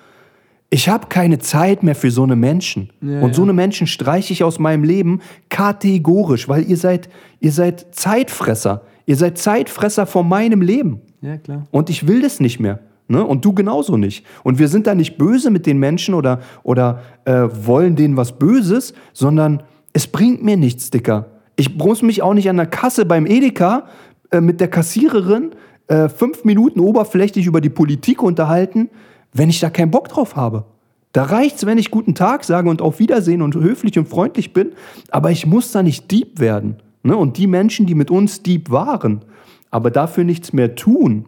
Ich 0.72 0.89
habe 0.89 1.08
keine 1.08 1.39
Zeit 1.39 1.84
mehr 1.84 1.96
für 1.96 2.12
so 2.12 2.24
eine 2.24 2.36
Menschen. 2.36 2.89
Ja, 3.00 3.22
und 3.22 3.36
so 3.36 3.44
eine 3.44 3.54
Menschen 3.54 3.88
streiche 3.88 4.34
ich 4.34 4.44
aus 4.44 4.60
meinem 4.60 4.84
Leben 4.84 5.22
kategorisch, 5.48 6.50
weil 6.50 6.68
ihr 6.68 6.76
seid, 6.76 7.08
ihr 7.39 7.52
seid 7.52 7.96
Zeitfresser. 7.96 8.82
Ihr 9.06 9.15
seid 9.15 9.38
Zeitfresser 9.38 10.06
von 10.06 10.28
meinem 10.28 10.62
Leben. 10.62 11.02
Ja, 11.22 11.38
klar. 11.38 11.68
Und 11.72 11.89
ich 11.89 12.08
will 12.08 12.22
das 12.22 12.39
nicht 12.39 12.60
mehr. 12.60 12.80
Ne? 13.08 13.24
Und 13.24 13.46
du 13.46 13.54
genauso 13.54 13.98
nicht. 13.98 14.26
Und 14.44 14.58
wir 14.58 14.68
sind 14.68 14.88
da 14.88 14.96
nicht 14.96 15.18
böse 15.18 15.52
mit 15.52 15.65
den 15.65 15.78
Menschen 15.78 16.13
oder, 16.13 16.39
oder 16.63 17.02
äh, 17.26 17.48
wollen 17.52 17.96
denen 17.96 18.18
was 18.18 18.39
Böses, 18.39 18.94
sondern 19.13 19.63
es 19.94 20.08
bringt 20.08 20.44
mir 20.44 20.58
nichts, 20.58 20.89
Dicker. 20.89 21.28
Ich 21.56 21.76
muss 21.76 22.02
mich 22.02 22.22
auch 22.22 22.34
nicht 22.34 22.50
an 22.50 22.58
der 22.58 22.65
Kasse 22.65 23.06
beim 23.06 23.26
Edeka 23.26 23.86
äh, 24.32 24.41
mit 24.41 24.60
der 24.60 24.68
Kassiererin 24.68 25.52
äh, 25.88 26.10
fünf 26.10 26.44
Minuten 26.44 26.80
oberflächlich 26.80 27.46
über 27.46 27.62
die 27.62 27.70
Politik 27.70 28.24
unterhalten, 28.24 28.89
wenn 29.34 29.50
ich 29.50 29.60
da 29.60 29.70
keinen 29.70 29.91
Bock 29.91 30.10
drauf 30.10 30.36
habe. 30.36 30.65
Da 31.12 31.24
reicht's, 31.24 31.65
wenn 31.65 31.78
ich 31.78 31.91
guten 31.91 32.15
Tag 32.15 32.44
sage 32.44 32.70
und 32.70 32.82
auf 32.82 33.00
Wiedersehen 33.00 33.41
und 33.41 33.56
höflich 33.56 33.98
und 33.98 34.10
freundlich 34.10 34.52
bin, 34.52 34.72
aber 35.12 35.32
ich 35.32 35.46
muss 35.46 35.72
da 35.72 35.84
nicht 35.84 36.12
Dieb 36.12 36.39
werden. 36.39 36.78
Ne? 37.04 37.15
Und 37.15 37.38
die 37.38 37.48
Menschen, 37.48 37.86
die 37.86 37.96
mit 37.96 38.12
uns 38.12 38.41
Dieb 38.41 38.72
waren, 38.72 39.24
aber 39.72 39.91
dafür 39.91 40.24
nichts 40.24 40.52
mehr 40.52 40.76
tun, 40.76 41.26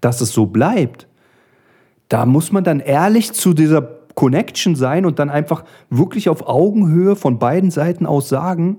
dass 0.00 0.20
es 0.20 0.32
so 0.32 0.46
bleibt, 0.46 1.06
da 2.08 2.26
muss 2.26 2.52
man 2.52 2.64
dann 2.64 2.80
ehrlich 2.80 3.32
zu 3.32 3.54
dieser 3.54 3.82
Connection 4.14 4.74
sein 4.74 5.06
und 5.06 5.18
dann 5.18 5.30
einfach 5.30 5.64
wirklich 5.88 6.28
auf 6.28 6.46
Augenhöhe 6.46 7.16
von 7.16 7.38
beiden 7.38 7.70
Seiten 7.70 8.04
aus 8.06 8.28
sagen, 8.28 8.78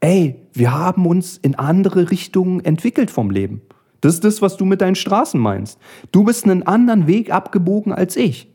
ey, 0.00 0.36
wir 0.52 0.74
haben 0.76 1.06
uns 1.06 1.38
in 1.38 1.54
andere 1.54 2.10
Richtungen 2.10 2.64
entwickelt 2.64 3.10
vom 3.10 3.30
Leben. 3.30 3.62
Das 4.00 4.14
ist 4.14 4.24
das, 4.24 4.42
was 4.42 4.58
du 4.58 4.66
mit 4.66 4.82
deinen 4.82 4.96
Straßen 4.96 5.40
meinst. 5.40 5.78
Du 6.12 6.24
bist 6.24 6.44
einen 6.44 6.64
anderen 6.64 7.06
Weg 7.06 7.32
abgebogen 7.32 7.92
als 7.92 8.16
ich. 8.16 8.53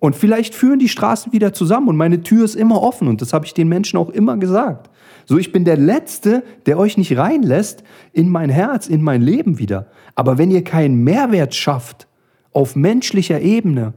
Und 0.00 0.16
vielleicht 0.16 0.54
führen 0.54 0.78
die 0.78 0.88
Straßen 0.88 1.32
wieder 1.32 1.52
zusammen 1.52 1.88
und 1.88 1.96
meine 1.96 2.22
Tür 2.22 2.44
ist 2.44 2.56
immer 2.56 2.82
offen 2.82 3.06
und 3.06 3.20
das 3.20 3.32
habe 3.32 3.44
ich 3.44 3.54
den 3.54 3.68
Menschen 3.68 3.98
auch 3.98 4.08
immer 4.08 4.38
gesagt. 4.38 4.90
So, 5.26 5.38
ich 5.38 5.52
bin 5.52 5.64
der 5.64 5.76
Letzte, 5.76 6.42
der 6.66 6.78
euch 6.78 6.96
nicht 6.96 7.16
reinlässt 7.16 7.84
in 8.12 8.30
mein 8.30 8.48
Herz, 8.48 8.88
in 8.88 9.02
mein 9.02 9.20
Leben 9.20 9.58
wieder. 9.58 9.86
Aber 10.14 10.38
wenn 10.38 10.50
ihr 10.50 10.64
keinen 10.64 11.04
Mehrwert 11.04 11.54
schafft 11.54 12.08
auf 12.52 12.74
menschlicher 12.74 13.40
Ebene, 13.40 13.92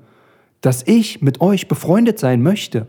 dass 0.59 0.83
ich 0.85 1.21
mit 1.21 1.39
euch 1.39 1.69
befreundet 1.69 2.19
sein 2.19 2.43
möchte, 2.43 2.87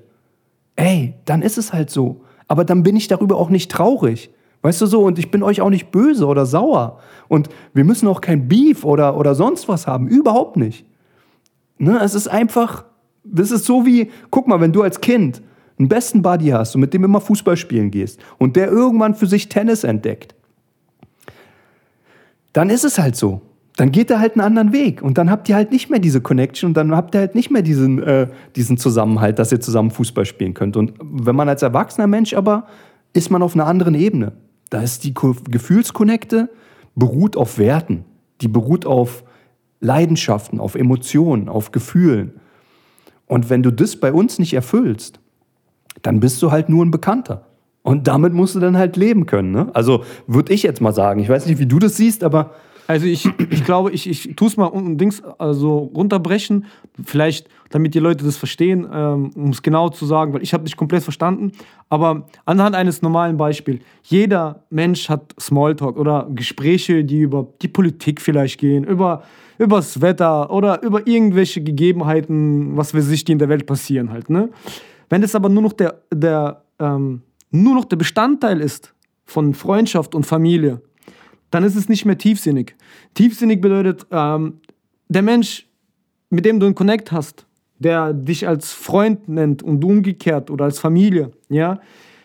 ey, 0.75 1.15
dann 1.25 1.41
ist 1.41 1.57
es 1.57 1.73
halt 1.73 1.91
so. 1.91 2.23
Aber 2.49 2.65
dann 2.65 2.83
bin 2.83 2.97
ich 2.97 3.07
darüber 3.07 3.37
auch 3.37 3.49
nicht 3.49 3.71
traurig. 3.71 4.31
Weißt 4.63 4.81
du 4.81 4.87
so, 4.87 5.03
und 5.03 5.19
ich 5.21 5.31
bin 5.31 5.43
euch 5.43 5.61
auch 5.61 5.71
nicht 5.71 5.91
böse 5.91 6.27
oder 6.27 6.47
sauer. 6.47 6.99
Und 7.29 7.49
wir 7.75 7.85
müssen 7.85 8.09
auch 8.09 8.21
kein 8.21 8.49
Beef 8.49 8.85
oder, 8.85 9.17
oder 9.17 9.35
sonst 9.35 9.69
was 9.69 9.87
haben. 9.87 10.09
Überhaupt 10.09 10.57
nicht. 10.57 10.85
Ne, 11.79 12.01
es 12.03 12.15
ist 12.15 12.29
einfach, 12.29 12.85
das 13.25 13.51
ist 13.51 13.65
so 13.65 13.87
wie, 13.87 14.11
guck 14.31 14.47
mal, 14.47 14.61
wenn 14.61 14.73
du 14.73 14.83
als 14.83 15.01
Kind 15.01 15.43
einen 15.79 15.89
besten 15.89 16.23
Buddy 16.23 16.49
hast 16.49 16.75
und 16.75 16.81
mit 16.81 16.95
dem 16.95 17.05
immer 17.05 17.21
Fußball 17.21 17.57
spielen 17.57 17.91
gehst 17.91 18.21
und 18.39 18.57
der 18.57 18.69
irgendwann 18.69 19.15
für 19.15 19.27
sich 19.27 19.49
Tennis 19.49 19.85
entdeckt, 19.85 20.35
dann 22.53 22.71
ist 22.71 22.85
es 22.85 22.99
halt 22.99 23.17
so. 23.17 23.43
Dann 23.77 23.91
geht 23.91 24.09
er 24.09 24.21
halt 24.21 24.35
einen 24.35 24.43
anderen 24.43 24.73
Weg 24.73 25.03
und 25.03 25.19
dann 25.19 25.29
habt 25.29 25.49
ihr 25.49 25.57
halt 25.57 25.73
nicht 25.73 25.91
mehr 25.91 25.99
diese 25.99 26.21
Connection 26.21 26.69
und 26.69 26.75
dann 26.75 26.95
habt 26.95 27.17
ihr 27.17 27.21
halt 27.21 27.35
nicht 27.35 27.51
mehr 27.51 27.63
diesen, 27.63 28.01
äh, 28.01 28.29
diesen 28.55 28.77
Zusammenhalt, 28.77 29.41
dass 29.41 29.51
ihr 29.51 29.61
zusammen 29.61 29.91
Fußball 29.91 30.25
spielen 30.27 30.55
könnt. 30.55 30.77
Und 30.77 30.95
wenn 31.01 31.35
man 31.35 31.49
als 31.49 31.63
erwachsener 31.63 32.07
Mensch 32.07 32.35
aber, 32.35 32.69
ist 33.15 33.31
man 33.31 33.43
auf 33.43 33.55
einer 33.55 33.67
anderen 33.67 33.95
Ebene. 33.95 34.33
Da 34.71 34.81
ist 34.81 35.03
die 35.03 35.13
Gefühlskonnekte 35.13 36.51
beruht 36.95 37.37
auf 37.37 37.59
Werten, 37.59 38.05
die 38.41 38.49
beruht 38.49 38.87
auf 38.87 39.25
Leidenschaften, 39.81 40.61
auf 40.61 40.77
Emotionen, 40.77 41.49
auf 41.49 41.73
Gefühlen. 41.73 42.41
Und 43.27 43.51
wenn 43.51 43.63
du 43.63 43.71
das 43.71 43.97
bei 43.97 44.13
uns 44.13 44.39
nicht 44.39 44.55
erfüllst, 44.55 45.21
dann 46.03 46.21
bist 46.21 46.43
du 46.43 46.51
halt 46.51 46.69
nur 46.69 46.85
ein 46.85 46.91
Bekannter. 46.91 47.47
Und 47.83 48.07
damit 48.09 48.33
musst 48.33 48.55
du 48.55 48.61
dann 48.61 48.77
halt 48.77 48.97
leben 48.97 49.27
können. 49.27 49.51
Ne? 49.51 49.71
Also 49.75 50.05
würde 50.27 50.53
ich 50.53 50.63
jetzt 50.63 50.81
mal 50.81 50.93
sagen. 50.93 51.21
Ich 51.21 51.29
weiß 51.29 51.47
nicht, 51.47 51.59
wie 51.59 51.67
du 51.67 51.79
das 51.79 51.97
siehst, 51.97 52.25
aber 52.25 52.53
Also 52.87 53.07
ich, 53.07 53.29
ich 53.51 53.65
glaube, 53.65 53.93
ich, 53.93 54.09
ich 54.09 54.37
tue 54.37 54.49
es 54.49 54.57
mal 54.57 54.67
um 54.67 54.99
Dings 54.99 55.23
also 55.39 55.91
runterbrechen, 55.95 56.67
vielleicht 57.03 57.49
damit 57.71 57.95
die 57.95 57.99
Leute 57.99 58.25
das 58.25 58.37
verstehen, 58.37 58.87
ähm, 58.93 59.31
um 59.35 59.51
es 59.51 59.63
genau 59.63 59.89
zu 59.89 60.07
sagen, 60.07 60.33
weil 60.33 60.43
ich 60.43 60.53
habe 60.53 60.65
nicht 60.65 60.77
komplett 60.77 61.03
verstanden. 61.03 61.53
Aber 61.89 62.27
anhand 62.45 62.77
eines 62.77 63.03
normalen 63.03 63.37
Beispiels, 63.37 63.83
jeder 64.03 64.65
Mensch 64.71 65.09
hat 65.09 65.35
Smalltalk 65.41 65.97
oder 65.97 66.29
Gespräche, 66.35 67.05
die 67.05 67.21
über 67.21 67.49
die 67.63 67.69
Politik 67.69 68.21
vielleicht 68.21 68.61
gehen, 68.61 68.85
über 68.85 69.23
übers 69.59 70.01
Wetter 70.01 70.51
oder 70.51 70.83
über 70.83 71.07
irgendwelche 71.07 71.63
Gegebenheiten, 71.63 72.77
was 72.77 72.95
weiß 72.95 73.11
ich, 73.11 73.25
die 73.25 73.33
in 73.33 73.39
der 73.39 73.49
Welt 73.49 73.67
passieren 73.67 74.11
halt. 74.11 74.31
Ne? 74.31 74.51
Wenn 75.09 75.23
es 75.23 75.35
aber 75.35 75.49
nur 75.49 75.63
noch 75.63 75.73
der, 75.73 76.03
der, 76.13 76.63
ähm, 76.79 77.23
nur 77.51 77.75
noch 77.75 77.85
der 77.85 77.97
Bestandteil 77.97 78.61
ist 78.61 78.95
von 79.25 79.55
Freundschaft 79.55 80.15
und 80.15 80.25
Familie, 80.25 80.83
dann 81.51 81.65
ist 81.65 81.77
es 81.77 81.89
nicht 81.89 82.05
mehr 82.05 82.19
tiefsinnig. 82.19 82.75
Tiefsinnig 83.15 83.61
bedeutet, 83.61 84.07
ähm, 84.11 84.61
der 85.09 85.23
Mensch, 85.23 85.69
mit 86.31 86.45
dem 86.45 86.59
du 86.59 86.67
einen 86.67 86.75
Connect 86.75 87.13
hast, 87.13 87.47
der 87.79 88.13
dich 88.13 88.49
als 88.49 88.73
Freund 88.73 89.29
nennt 89.29 89.63
und 89.63 89.81
du 89.81 89.89
umgekehrt 89.89 90.51
oder 90.51 90.65
als 90.65 90.79
Familie, 90.79 91.31
ja, 91.49 91.81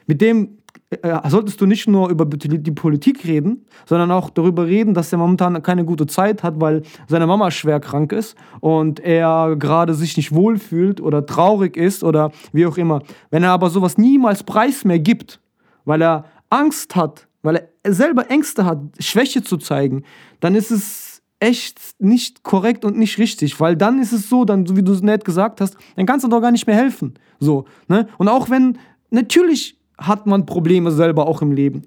mit 0.08 0.22
dem 0.22 0.59
äh, 0.90 1.30
solltest 1.30 1.62
du 1.62 1.66
nicht 1.68 1.88
nur 1.88 2.10
über 2.10 2.26
die 2.26 2.72
Politik 2.72 3.24
reden, 3.26 3.66
sondern 3.86 4.12
auch 4.12 4.30
darüber 4.30 4.66
reden, 4.66 4.94
dass 4.94 5.12
er 5.12 5.20
momentan 5.20 5.62
keine 5.62 5.86
gute 5.86 6.08
Zeit 6.08 6.42
hat, 6.42 6.60
weil 6.60 6.82
seine 7.08 7.28
Mama 7.28 7.52
schwer 7.52 7.80
krank 7.80 8.12
ist 8.12 8.36
und 8.60 9.00
er 9.00 9.56
gerade 9.58 9.94
sich 9.94 10.18
nicht 10.18 10.34
wohlfühlt 10.34 11.00
oder 11.00 11.26
traurig 11.26 11.78
ist 11.78 12.04
oder 12.04 12.32
wie 12.54 12.66
auch 12.66 12.78
immer. 12.78 13.04
Wenn 13.30 13.44
er 13.44 13.52
aber 13.52 13.70
sowas 13.70 13.98
niemals 13.98 14.44
preis 14.44 14.84
mehr 14.84 15.00
gibt, 15.00 15.40
weil 15.86 16.02
er 16.02 16.26
Angst 16.50 16.96
hat, 16.96 17.28
weil 17.44 17.70
er 17.84 17.94
selber 17.94 18.30
Ängste 18.32 18.66
hat, 18.66 18.80
Schwäche 19.00 19.44
zu 19.44 19.58
zeigen, 19.58 20.04
dann 20.40 20.56
ist 20.56 20.72
es 20.72 21.22
echt 21.40 21.80
nicht 22.00 22.44
korrekt 22.44 22.84
und 22.84 22.98
nicht 22.98 23.18
richtig, 23.18 23.60
weil 23.60 23.76
dann 23.76 24.02
ist 24.02 24.12
es 24.12 24.28
so, 24.28 24.44
dann, 24.44 24.66
so 24.66 24.76
wie 24.76 24.84
du 24.84 24.92
es 24.92 25.02
nett 25.02 25.24
gesagt 25.24 25.62
hast, 25.62 25.78
dann 25.96 26.06
kannst 26.06 26.26
du 26.26 26.30
doch 26.30 26.42
gar 26.42 26.52
nicht 26.52 26.68
mehr 26.68 26.76
helfen. 26.76 27.14
So, 27.40 27.66
ne? 27.88 28.08
Und 28.18 28.28
auch 28.28 28.50
wenn, 28.50 28.78
natürlich 29.10 29.79
hat 30.00 30.26
man 30.26 30.46
Probleme 30.46 30.92
selber 30.92 31.28
auch 31.28 31.42
im 31.42 31.52
Leben, 31.52 31.84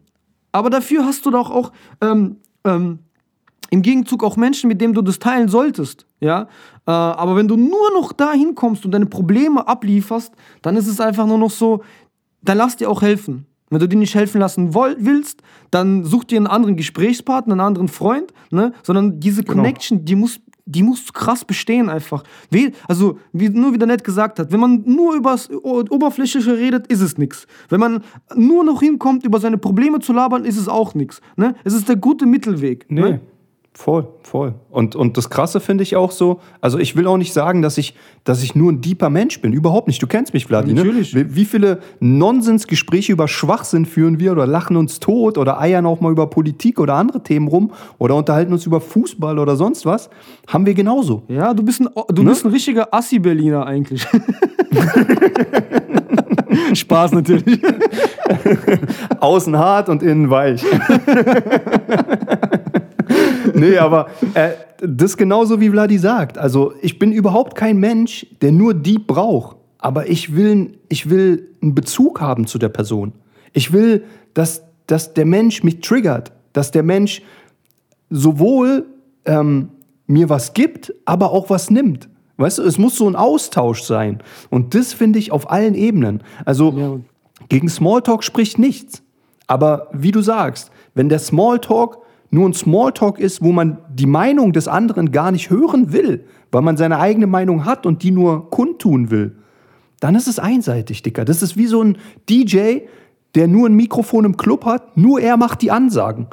aber 0.53 0.70
dafür 0.70 1.05
hast 1.05 1.27
du 1.27 1.31
doch 1.31 1.51
auch 1.51 1.72
ähm, 2.01 2.37
ähm, 2.64 3.01
im 3.70 3.81
Gegenzug 3.81 4.22
auch 4.22 4.37
Menschen, 4.37 4.68
mit 4.68 4.81
denen 4.83 4.92
du 4.92 5.01
das 5.01 5.18
teilen 5.18 5.48
solltest. 5.48 6.07
Ja? 6.20 6.42
Äh, 6.87 6.90
aber 6.90 7.37
wenn 7.37 7.48
du 7.48 7.57
nur 7.57 7.90
noch 7.94 8.12
dahin 8.12 8.55
kommst 8.55 8.85
und 8.85 8.92
deine 8.92 9.07
Probleme 9.07 9.66
ablieferst, 9.66 10.35
dann 10.61 10.77
ist 10.77 10.88
es 10.88 11.01
einfach 11.01 11.27
nur 11.27 11.38
noch 11.38 11.51
so, 11.51 11.83
dann 12.42 12.59
lass 12.59 12.77
dir 12.77 12.90
auch 12.90 13.01
helfen. 13.01 13.46
Wenn 13.70 13.79
du 13.81 13.88
dir 13.88 13.96
nicht 13.96 14.14
helfen 14.14 14.38
lassen 14.38 14.75
willst, 14.75 15.42
dann 15.70 16.05
such 16.05 16.25
dir 16.25 16.37
einen 16.37 16.46
anderen 16.46 16.77
Gesprächspartner, 16.77 17.55
einen 17.55 17.61
anderen 17.62 17.88
Freund, 17.88 18.35
ne? 18.51 18.75
sondern 18.83 19.18
diese 19.20 19.42
Connection, 19.42 20.05
die 20.05 20.16
muss, 20.16 20.38
die 20.73 20.83
muss 20.83 21.13
krass 21.13 21.45
bestehen 21.45 21.89
einfach. 21.89 22.25
Wie, 22.51 22.73
also, 22.89 23.19
wie 23.33 23.49
nur 23.49 23.73
wie 23.73 23.79
der 23.79 23.87
nett 23.87 24.05
gesagt 24.05 24.39
hat, 24.39 24.53
wenn 24.53 24.61
man 24.61 24.83
nur 24.87 25.15
über 25.15 25.33
das 25.33 25.51
Oberflächliche 25.51 26.57
redet, 26.57 26.87
ist 26.87 27.01
es 27.01 27.19
nichts. 27.19 27.47
Wenn 27.69 27.81
man 27.81 28.03
nur 28.35 28.65
noch 28.65 28.81
hinkommt, 28.81 29.25
über 29.25 29.39
seine 29.39 29.59
Probleme 29.59 30.01
zu 30.01 30.13
labern, 30.13 30.45
ist 30.45 30.57
es 30.57 30.69
auch 30.69 30.95
nichts. 30.95 31.21
Ne? 31.37 31.55
Es 31.65 31.75
ist 31.75 31.89
der 31.89 31.97
gute 31.97 32.27
Mittelweg. 32.27 32.87
Nee, 32.89 33.03
Ne? 33.03 33.21
Voll, 33.75 34.07
voll. 34.23 34.55
Und, 34.71 34.95
und 34.97 35.17
das 35.17 35.31
Krasse 35.31 35.59
finde 35.61 35.83
ich 35.83 35.97
auch 35.97 36.11
so, 36.11 36.41
also 36.61 36.79
ich 36.79 36.95
will 36.95 37.07
auch 37.07 37.17
nicht 37.17 37.33
sagen, 37.33 37.63
dass 37.63 37.79
ich, 37.79 37.95
dass 38.25 38.43
ich 38.43 38.55
nur 38.55 38.71
ein 38.71 38.81
deeper 38.81 39.09
Mensch 39.11 39.41
bin. 39.41 39.53
Überhaupt 39.53 39.89
nicht. 39.89 40.03
Du 40.03 40.07
kennst 40.07 40.35
mich, 40.35 40.47
Vladi. 40.47 40.73
Ne? 40.73 40.85
Natürlich. 40.85 41.15
Wie, 41.15 41.35
wie 41.35 41.45
viele 41.45 41.79
Nonsensgespräche 42.01 43.13
über 43.13 43.29
Schwachsinn 43.29 43.87
führen 43.87 44.21
wir 44.21 44.33
oder 44.33 44.47
lachen 44.47 44.77
uns 44.77 45.01
tot 45.01 45.39
oder 45.39 45.59
eiern 45.61 45.87
auch 45.87 46.01
mal 46.01 46.13
über 46.13 46.29
Politik 46.29 46.79
oder 46.81 46.95
andere 46.95 47.23
Themen 47.23 47.49
rum 47.49 47.73
oder 47.99 48.15
unterhalten 48.15 48.53
uns 48.53 48.67
über 48.67 48.81
Fußball 48.81 49.39
oder 49.39 49.57
sonst 49.57 49.87
was. 49.87 50.11
Haben 50.47 50.67
wir 50.67 50.75
genauso. 50.75 51.23
Ja, 51.29 51.55
du 51.55 51.63
bist 51.63 51.81
ein, 51.81 51.89
du 52.09 52.23
Ne? 52.23 52.31
bist 52.31 52.45
ein 52.45 52.53
richtiger 52.53 52.93
Assi-Berliner 52.93 53.67
eigentlich. 53.67 54.07
Spaß 56.75 57.13
natürlich. 57.13 57.61
Außen 59.21 59.57
hart 59.59 59.89
und 59.89 60.03
innen 60.03 60.29
weich. 60.31 60.62
nee, 63.71 63.79
aber 63.87 64.09
äh, 64.35 64.51
das 64.81 65.13
ist 65.13 65.17
genauso 65.17 65.61
wie 65.61 65.71
Vladi 65.71 65.99
sagt. 65.99 66.39
Also 66.39 66.73
ich 66.83 66.99
bin 66.99 67.13
überhaupt 67.13 67.55
kein 67.57 67.79
Mensch, 67.79 68.27
der 68.41 68.53
nur 68.53 68.75
Dieb 68.75 69.07
braucht. 69.07 69.57
Aber 69.79 70.09
ich 70.09 70.35
will, 70.37 70.79
ich 70.89 71.09
will 71.11 71.49
einen 71.61 71.75
Bezug 71.75 72.21
haben 72.21 72.47
zu 72.47 72.59
der 72.59 72.69
Person. 72.69 73.13
Ich 73.53 73.73
will, 73.73 74.05
dass, 74.35 74.63
dass 74.87 75.15
der 75.15 75.25
Mensch 75.25 75.63
mich 75.65 75.81
triggert. 75.81 76.33
Dass 76.53 76.71
der 76.71 76.83
Mensch 76.83 77.23
sowohl 78.11 78.87
ähm, 79.25 79.69
mir 80.07 80.29
was 80.29 80.53
gibt, 80.55 80.93
aber 81.05 81.33
auch 81.33 81.51
was 81.51 81.71
nimmt. 81.71 82.09
Weißt 82.37 82.59
du, 82.59 82.63
es 82.63 82.79
muss 82.79 82.97
so 82.97 83.09
ein 83.09 83.17
Austausch 83.17 83.83
sein. 83.83 84.19
Und 84.51 84.75
das 84.75 84.93
finde 84.93 85.19
ich 85.19 85.33
auf 85.33 85.51
allen 85.51 85.75
Ebenen. 85.75 86.23
Also 86.45 86.73
Ja. 86.77 87.01
gegen 87.49 87.69
Smalltalk 87.69 88.25
spricht 88.25 88.59
nichts. 88.59 89.03
Aber 89.47 89.89
wie 89.93 90.13
du 90.13 90.23
sagst, 90.23 90.71
wenn 90.95 91.09
der 91.09 91.19
Smalltalk 91.19 91.99
nur 92.33 92.49
ein 92.49 92.55
Smalltalk 92.55 93.18
ist, 93.18 93.43
wo 93.43 93.53
man 93.53 93.78
die 93.93 94.07
Meinung 94.07 94.55
des 94.55 94.66
anderen 94.66 95.12
gar 95.12 95.30
nicht 95.30 95.51
hören 95.51 95.93
will, 95.93 96.24
weil 96.51 96.62
man 96.62 96.78
seine 96.78 96.99
eigene 96.99 97.26
Meinung 97.26 97.66
hat 97.66 97.85
und 97.85 98.03
die 98.03 98.11
nur 98.11 98.49
kundtun 98.51 99.11
will, 99.11 99.37
dann 100.01 100.14
ist 100.14 100.26
es 100.26 100.39
einseitig, 100.39 101.03
Dicker. 101.03 101.26
Das 101.26 101.43
ist 101.43 101.59
wie 101.59 101.66
so 101.66 101.83
ein 101.83 101.99
DJ, 102.28 102.80
der 103.35 103.49
nur 103.49 103.68
ein 103.68 103.74
Mikrofon 103.74 104.24
im 104.24 104.39
Club 104.39 104.64
hat, 104.64 104.97
nur 104.97 105.20
er 105.20 105.37
macht 105.37 105.61
die 105.61 105.70
Ansagen. 105.70 106.26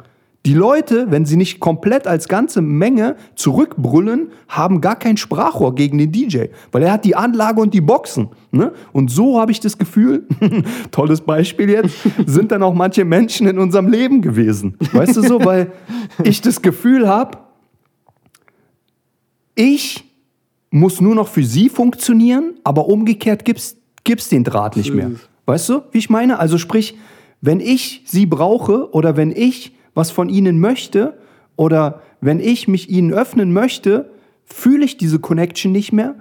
Die 0.46 0.54
Leute, 0.54 1.10
wenn 1.10 1.26
sie 1.26 1.36
nicht 1.36 1.60
komplett 1.60 2.06
als 2.06 2.26
ganze 2.26 2.62
Menge 2.62 3.16
zurückbrüllen, 3.34 4.30
haben 4.48 4.80
gar 4.80 4.96
kein 4.96 5.18
Sprachrohr 5.18 5.74
gegen 5.74 5.98
den 5.98 6.12
DJ, 6.12 6.46
weil 6.72 6.82
er 6.82 6.92
hat 6.92 7.04
die 7.04 7.14
Anlage 7.14 7.60
und 7.60 7.74
die 7.74 7.82
Boxen. 7.82 8.30
Ne? 8.50 8.72
Und 8.92 9.10
so 9.10 9.38
habe 9.38 9.52
ich 9.52 9.60
das 9.60 9.76
Gefühl, 9.76 10.26
tolles 10.92 11.20
Beispiel 11.20 11.68
jetzt, 11.68 11.94
sind 12.24 12.52
dann 12.52 12.62
auch 12.62 12.72
manche 12.72 13.04
Menschen 13.04 13.46
in 13.48 13.58
unserem 13.58 13.88
Leben 13.88 14.22
gewesen. 14.22 14.78
Weißt 14.92 15.16
du 15.18 15.22
so, 15.22 15.44
weil 15.44 15.72
ich 16.24 16.40
das 16.40 16.62
Gefühl 16.62 17.06
habe, 17.06 17.36
ich 19.54 20.04
muss 20.70 21.02
nur 21.02 21.14
noch 21.14 21.28
für 21.28 21.44
sie 21.44 21.68
funktionieren, 21.68 22.54
aber 22.64 22.86
umgekehrt 22.86 23.44
gibt 23.44 23.58
es 23.60 24.28
den 24.30 24.44
Draht 24.44 24.76
nicht 24.76 24.94
mehr. 24.94 25.10
Weißt 25.44 25.68
du, 25.68 25.82
wie 25.92 25.98
ich 25.98 26.08
meine? 26.08 26.38
Also 26.38 26.56
sprich, 26.56 26.96
wenn 27.42 27.60
ich 27.60 28.04
sie 28.06 28.24
brauche 28.24 28.90
oder 28.92 29.18
wenn 29.18 29.32
ich 29.32 29.74
was 29.94 30.10
von 30.10 30.28
ihnen 30.28 30.60
möchte 30.60 31.18
oder 31.56 32.02
wenn 32.20 32.40
ich 32.40 32.68
mich 32.68 32.90
ihnen 32.90 33.12
öffnen 33.12 33.52
möchte, 33.52 34.10
fühle 34.44 34.84
ich 34.84 34.96
diese 34.96 35.18
Connection 35.18 35.72
nicht 35.72 35.92
mehr, 35.92 36.16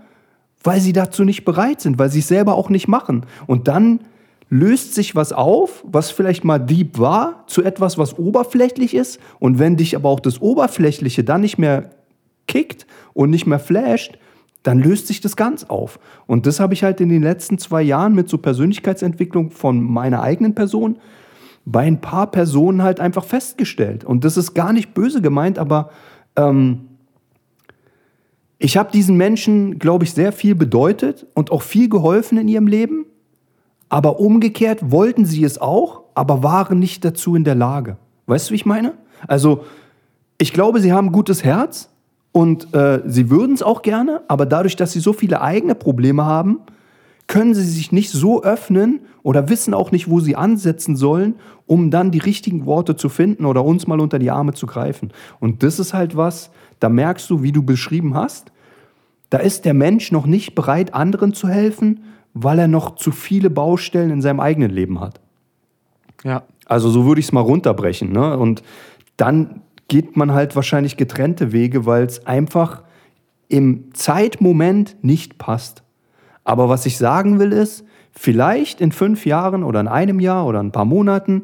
weil 0.64 0.80
sie 0.82 0.94
dazu 0.94 1.24
nicht 1.24 1.46
bereit 1.46 1.82
sind, 1.82 1.98
weil 2.00 2.10
sie 2.10 2.20
es 2.20 2.28
selber 2.28 2.56
auch 2.56 2.70
nicht 2.70 2.88
machen. 2.88 3.26
Und 3.48 3.68
dann 3.68 4.02
löst 4.50 4.96
sich 4.96 5.16
was 5.16 5.32
auf, 5.32 5.84
was 5.88 6.12
vielleicht 6.12 6.44
mal 6.44 6.60
deep 6.60 6.98
war, 7.00 7.44
zu 7.48 7.64
etwas, 7.64 7.98
was 7.98 8.18
oberflächlich 8.18 8.94
ist. 8.94 9.20
Und 9.40 9.60
wenn 9.60 9.78
dich 9.78 9.96
aber 9.96 10.10
auch 10.10 10.20
das 10.20 10.42
Oberflächliche 10.42 11.24
dann 11.24 11.42
nicht 11.42 11.58
mehr 11.58 11.92
kickt 12.48 12.88
und 13.14 13.30
nicht 13.30 13.46
mehr 13.46 13.60
flasht, 13.60 14.18
dann 14.64 14.80
löst 14.80 15.08
sich 15.08 15.22
das 15.22 15.36
ganz 15.36 15.64
auf. 15.66 16.00
Und 16.26 16.46
das 16.46 16.60
habe 16.60 16.74
ich 16.74 16.84
halt 16.84 17.00
in 17.00 17.10
den 17.10 17.24
letzten 17.24 17.60
zwei 17.60 17.82
Jahren 17.82 18.14
mit 18.14 18.28
so 18.28 18.38
Persönlichkeitsentwicklung 18.38 19.52
von 19.52 19.82
meiner 19.82 20.22
eigenen 20.22 20.56
Person 20.56 20.98
bei 21.66 21.86
ein 21.86 22.02
paar 22.02 22.32
Personen 22.32 22.82
halt 22.82 23.00
einfach 23.00 23.24
festgestellt. 23.24 24.04
Und 24.04 24.24
das 24.26 24.38
ist 24.38 24.54
gar 24.54 24.74
nicht 24.74 24.94
böse 24.94 25.22
gemeint, 25.22 25.60
aber 25.60 25.90
ähm, 26.36 26.90
ich 28.58 28.76
habe 28.76 28.92
diesen 28.92 29.16
Menschen, 29.16 29.80
glaube 29.80 30.04
ich, 30.04 30.14
sehr 30.14 30.32
viel 30.32 30.56
bedeutet 30.56 31.26
und 31.34 31.52
auch 31.52 31.62
viel 31.62 31.90
geholfen 31.90 32.38
in 32.38 32.48
ihrem 32.48 32.68
Leben. 32.68 33.06
Aber 33.88 34.20
umgekehrt 34.20 34.92
wollten 34.92 35.26
sie 35.26 35.44
es 35.44 35.60
auch, 35.60 36.02
aber 36.14 36.44
waren 36.44 36.78
nicht 36.78 37.06
dazu 37.06 37.36
in 37.36 37.44
der 37.44 37.56
Lage. 37.56 37.98
Weißt 38.28 38.50
du, 38.50 38.52
wie 38.52 38.58
ich 38.58 38.66
meine? 38.66 38.94
Also, 39.28 39.64
ich 40.38 40.54
glaube, 40.54 40.82
sie 40.82 40.94
haben 40.94 41.08
ein 41.08 41.12
gutes 41.12 41.44
Herz 41.44 41.90
und 42.32 42.74
äh, 42.74 43.02
sie 43.06 43.30
würden 43.30 43.54
es 43.54 43.64
auch 43.64 43.82
gerne, 43.82 44.22
aber 44.28 44.46
dadurch, 44.46 44.76
dass 44.76 44.92
sie 44.92 45.00
so 45.00 45.14
viele 45.14 45.42
eigene 45.42 45.74
Probleme 45.74 46.26
haben, 46.26 46.60
können 47.30 47.54
sie 47.54 47.64
sich 47.64 47.92
nicht 47.92 48.10
so 48.10 48.42
öffnen 48.42 49.02
oder 49.22 49.50
wissen 49.50 49.76
auch 49.76 49.92
nicht, 49.92 50.10
wo 50.10 50.20
sie 50.20 50.36
ansetzen 50.36 50.96
sollen, 50.96 51.36
um 51.68 51.92
dann 51.92 52.10
die 52.10 52.18
richtigen 52.18 52.66
Worte 52.66 52.96
zu 52.96 53.08
finden 53.08 53.46
oder 53.46 53.64
uns 53.64 53.86
mal 53.86 54.00
unter 54.00 54.18
die 54.18 54.32
Arme 54.32 54.54
zu 54.54 54.66
greifen. 54.66 55.14
Und 55.40 55.62
das 55.62 55.78
ist 55.78 55.94
halt 55.94 56.18
was, 56.18 56.50
da 56.80 56.90
merkst 56.90 57.30
du, 57.30 57.44
wie 57.44 57.52
du 57.52 57.62
beschrieben 57.62 58.16
hast, 58.16 58.52
da 59.30 59.38
ist 59.38 59.66
der 59.66 59.76
Mensch 59.76 60.12
noch 60.12 60.26
nicht 60.26 60.56
bereit, 60.56 60.96
anderen 60.96 61.36
zu 61.36 61.48
helfen, 61.48 62.00
weil 62.34 62.58
er 62.58 62.68
noch 62.68 62.96
zu 62.96 63.12
viele 63.12 63.52
Baustellen 63.52 64.10
in 64.10 64.24
seinem 64.24 64.40
eigenen 64.40 64.72
Leben 64.72 65.00
hat. 65.00 65.22
Ja. 66.24 66.42
Also 66.66 66.90
so 66.90 67.06
würde 67.06 67.20
ich 67.20 67.28
es 67.28 67.32
mal 67.32 67.42
runterbrechen. 67.42 68.12
Ne? 68.12 68.38
Und 68.38 68.64
dann 69.18 69.62
geht 69.88 70.18
man 70.18 70.34
halt 70.34 70.56
wahrscheinlich 70.56 70.98
getrennte 70.98 71.52
Wege, 71.52 71.86
weil 71.86 72.06
es 72.06 72.26
einfach 72.26 72.82
im 73.50 73.94
Zeitmoment 73.94 74.98
nicht 75.04 75.38
passt. 75.38 75.84
Aber 76.50 76.68
was 76.68 76.88
ich 76.88 76.98
sagen 76.98 77.38
will 77.38 77.54
ist, 77.54 77.86
vielleicht 78.12 78.82
in 78.82 78.92
fünf 78.92 79.28
Jahren 79.28 79.64
oder 79.64 79.82
in 79.82 79.88
einem 79.88 80.20
Jahr 80.20 80.48
oder 80.48 80.60
ein 80.60 80.72
paar 80.72 80.84
Monaten 80.84 81.44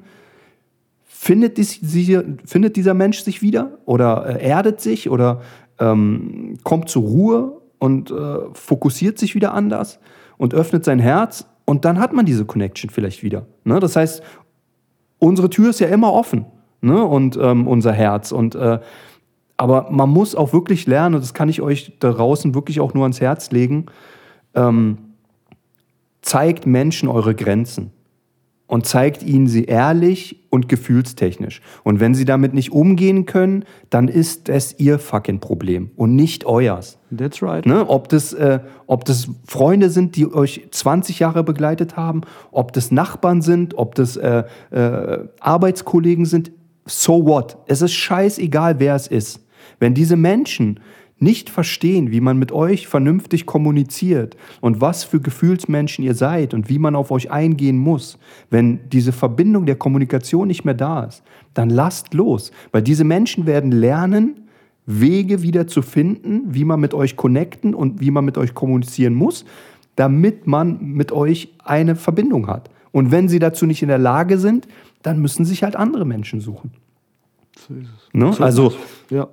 findet, 1.03 1.59
dies, 1.59 1.79
findet 2.43 2.75
dieser 2.75 2.95
Mensch 2.95 3.19
sich 3.19 3.43
wieder 3.43 3.77
oder 3.85 4.25
äh, 4.25 4.43
erdet 4.43 4.81
sich 4.81 5.07
oder 5.07 5.41
ähm, 5.77 6.57
kommt 6.63 6.89
zur 6.89 7.03
Ruhe 7.03 7.61
und 7.77 8.09
äh, 8.09 8.37
fokussiert 8.53 9.19
sich 9.19 9.35
wieder 9.35 9.53
anders 9.53 9.99
und 10.37 10.55
öffnet 10.55 10.83
sein 10.83 10.97
Herz 10.97 11.45
und 11.65 11.85
dann 11.85 11.99
hat 11.99 12.11
man 12.11 12.25
diese 12.25 12.45
Connection 12.45 12.89
vielleicht 12.89 13.21
wieder. 13.21 13.45
Ne? 13.63 13.79
Das 13.79 13.95
heißt, 13.95 14.23
unsere 15.19 15.51
Tür 15.51 15.69
ist 15.69 15.81
ja 15.81 15.87
immer 15.87 16.13
offen 16.13 16.47
ne? 16.81 17.03
und 17.03 17.37
ähm, 17.39 17.67
unser 17.67 17.93
Herz 17.93 18.31
und 18.31 18.55
äh, 18.55 18.79
aber 19.55 19.91
man 19.91 20.09
muss 20.09 20.33
auch 20.33 20.51
wirklich 20.51 20.87
lernen, 20.87 21.13
und 21.13 21.21
das 21.21 21.35
kann 21.35 21.47
ich 21.47 21.61
euch 21.61 21.93
da 21.99 22.11
draußen 22.11 22.55
wirklich 22.55 22.79
auch 22.79 22.95
nur 22.95 23.03
ans 23.03 23.21
Herz 23.21 23.51
legen, 23.51 23.85
ähm, 24.55 24.97
zeigt 26.21 26.65
Menschen 26.65 27.07
eure 27.07 27.35
Grenzen 27.35 27.91
und 28.67 28.85
zeigt 28.85 29.21
ihnen 29.21 29.47
sie 29.47 29.65
ehrlich 29.65 30.47
und 30.49 30.67
gefühlstechnisch. 30.67 31.61
Und 31.83 31.99
wenn 31.99 32.15
sie 32.15 32.25
damit 32.25 32.53
nicht 32.53 32.71
umgehen 32.71 33.25
können, 33.25 33.63
dann 33.89 34.07
ist 34.07 34.49
es 34.49 34.79
ihr 34.79 34.97
fucking 34.97 35.39
Problem 35.39 35.91
und 35.95 36.15
nicht 36.15 36.45
euers. 36.45 36.97
That's 37.15 37.43
right. 37.43 37.65
Ne? 37.65 37.87
Ob, 37.87 38.09
das, 38.09 38.33
äh, 38.33 38.59
ob 38.87 39.05
das 39.05 39.29
Freunde 39.45 39.91
sind, 39.91 40.15
die 40.15 40.31
euch 40.33 40.67
20 40.71 41.19
Jahre 41.19 41.43
begleitet 41.43 41.95
haben, 41.95 42.21
ob 42.51 42.73
das 42.73 42.91
Nachbarn 42.91 43.41
sind, 43.41 43.77
ob 43.77 43.93
das 43.95 44.17
äh, 44.17 44.43
äh, 44.71 45.27
Arbeitskollegen 45.39 46.25
sind, 46.25 46.51
so 46.85 47.25
what? 47.25 47.57
Es 47.67 47.81
ist 47.81 47.93
scheißegal, 47.93 48.79
wer 48.79 48.95
es 48.95 49.07
ist. 49.07 49.45
Wenn 49.79 49.93
diese 49.93 50.15
Menschen 50.15 50.79
nicht 51.17 51.49
verstehen, 51.49 52.11
wie 52.11 52.19
man 52.19 52.37
mit 52.37 52.51
euch 52.51 52.87
vernünftig 52.87 53.45
kommuniziert 53.45 54.35
und 54.59 54.81
was 54.81 55.05
für 55.05 55.21
Gefühlsmenschen 55.21 56.03
ihr 56.03 56.13
seid 56.13 56.53
und 56.53 56.69
wie 56.69 56.79
man 56.79 56.95
auf 56.95 57.09
euch 57.11 57.31
eingehen 57.31 57.77
muss, 57.77 58.17
wenn 58.49 58.89
diese 58.89 59.13
Verbindung 59.13 59.65
der 59.65 59.75
Kommunikation 59.75 60.47
nicht 60.47 60.65
mehr 60.65 60.73
da 60.73 61.05
ist, 61.05 61.23
dann 61.53 61.69
lasst 61.69 62.13
los, 62.13 62.51
weil 62.71 62.81
diese 62.81 63.05
Menschen 63.05 63.45
werden 63.45 63.71
lernen, 63.71 64.41
Wege 64.85 65.41
wieder 65.41 65.67
zu 65.67 65.81
finden, 65.81 66.53
wie 66.53 66.65
man 66.65 66.79
mit 66.79 66.93
euch 66.93 67.15
connecten 67.15 67.73
und 67.73 68.01
wie 68.01 68.11
man 68.11 68.25
mit 68.25 68.37
euch 68.37 68.53
kommunizieren 68.53 69.13
muss, 69.13 69.45
damit 69.95 70.47
man 70.47 70.79
mit 70.81 71.11
euch 71.11 71.53
eine 71.63 71.95
Verbindung 71.95 72.47
hat. 72.47 72.69
Und 72.91 73.11
wenn 73.11 73.29
sie 73.29 73.39
dazu 73.39 73.65
nicht 73.65 73.81
in 73.81 73.87
der 73.87 73.97
Lage 73.97 74.37
sind, 74.37 74.67
dann 75.01 75.21
müssen 75.21 75.45
sich 75.45 75.63
halt 75.63 75.75
andere 75.75 76.05
Menschen 76.05 76.39
suchen. 76.39 76.71
So. 77.67 77.73
Ne? 78.13 78.33
So 78.33 78.43
also, 78.43 78.73
ja 79.09 79.29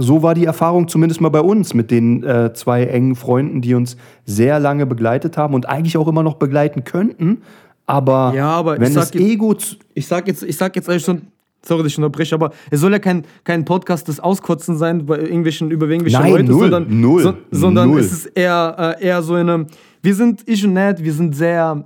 so 0.00 0.22
war 0.22 0.34
die 0.34 0.44
Erfahrung 0.44 0.88
zumindest 0.88 1.20
mal 1.20 1.28
bei 1.28 1.40
uns 1.40 1.74
mit 1.74 1.90
den 1.90 2.22
äh, 2.22 2.52
zwei 2.54 2.84
engen 2.84 3.14
Freunden, 3.14 3.60
die 3.60 3.74
uns 3.74 3.96
sehr 4.24 4.58
lange 4.58 4.86
begleitet 4.86 5.36
haben 5.36 5.54
und 5.54 5.68
eigentlich 5.68 5.96
auch 5.96 6.08
immer 6.08 6.22
noch 6.22 6.34
begleiten 6.34 6.84
könnten. 6.84 7.42
Aber, 7.86 8.32
ja, 8.36 8.50
aber 8.50 8.78
wenn 8.80 8.94
das 8.94 9.12
jetzt, 9.12 9.22
Ego. 9.22 9.54
Ich 9.94 10.06
sag 10.06 10.26
jetzt, 10.28 10.42
ich 10.42 10.56
sag 10.56 10.76
jetzt 10.76 10.88
eigentlich 10.88 11.04
schon, 11.04 11.22
sorry, 11.62 11.82
dass 11.82 11.92
ich 11.92 11.98
unterbreche, 11.98 12.34
aber 12.34 12.52
es 12.70 12.80
soll 12.80 12.92
ja 12.92 12.98
kein, 12.98 13.24
kein 13.44 13.64
Podcast 13.64 14.08
des 14.08 14.20
Auskotzen 14.20 14.76
sein 14.76 15.06
bei 15.06 15.18
irgendwelchen, 15.18 15.70
über 15.70 15.88
irgendwelche 15.88 16.18
Nein, 16.18 16.32
Leute, 16.32 16.44
null, 16.44 16.60
sondern, 16.60 17.00
null, 17.00 17.22
so, 17.22 17.34
sondern 17.50 17.90
null. 17.90 18.00
es 18.00 18.12
ist 18.12 18.26
eher, 18.26 18.96
äh, 19.00 19.04
eher 19.04 19.22
so 19.22 19.34
eine. 19.34 19.66
Wir 20.02 20.14
sind, 20.14 20.42
ich 20.46 20.64
und 20.64 20.74
Ned, 20.74 21.02
wir 21.02 21.12
sind 21.12 21.34
sehr. 21.34 21.84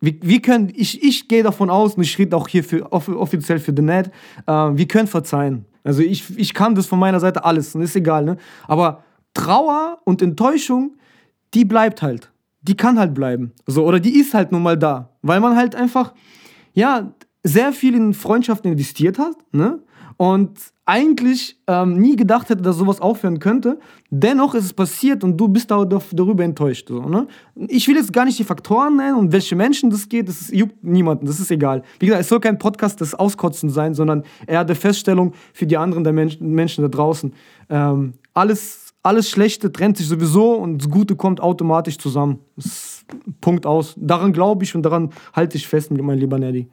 Wir, 0.00 0.14
wir 0.20 0.42
können, 0.42 0.72
ich, 0.74 1.02
ich 1.02 1.28
gehe 1.28 1.42
davon 1.42 1.70
aus, 1.70 1.94
und 1.94 2.02
ich 2.02 2.18
rede 2.18 2.36
auch 2.36 2.48
hier 2.48 2.62
für, 2.64 2.92
offiziell 2.92 3.58
für 3.58 3.72
den 3.72 3.86
Ned, 3.86 4.10
äh, 4.46 4.52
wir 4.52 4.86
können 4.86 5.06
verzeihen. 5.06 5.64
Also 5.84 6.02
ich, 6.02 6.36
ich 6.38 6.54
kann 6.54 6.74
das 6.74 6.86
von 6.86 6.98
meiner 6.98 7.20
Seite 7.20 7.44
alles, 7.44 7.74
ist 7.74 7.94
egal, 7.94 8.24
ne? 8.24 8.38
Aber 8.66 9.04
Trauer 9.34 9.98
und 10.04 10.22
Enttäuschung, 10.22 10.96
die 11.52 11.64
bleibt 11.64 12.02
halt. 12.02 12.32
Die 12.62 12.76
kann 12.76 12.98
halt 12.98 13.14
bleiben. 13.14 13.52
So, 13.66 13.84
oder 13.84 14.00
die 14.00 14.18
ist 14.18 14.32
halt 14.32 14.50
nun 14.50 14.62
mal 14.62 14.78
da. 14.78 15.10
Weil 15.22 15.40
man 15.40 15.56
halt 15.56 15.74
einfach, 15.74 16.14
ja, 16.72 17.12
sehr 17.42 17.72
viel 17.72 17.94
in 17.94 18.14
Freundschaften 18.14 18.72
investiert 18.72 19.18
hat, 19.18 19.36
ne? 19.52 19.80
Und 20.16 20.58
eigentlich 20.86 21.56
ähm, 21.66 21.98
nie 21.98 22.14
gedacht 22.14 22.50
hätte, 22.50 22.62
dass 22.62 22.76
sowas 22.76 23.00
aufhören 23.00 23.38
könnte. 23.38 23.78
Dennoch 24.10 24.54
ist 24.54 24.64
es 24.64 24.72
passiert 24.74 25.24
und 25.24 25.38
du 25.38 25.48
bist 25.48 25.70
darüber 25.70 26.44
enttäuscht. 26.44 26.88
So, 26.88 27.00
ne? 27.00 27.26
Ich 27.54 27.88
will 27.88 27.96
jetzt 27.96 28.12
gar 28.12 28.26
nicht 28.26 28.38
die 28.38 28.44
Faktoren 28.44 28.96
nennen 28.96 29.16
und 29.16 29.32
welche 29.32 29.56
Menschen 29.56 29.88
das 29.88 30.08
geht, 30.08 30.28
das 30.28 30.50
juckt 30.50 30.84
niemanden, 30.84 31.24
das 31.26 31.40
ist 31.40 31.50
egal. 31.50 31.82
Wie 31.98 32.06
gesagt, 32.06 32.22
es 32.22 32.28
soll 32.28 32.40
kein 32.40 32.58
Podcast 32.58 33.00
des 33.00 33.14
Auskotzen 33.14 33.70
sein, 33.70 33.94
sondern 33.94 34.24
eher 34.46 34.64
der 34.64 34.76
Feststellung 34.76 35.32
für 35.54 35.66
die 35.66 35.78
anderen 35.78 36.04
der 36.04 36.12
Menschen, 36.12 36.50
Menschen 36.50 36.82
da 36.82 36.88
draußen. 36.88 37.32
Ähm, 37.70 38.12
alles, 38.34 38.92
alles 39.02 39.30
Schlechte 39.30 39.72
trennt 39.72 39.96
sich 39.96 40.06
sowieso 40.06 40.52
und 40.52 40.82
das 40.82 40.90
Gute 40.90 41.16
kommt 41.16 41.40
automatisch 41.40 41.96
zusammen. 41.96 42.40
Punkt 43.40 43.64
aus. 43.64 43.94
Daran 43.96 44.34
glaube 44.34 44.64
ich 44.64 44.74
und 44.74 44.82
daran 44.82 45.10
halte 45.32 45.56
ich 45.56 45.66
fest, 45.66 45.90
mein 45.90 46.18
lieber 46.18 46.38
Neddy. 46.38 46.68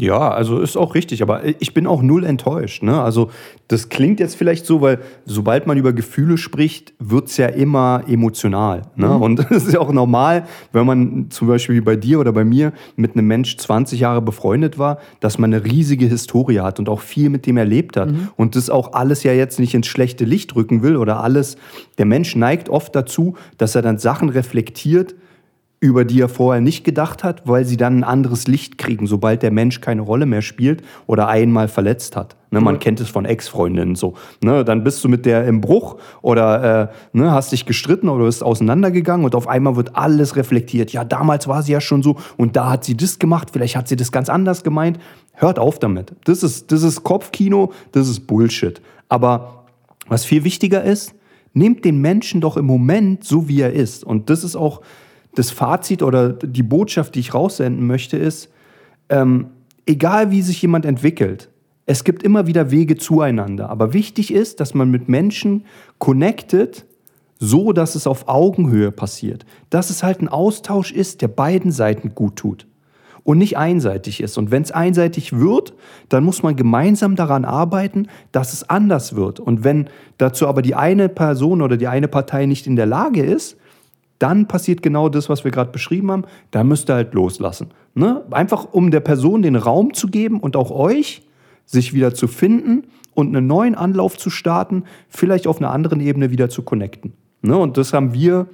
Ja, 0.00 0.30
also 0.30 0.60
ist 0.60 0.76
auch 0.76 0.94
richtig, 0.94 1.22
aber 1.22 1.42
ich 1.44 1.74
bin 1.74 1.86
auch 1.86 2.02
null 2.02 2.24
enttäuscht. 2.24 2.82
Ne? 2.82 3.00
Also 3.00 3.30
das 3.68 3.88
klingt 3.88 4.18
jetzt 4.18 4.34
vielleicht 4.34 4.64
so, 4.64 4.80
weil 4.80 5.00
sobald 5.26 5.66
man 5.66 5.76
über 5.76 5.92
Gefühle 5.92 6.38
spricht, 6.38 6.94
wird 6.98 7.28
es 7.28 7.36
ja 7.36 7.46
immer 7.46 8.04
emotional. 8.08 8.82
Ne? 8.96 9.08
Mhm. 9.08 9.22
Und 9.22 9.40
es 9.50 9.66
ist 9.66 9.74
ja 9.74 9.80
auch 9.80 9.92
normal, 9.92 10.46
wenn 10.72 10.86
man 10.86 11.26
zum 11.30 11.48
Beispiel 11.48 11.76
wie 11.76 11.80
bei 11.80 11.96
dir 11.96 12.18
oder 12.18 12.32
bei 12.32 12.44
mir 12.44 12.72
mit 12.96 13.14
einem 13.14 13.26
Mensch 13.26 13.56
20 13.58 14.00
Jahre 14.00 14.22
befreundet 14.22 14.78
war, 14.78 14.98
dass 15.20 15.38
man 15.38 15.52
eine 15.52 15.64
riesige 15.64 16.06
Historie 16.06 16.60
hat 16.60 16.78
und 16.78 16.88
auch 16.88 17.00
viel 17.00 17.28
mit 17.28 17.46
dem 17.46 17.56
erlebt 17.58 17.96
hat. 17.96 18.10
Mhm. 18.10 18.28
Und 18.36 18.56
das 18.56 18.70
auch 18.70 18.94
alles 18.94 19.22
ja 19.22 19.32
jetzt 19.32 19.58
nicht 19.58 19.74
ins 19.74 19.86
schlechte 19.86 20.24
Licht 20.24 20.56
rücken 20.56 20.82
will 20.82 20.96
oder 20.96 21.22
alles. 21.22 21.56
Der 21.98 22.06
Mensch 22.06 22.34
neigt 22.36 22.68
oft 22.68 22.96
dazu, 22.96 23.36
dass 23.58 23.74
er 23.74 23.82
dann 23.82 23.98
Sachen 23.98 24.30
reflektiert, 24.30 25.14
über 25.82 26.04
die 26.04 26.20
er 26.20 26.28
vorher 26.28 26.60
nicht 26.60 26.84
gedacht 26.84 27.24
hat, 27.24 27.48
weil 27.48 27.64
sie 27.64 27.78
dann 27.78 28.00
ein 28.00 28.04
anderes 28.04 28.46
Licht 28.46 28.76
kriegen, 28.76 29.06
sobald 29.06 29.42
der 29.42 29.50
Mensch 29.50 29.80
keine 29.80 30.02
Rolle 30.02 30.26
mehr 30.26 30.42
spielt 30.42 30.82
oder 31.06 31.28
einmal 31.28 31.68
verletzt 31.68 32.16
hat. 32.16 32.36
Ne, 32.50 32.60
man 32.60 32.74
mhm. 32.74 32.80
kennt 32.80 33.00
es 33.00 33.08
von 33.08 33.24
Ex-Freundinnen 33.24 33.94
so. 33.94 34.14
Ne, 34.44 34.62
dann 34.62 34.84
bist 34.84 35.02
du 35.02 35.08
mit 35.08 35.24
der 35.24 35.46
im 35.46 35.62
Bruch 35.62 35.96
oder 36.20 36.90
äh, 36.90 37.16
ne, 37.16 37.30
hast 37.30 37.52
dich 37.52 37.64
gestritten 37.64 38.10
oder 38.10 38.26
bist 38.26 38.42
auseinandergegangen 38.42 39.24
und 39.24 39.34
auf 39.34 39.48
einmal 39.48 39.74
wird 39.76 39.96
alles 39.96 40.36
reflektiert. 40.36 40.92
Ja, 40.92 41.04
damals 41.04 41.48
war 41.48 41.62
sie 41.62 41.72
ja 41.72 41.80
schon 41.80 42.02
so 42.02 42.16
und 42.36 42.56
da 42.56 42.68
hat 42.70 42.84
sie 42.84 42.96
das 42.96 43.18
gemacht, 43.18 43.48
vielleicht 43.50 43.74
hat 43.74 43.88
sie 43.88 43.96
das 43.96 44.12
ganz 44.12 44.28
anders 44.28 44.62
gemeint. 44.62 44.98
Hört 45.32 45.58
auf 45.58 45.78
damit. 45.78 46.12
Das 46.24 46.42
ist, 46.42 46.70
das 46.72 46.82
ist 46.82 47.04
Kopfkino, 47.04 47.72
das 47.92 48.06
ist 48.06 48.26
Bullshit. 48.26 48.82
Aber 49.08 49.64
was 50.08 50.26
viel 50.26 50.44
wichtiger 50.44 50.84
ist, 50.84 51.14
nehmt 51.54 51.86
den 51.86 52.02
Menschen 52.02 52.42
doch 52.42 52.58
im 52.58 52.66
Moment 52.66 53.24
so, 53.24 53.48
wie 53.48 53.62
er 53.62 53.72
ist. 53.72 54.04
Und 54.04 54.28
das 54.28 54.44
ist 54.44 54.56
auch 54.56 54.82
das 55.34 55.50
Fazit 55.50 56.02
oder 56.02 56.30
die 56.32 56.62
Botschaft, 56.62 57.14
die 57.14 57.20
ich 57.20 57.34
raussenden 57.34 57.86
möchte, 57.86 58.16
ist, 58.16 58.50
ähm, 59.08 59.48
egal 59.86 60.30
wie 60.30 60.42
sich 60.42 60.60
jemand 60.62 60.84
entwickelt, 60.84 61.50
es 61.86 62.04
gibt 62.04 62.22
immer 62.22 62.46
wieder 62.46 62.70
Wege 62.70 62.96
zueinander. 62.96 63.68
Aber 63.68 63.92
wichtig 63.92 64.32
ist, 64.32 64.60
dass 64.60 64.74
man 64.74 64.90
mit 64.90 65.08
Menschen 65.08 65.64
connected, 65.98 66.86
so 67.38 67.72
dass 67.72 67.94
es 67.94 68.06
auf 68.06 68.28
Augenhöhe 68.28 68.92
passiert. 68.92 69.44
Dass 69.70 69.90
es 69.90 70.02
halt 70.02 70.20
ein 70.20 70.28
Austausch 70.28 70.92
ist, 70.92 71.22
der 71.22 71.28
beiden 71.28 71.72
Seiten 71.72 72.14
gut 72.14 72.36
tut 72.36 72.66
und 73.24 73.38
nicht 73.38 73.56
einseitig 73.56 74.20
ist. 74.20 74.38
Und 74.38 74.50
wenn 74.50 74.62
es 74.62 74.72
einseitig 74.72 75.36
wird, 75.38 75.74
dann 76.08 76.24
muss 76.24 76.42
man 76.42 76.56
gemeinsam 76.56 77.16
daran 77.16 77.44
arbeiten, 77.44 78.06
dass 78.32 78.52
es 78.52 78.68
anders 78.68 79.16
wird. 79.16 79.40
Und 79.40 79.64
wenn 79.64 79.88
dazu 80.18 80.46
aber 80.46 80.62
die 80.62 80.74
eine 80.74 81.08
Person 81.08 81.62
oder 81.62 81.76
die 81.76 81.88
eine 81.88 82.08
Partei 82.08 82.46
nicht 82.46 82.66
in 82.66 82.76
der 82.76 82.86
Lage 82.86 83.22
ist, 83.22 83.56
dann 84.20 84.46
passiert 84.46 84.82
genau 84.82 85.08
das, 85.08 85.28
was 85.28 85.44
wir 85.44 85.50
gerade 85.50 85.72
beschrieben 85.72 86.12
haben. 86.12 86.24
Da 86.52 86.62
müsst 86.62 86.88
ihr 86.88 86.94
halt 86.94 87.14
loslassen. 87.14 87.68
Ne? 87.94 88.22
Einfach 88.30 88.72
um 88.72 88.90
der 88.90 89.00
Person 89.00 89.42
den 89.42 89.56
Raum 89.56 89.94
zu 89.94 90.06
geben 90.06 90.40
und 90.40 90.56
auch 90.56 90.70
euch, 90.70 91.22
sich 91.64 91.94
wieder 91.94 92.14
zu 92.14 92.28
finden 92.28 92.84
und 93.14 93.34
einen 93.34 93.46
neuen 93.46 93.74
Anlauf 93.74 94.16
zu 94.16 94.30
starten, 94.30 94.84
vielleicht 95.08 95.46
auf 95.46 95.58
einer 95.58 95.70
anderen 95.70 96.00
Ebene 96.00 96.30
wieder 96.30 96.48
zu 96.48 96.62
connecten. 96.62 97.14
Ne? 97.42 97.56
Und 97.56 97.76
das 97.76 97.92
haben 97.92 98.12
wir, 98.12 98.46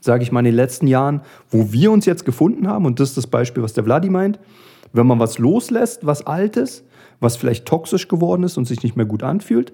sage 0.00 0.22
ich 0.22 0.32
mal, 0.32 0.40
in 0.40 0.46
den 0.46 0.54
letzten 0.54 0.86
Jahren, 0.86 1.20
wo 1.50 1.72
wir 1.72 1.92
uns 1.92 2.06
jetzt 2.06 2.24
gefunden 2.24 2.66
haben, 2.66 2.86
und 2.86 2.98
das 2.98 3.10
ist 3.10 3.18
das 3.18 3.26
Beispiel, 3.26 3.62
was 3.62 3.74
der 3.74 3.84
Vladi 3.84 4.08
meint, 4.08 4.38
wenn 4.92 5.06
man 5.06 5.18
was 5.18 5.38
loslässt, 5.38 6.06
was 6.06 6.26
Altes, 6.26 6.84
was 7.20 7.36
vielleicht 7.36 7.66
toxisch 7.66 8.08
geworden 8.08 8.42
ist 8.44 8.56
und 8.56 8.64
sich 8.64 8.82
nicht 8.82 8.96
mehr 8.96 9.06
gut 9.06 9.22
anfühlt, 9.22 9.72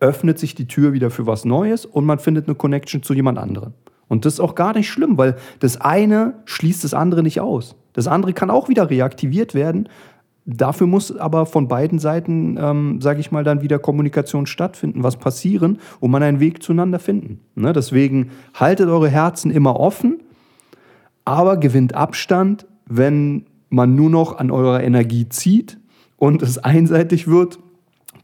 öffnet 0.00 0.38
sich 0.38 0.54
die 0.54 0.66
Tür 0.66 0.92
wieder 0.92 1.10
für 1.10 1.26
was 1.26 1.44
Neues 1.44 1.86
und 1.86 2.04
man 2.04 2.18
findet 2.18 2.46
eine 2.46 2.54
Connection 2.54 3.02
zu 3.02 3.14
jemand 3.14 3.38
anderem. 3.38 3.74
Und 4.10 4.24
das 4.24 4.34
ist 4.34 4.40
auch 4.40 4.56
gar 4.56 4.74
nicht 4.74 4.88
schlimm, 4.88 5.16
weil 5.18 5.36
das 5.60 5.80
eine 5.80 6.34
schließt 6.44 6.82
das 6.82 6.94
andere 6.94 7.22
nicht 7.22 7.40
aus. 7.40 7.76
Das 7.92 8.08
andere 8.08 8.32
kann 8.32 8.50
auch 8.50 8.68
wieder 8.68 8.90
reaktiviert 8.90 9.54
werden. 9.54 9.88
Dafür 10.44 10.88
muss 10.88 11.16
aber 11.16 11.46
von 11.46 11.68
beiden 11.68 12.00
Seiten, 12.00 12.58
ähm, 12.60 13.00
sage 13.00 13.20
ich 13.20 13.30
mal, 13.30 13.44
dann 13.44 13.62
wieder 13.62 13.78
Kommunikation 13.78 14.46
stattfinden, 14.46 15.04
was 15.04 15.16
passieren 15.16 15.78
und 16.00 16.10
man 16.10 16.24
einen 16.24 16.40
Weg 16.40 16.60
zueinander 16.60 16.98
finden. 16.98 17.38
Ne? 17.54 17.72
Deswegen 17.72 18.30
haltet 18.52 18.88
eure 18.88 19.08
Herzen 19.08 19.52
immer 19.52 19.78
offen, 19.78 20.20
aber 21.24 21.56
gewinnt 21.56 21.94
Abstand, 21.94 22.66
wenn 22.86 23.46
man 23.68 23.94
nur 23.94 24.10
noch 24.10 24.38
an 24.38 24.50
eurer 24.50 24.82
Energie 24.82 25.28
zieht 25.28 25.78
und 26.16 26.42
es 26.42 26.58
einseitig 26.58 27.28
wird 27.28 27.60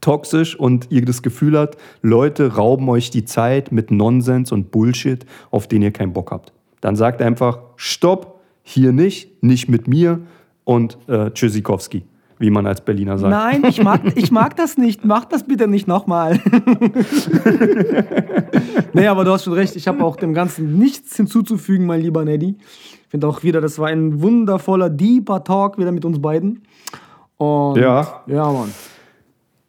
toxisch 0.07 0.57
und 0.57 0.87
ihr 0.89 1.03
das 1.03 1.21
Gefühl 1.21 1.57
habt, 1.59 1.77
Leute 2.01 2.55
rauben 2.55 2.87
euch 2.87 3.09
die 3.09 3.25
Zeit 3.25 3.73
mit 3.73 3.91
Nonsens 3.91 4.53
und 4.53 4.71
Bullshit, 4.71 5.25
auf 5.51 5.67
den 5.67 5.81
ihr 5.81 5.91
keinen 5.91 6.13
Bock 6.13 6.31
habt. 6.31 6.53
Dann 6.79 6.95
sagt 6.95 7.21
einfach, 7.21 7.59
stopp, 7.75 8.39
hier 8.63 8.93
nicht, 8.93 9.43
nicht 9.43 9.67
mit 9.67 9.89
mir 9.89 10.21
und 10.63 10.97
äh, 11.09 11.31
Tschüssikowski, 11.31 12.05
wie 12.39 12.49
man 12.49 12.65
als 12.65 12.85
Berliner 12.85 13.17
sagt. 13.17 13.31
Nein, 13.31 13.65
ich 13.67 13.83
mag, 13.83 13.99
ich 14.15 14.31
mag 14.31 14.55
das 14.55 14.77
nicht. 14.77 15.03
Mach 15.03 15.25
das 15.25 15.43
bitte 15.43 15.67
nicht 15.67 15.89
nochmal. 15.89 16.39
nee, 18.93 19.07
aber 19.07 19.25
du 19.25 19.33
hast 19.33 19.43
schon 19.43 19.53
recht. 19.53 19.75
Ich 19.75 19.89
habe 19.89 20.05
auch 20.05 20.15
dem 20.15 20.33
Ganzen 20.33 20.79
nichts 20.79 21.17
hinzuzufügen, 21.17 21.85
mein 21.85 21.99
lieber 21.99 22.23
Neddy. 22.23 22.55
Ich 22.61 23.09
finde 23.09 23.27
auch 23.27 23.43
wieder, 23.43 23.59
das 23.59 23.77
war 23.77 23.89
ein 23.89 24.21
wundervoller, 24.21 24.89
deeper 24.89 25.43
Talk 25.43 25.77
wieder 25.77 25.91
mit 25.91 26.05
uns 26.05 26.21
beiden. 26.21 26.61
Und 27.35 27.75
ja. 27.77 28.23
Ja, 28.27 28.49
Mann. 28.49 28.71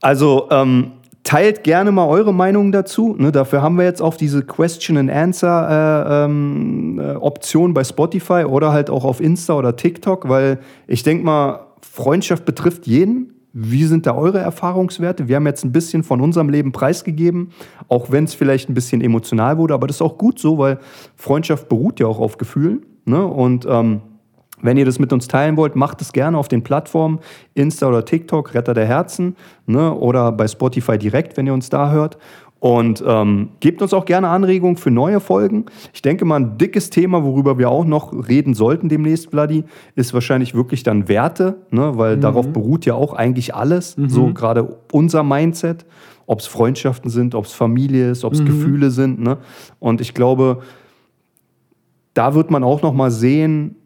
Also 0.00 0.48
ähm, 0.50 0.92
teilt 1.24 1.62
gerne 1.62 1.92
mal 1.92 2.06
eure 2.06 2.32
Meinung 2.32 2.72
dazu. 2.72 3.14
Ne, 3.18 3.32
dafür 3.32 3.60
haben 3.60 3.76
wir 3.76 3.84
jetzt 3.84 4.00
auch 4.00 4.16
diese 4.16 4.42
Question 4.42 4.96
and 4.96 5.10
Answer 5.10 5.68
äh, 5.68 6.24
ähm, 6.24 6.98
äh, 6.98 7.16
Option 7.16 7.74
bei 7.74 7.84
Spotify 7.84 8.44
oder 8.44 8.72
halt 8.72 8.88
auch 8.88 9.04
auf 9.04 9.20
Insta 9.20 9.54
oder 9.54 9.76
TikTok, 9.76 10.28
weil 10.28 10.58
ich 10.86 11.02
denke 11.02 11.24
mal, 11.24 11.66
Freundschaft 11.82 12.44
betrifft 12.44 12.86
jeden. 12.86 13.34
Wie 13.52 13.84
sind 13.84 14.06
da 14.06 14.14
eure 14.14 14.38
Erfahrungswerte? 14.38 15.26
Wir 15.26 15.36
haben 15.36 15.46
jetzt 15.46 15.64
ein 15.64 15.72
bisschen 15.72 16.02
von 16.02 16.20
unserem 16.20 16.48
Leben 16.48 16.70
preisgegeben, 16.70 17.50
auch 17.88 18.10
wenn 18.10 18.24
es 18.24 18.34
vielleicht 18.34 18.70
ein 18.70 18.74
bisschen 18.74 19.00
emotional 19.00 19.58
wurde, 19.58 19.74
aber 19.74 19.86
das 19.86 19.96
ist 19.96 20.02
auch 20.02 20.16
gut 20.16 20.38
so, 20.38 20.58
weil 20.58 20.78
Freundschaft 21.16 21.68
beruht 21.68 21.98
ja 21.98 22.06
auch 22.06 22.20
auf 22.20 22.38
Gefühlen. 22.38 22.86
Ne? 23.04 23.26
Und 23.26 23.66
ähm, 23.68 24.02
wenn 24.62 24.76
ihr 24.76 24.84
das 24.84 24.98
mit 24.98 25.12
uns 25.12 25.28
teilen 25.28 25.56
wollt, 25.56 25.76
macht 25.76 26.00
es 26.00 26.12
gerne 26.12 26.38
auf 26.38 26.48
den 26.48 26.62
Plattformen 26.62 27.20
Insta 27.54 27.88
oder 27.88 28.04
TikTok, 28.04 28.54
Retter 28.54 28.74
der 28.74 28.86
Herzen, 28.86 29.36
ne, 29.66 29.94
oder 29.94 30.32
bei 30.32 30.48
Spotify 30.48 30.98
direkt, 30.98 31.36
wenn 31.36 31.46
ihr 31.46 31.54
uns 31.54 31.70
da 31.70 31.90
hört. 31.90 32.18
Und 32.60 33.04
ähm, 33.06 33.50
gebt 33.60 33.82
uns 33.82 33.94
auch 33.94 34.04
gerne 34.04 34.28
Anregungen 34.28 34.76
für 34.76 34.90
neue 34.90 35.20
Folgen. 35.20 35.66
Ich 35.92 36.02
denke 36.02 36.24
mal, 36.24 36.40
ein 36.40 36.58
dickes 36.58 36.90
Thema, 36.90 37.22
worüber 37.22 37.56
wir 37.56 37.70
auch 37.70 37.84
noch 37.84 38.12
reden 38.28 38.52
sollten 38.54 38.88
demnächst, 38.88 39.30
Vladi, 39.30 39.62
ist 39.94 40.12
wahrscheinlich 40.12 40.54
wirklich 40.54 40.82
dann 40.82 41.06
Werte, 41.08 41.58
ne? 41.70 41.92
weil 41.94 42.16
mhm. 42.16 42.20
darauf 42.20 42.48
beruht 42.48 42.84
ja 42.84 42.94
auch 42.94 43.12
eigentlich 43.12 43.54
alles, 43.54 43.96
mhm. 43.96 44.08
so 44.08 44.32
gerade 44.32 44.76
unser 44.90 45.22
Mindset, 45.22 45.86
ob 46.26 46.40
es 46.40 46.48
Freundschaften 46.48 47.10
sind, 47.10 47.36
ob 47.36 47.44
es 47.44 47.52
Familie 47.52 48.10
ist, 48.10 48.24
ob 48.24 48.32
es 48.32 48.40
mhm. 48.40 48.46
Gefühle 48.46 48.90
sind. 48.90 49.20
Ne? 49.20 49.38
Und 49.78 50.00
ich 50.00 50.12
glaube, 50.12 50.62
da 52.12 52.34
wird 52.34 52.50
man 52.50 52.64
auch 52.64 52.82
noch 52.82 52.92
mal 52.92 53.12
sehen, 53.12 53.76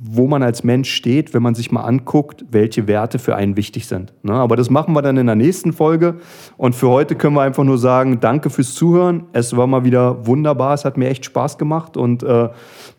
wo 0.00 0.28
man 0.28 0.44
als 0.44 0.62
Mensch 0.62 0.90
steht, 0.90 1.34
wenn 1.34 1.42
man 1.42 1.56
sich 1.56 1.72
mal 1.72 1.82
anguckt, 1.82 2.44
welche 2.50 2.86
Werte 2.86 3.18
für 3.18 3.34
einen 3.34 3.56
wichtig 3.56 3.86
sind. 3.86 4.12
Ne? 4.22 4.32
Aber 4.32 4.54
das 4.54 4.70
machen 4.70 4.94
wir 4.94 5.02
dann 5.02 5.16
in 5.16 5.26
der 5.26 5.34
nächsten 5.34 5.72
Folge. 5.72 6.16
Und 6.56 6.76
für 6.76 6.88
heute 6.88 7.16
können 7.16 7.34
wir 7.34 7.42
einfach 7.42 7.64
nur 7.64 7.78
sagen, 7.78 8.20
danke 8.20 8.48
fürs 8.48 8.74
Zuhören. 8.74 9.24
Es 9.32 9.56
war 9.56 9.66
mal 9.66 9.84
wieder 9.84 10.24
wunderbar. 10.26 10.74
Es 10.74 10.84
hat 10.84 10.96
mir 10.96 11.08
echt 11.08 11.24
Spaß 11.24 11.58
gemacht 11.58 11.96
und 11.96 12.22
äh, 12.22 12.48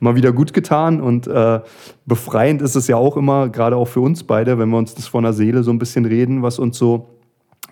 mal 0.01 0.15
wieder 0.15 0.33
gut 0.33 0.53
getan. 0.53 0.99
Und 0.99 1.25
äh, 1.27 1.61
befreiend 2.05 2.61
ist 2.61 2.75
es 2.75 2.87
ja 2.87 2.97
auch 2.97 3.15
immer, 3.15 3.47
gerade 3.47 3.77
auch 3.77 3.87
für 3.87 4.01
uns 4.01 4.23
beide, 4.23 4.59
wenn 4.59 4.69
wir 4.69 4.77
uns 4.77 4.93
das 4.93 5.07
von 5.07 5.23
der 5.23 5.33
Seele 5.33 5.63
so 5.63 5.71
ein 5.71 5.79
bisschen 5.79 6.05
reden, 6.05 6.43
was 6.43 6.59
uns 6.59 6.77
so 6.77 7.18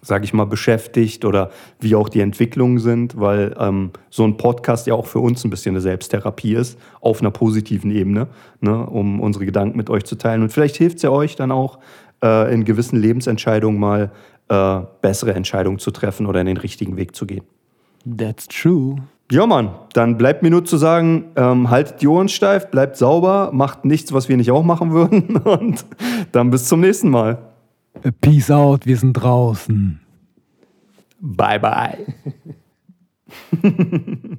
sage 0.01 0.25
ich 0.25 0.33
mal, 0.33 0.45
beschäftigt 0.45 1.25
oder 1.25 1.51
wie 1.79 1.95
auch 1.95 2.09
die 2.09 2.21
Entwicklungen 2.21 2.79
sind, 2.79 3.19
weil 3.19 3.55
ähm, 3.59 3.91
so 4.09 4.23
ein 4.23 4.37
Podcast 4.37 4.87
ja 4.87 4.93
auch 4.93 5.05
für 5.05 5.19
uns 5.19 5.43
ein 5.43 5.49
bisschen 5.49 5.73
eine 5.73 5.81
Selbsttherapie 5.81 6.53
ist, 6.53 6.79
auf 7.01 7.21
einer 7.21 7.31
positiven 7.31 7.91
Ebene, 7.91 8.27
ne, 8.61 8.85
um 8.85 9.19
unsere 9.19 9.45
Gedanken 9.45 9.77
mit 9.77 9.89
euch 9.89 10.05
zu 10.05 10.17
teilen. 10.17 10.41
Und 10.41 10.51
vielleicht 10.51 10.75
hilft 10.75 10.97
es 10.97 11.03
ja 11.03 11.09
euch 11.09 11.35
dann 11.35 11.51
auch, 11.51 11.79
äh, 12.23 12.53
in 12.53 12.65
gewissen 12.65 12.99
Lebensentscheidungen 12.99 13.79
mal 13.79 14.11
äh, 14.49 14.79
bessere 15.01 15.33
Entscheidungen 15.33 15.79
zu 15.79 15.91
treffen 15.91 16.25
oder 16.25 16.41
in 16.41 16.47
den 16.47 16.57
richtigen 16.57 16.97
Weg 16.97 17.15
zu 17.15 17.25
gehen. 17.25 17.43
That's 18.17 18.47
true. 18.47 18.97
Ja, 19.29 19.45
Mann, 19.45 19.71
dann 19.91 20.17
bleibt 20.17 20.41
mir 20.41 20.49
nur 20.49 20.63
zu 20.63 20.77
sagen, 20.77 21.25
ähm, 21.35 21.69
haltet 21.69 22.01
die 22.01 22.07
Ohren 22.07 22.29
steif, 22.29 22.71
bleibt 22.71 22.95
sauber, 22.95 23.49
macht 23.51 23.83
nichts, 23.83 24.13
was 24.13 24.29
wir 24.29 24.37
nicht 24.37 24.51
auch 24.51 24.63
machen 24.63 24.91
würden 24.91 25.35
und 25.43 25.85
dann 26.31 26.49
bis 26.49 26.65
zum 26.65 26.79
nächsten 26.79 27.09
Mal. 27.09 27.37
Peace 28.21 28.51
out, 28.51 28.85
wir 28.85 28.97
sind 28.97 29.13
draußen. 29.13 29.99
Bye, 31.19 31.59
bye. 31.59 32.05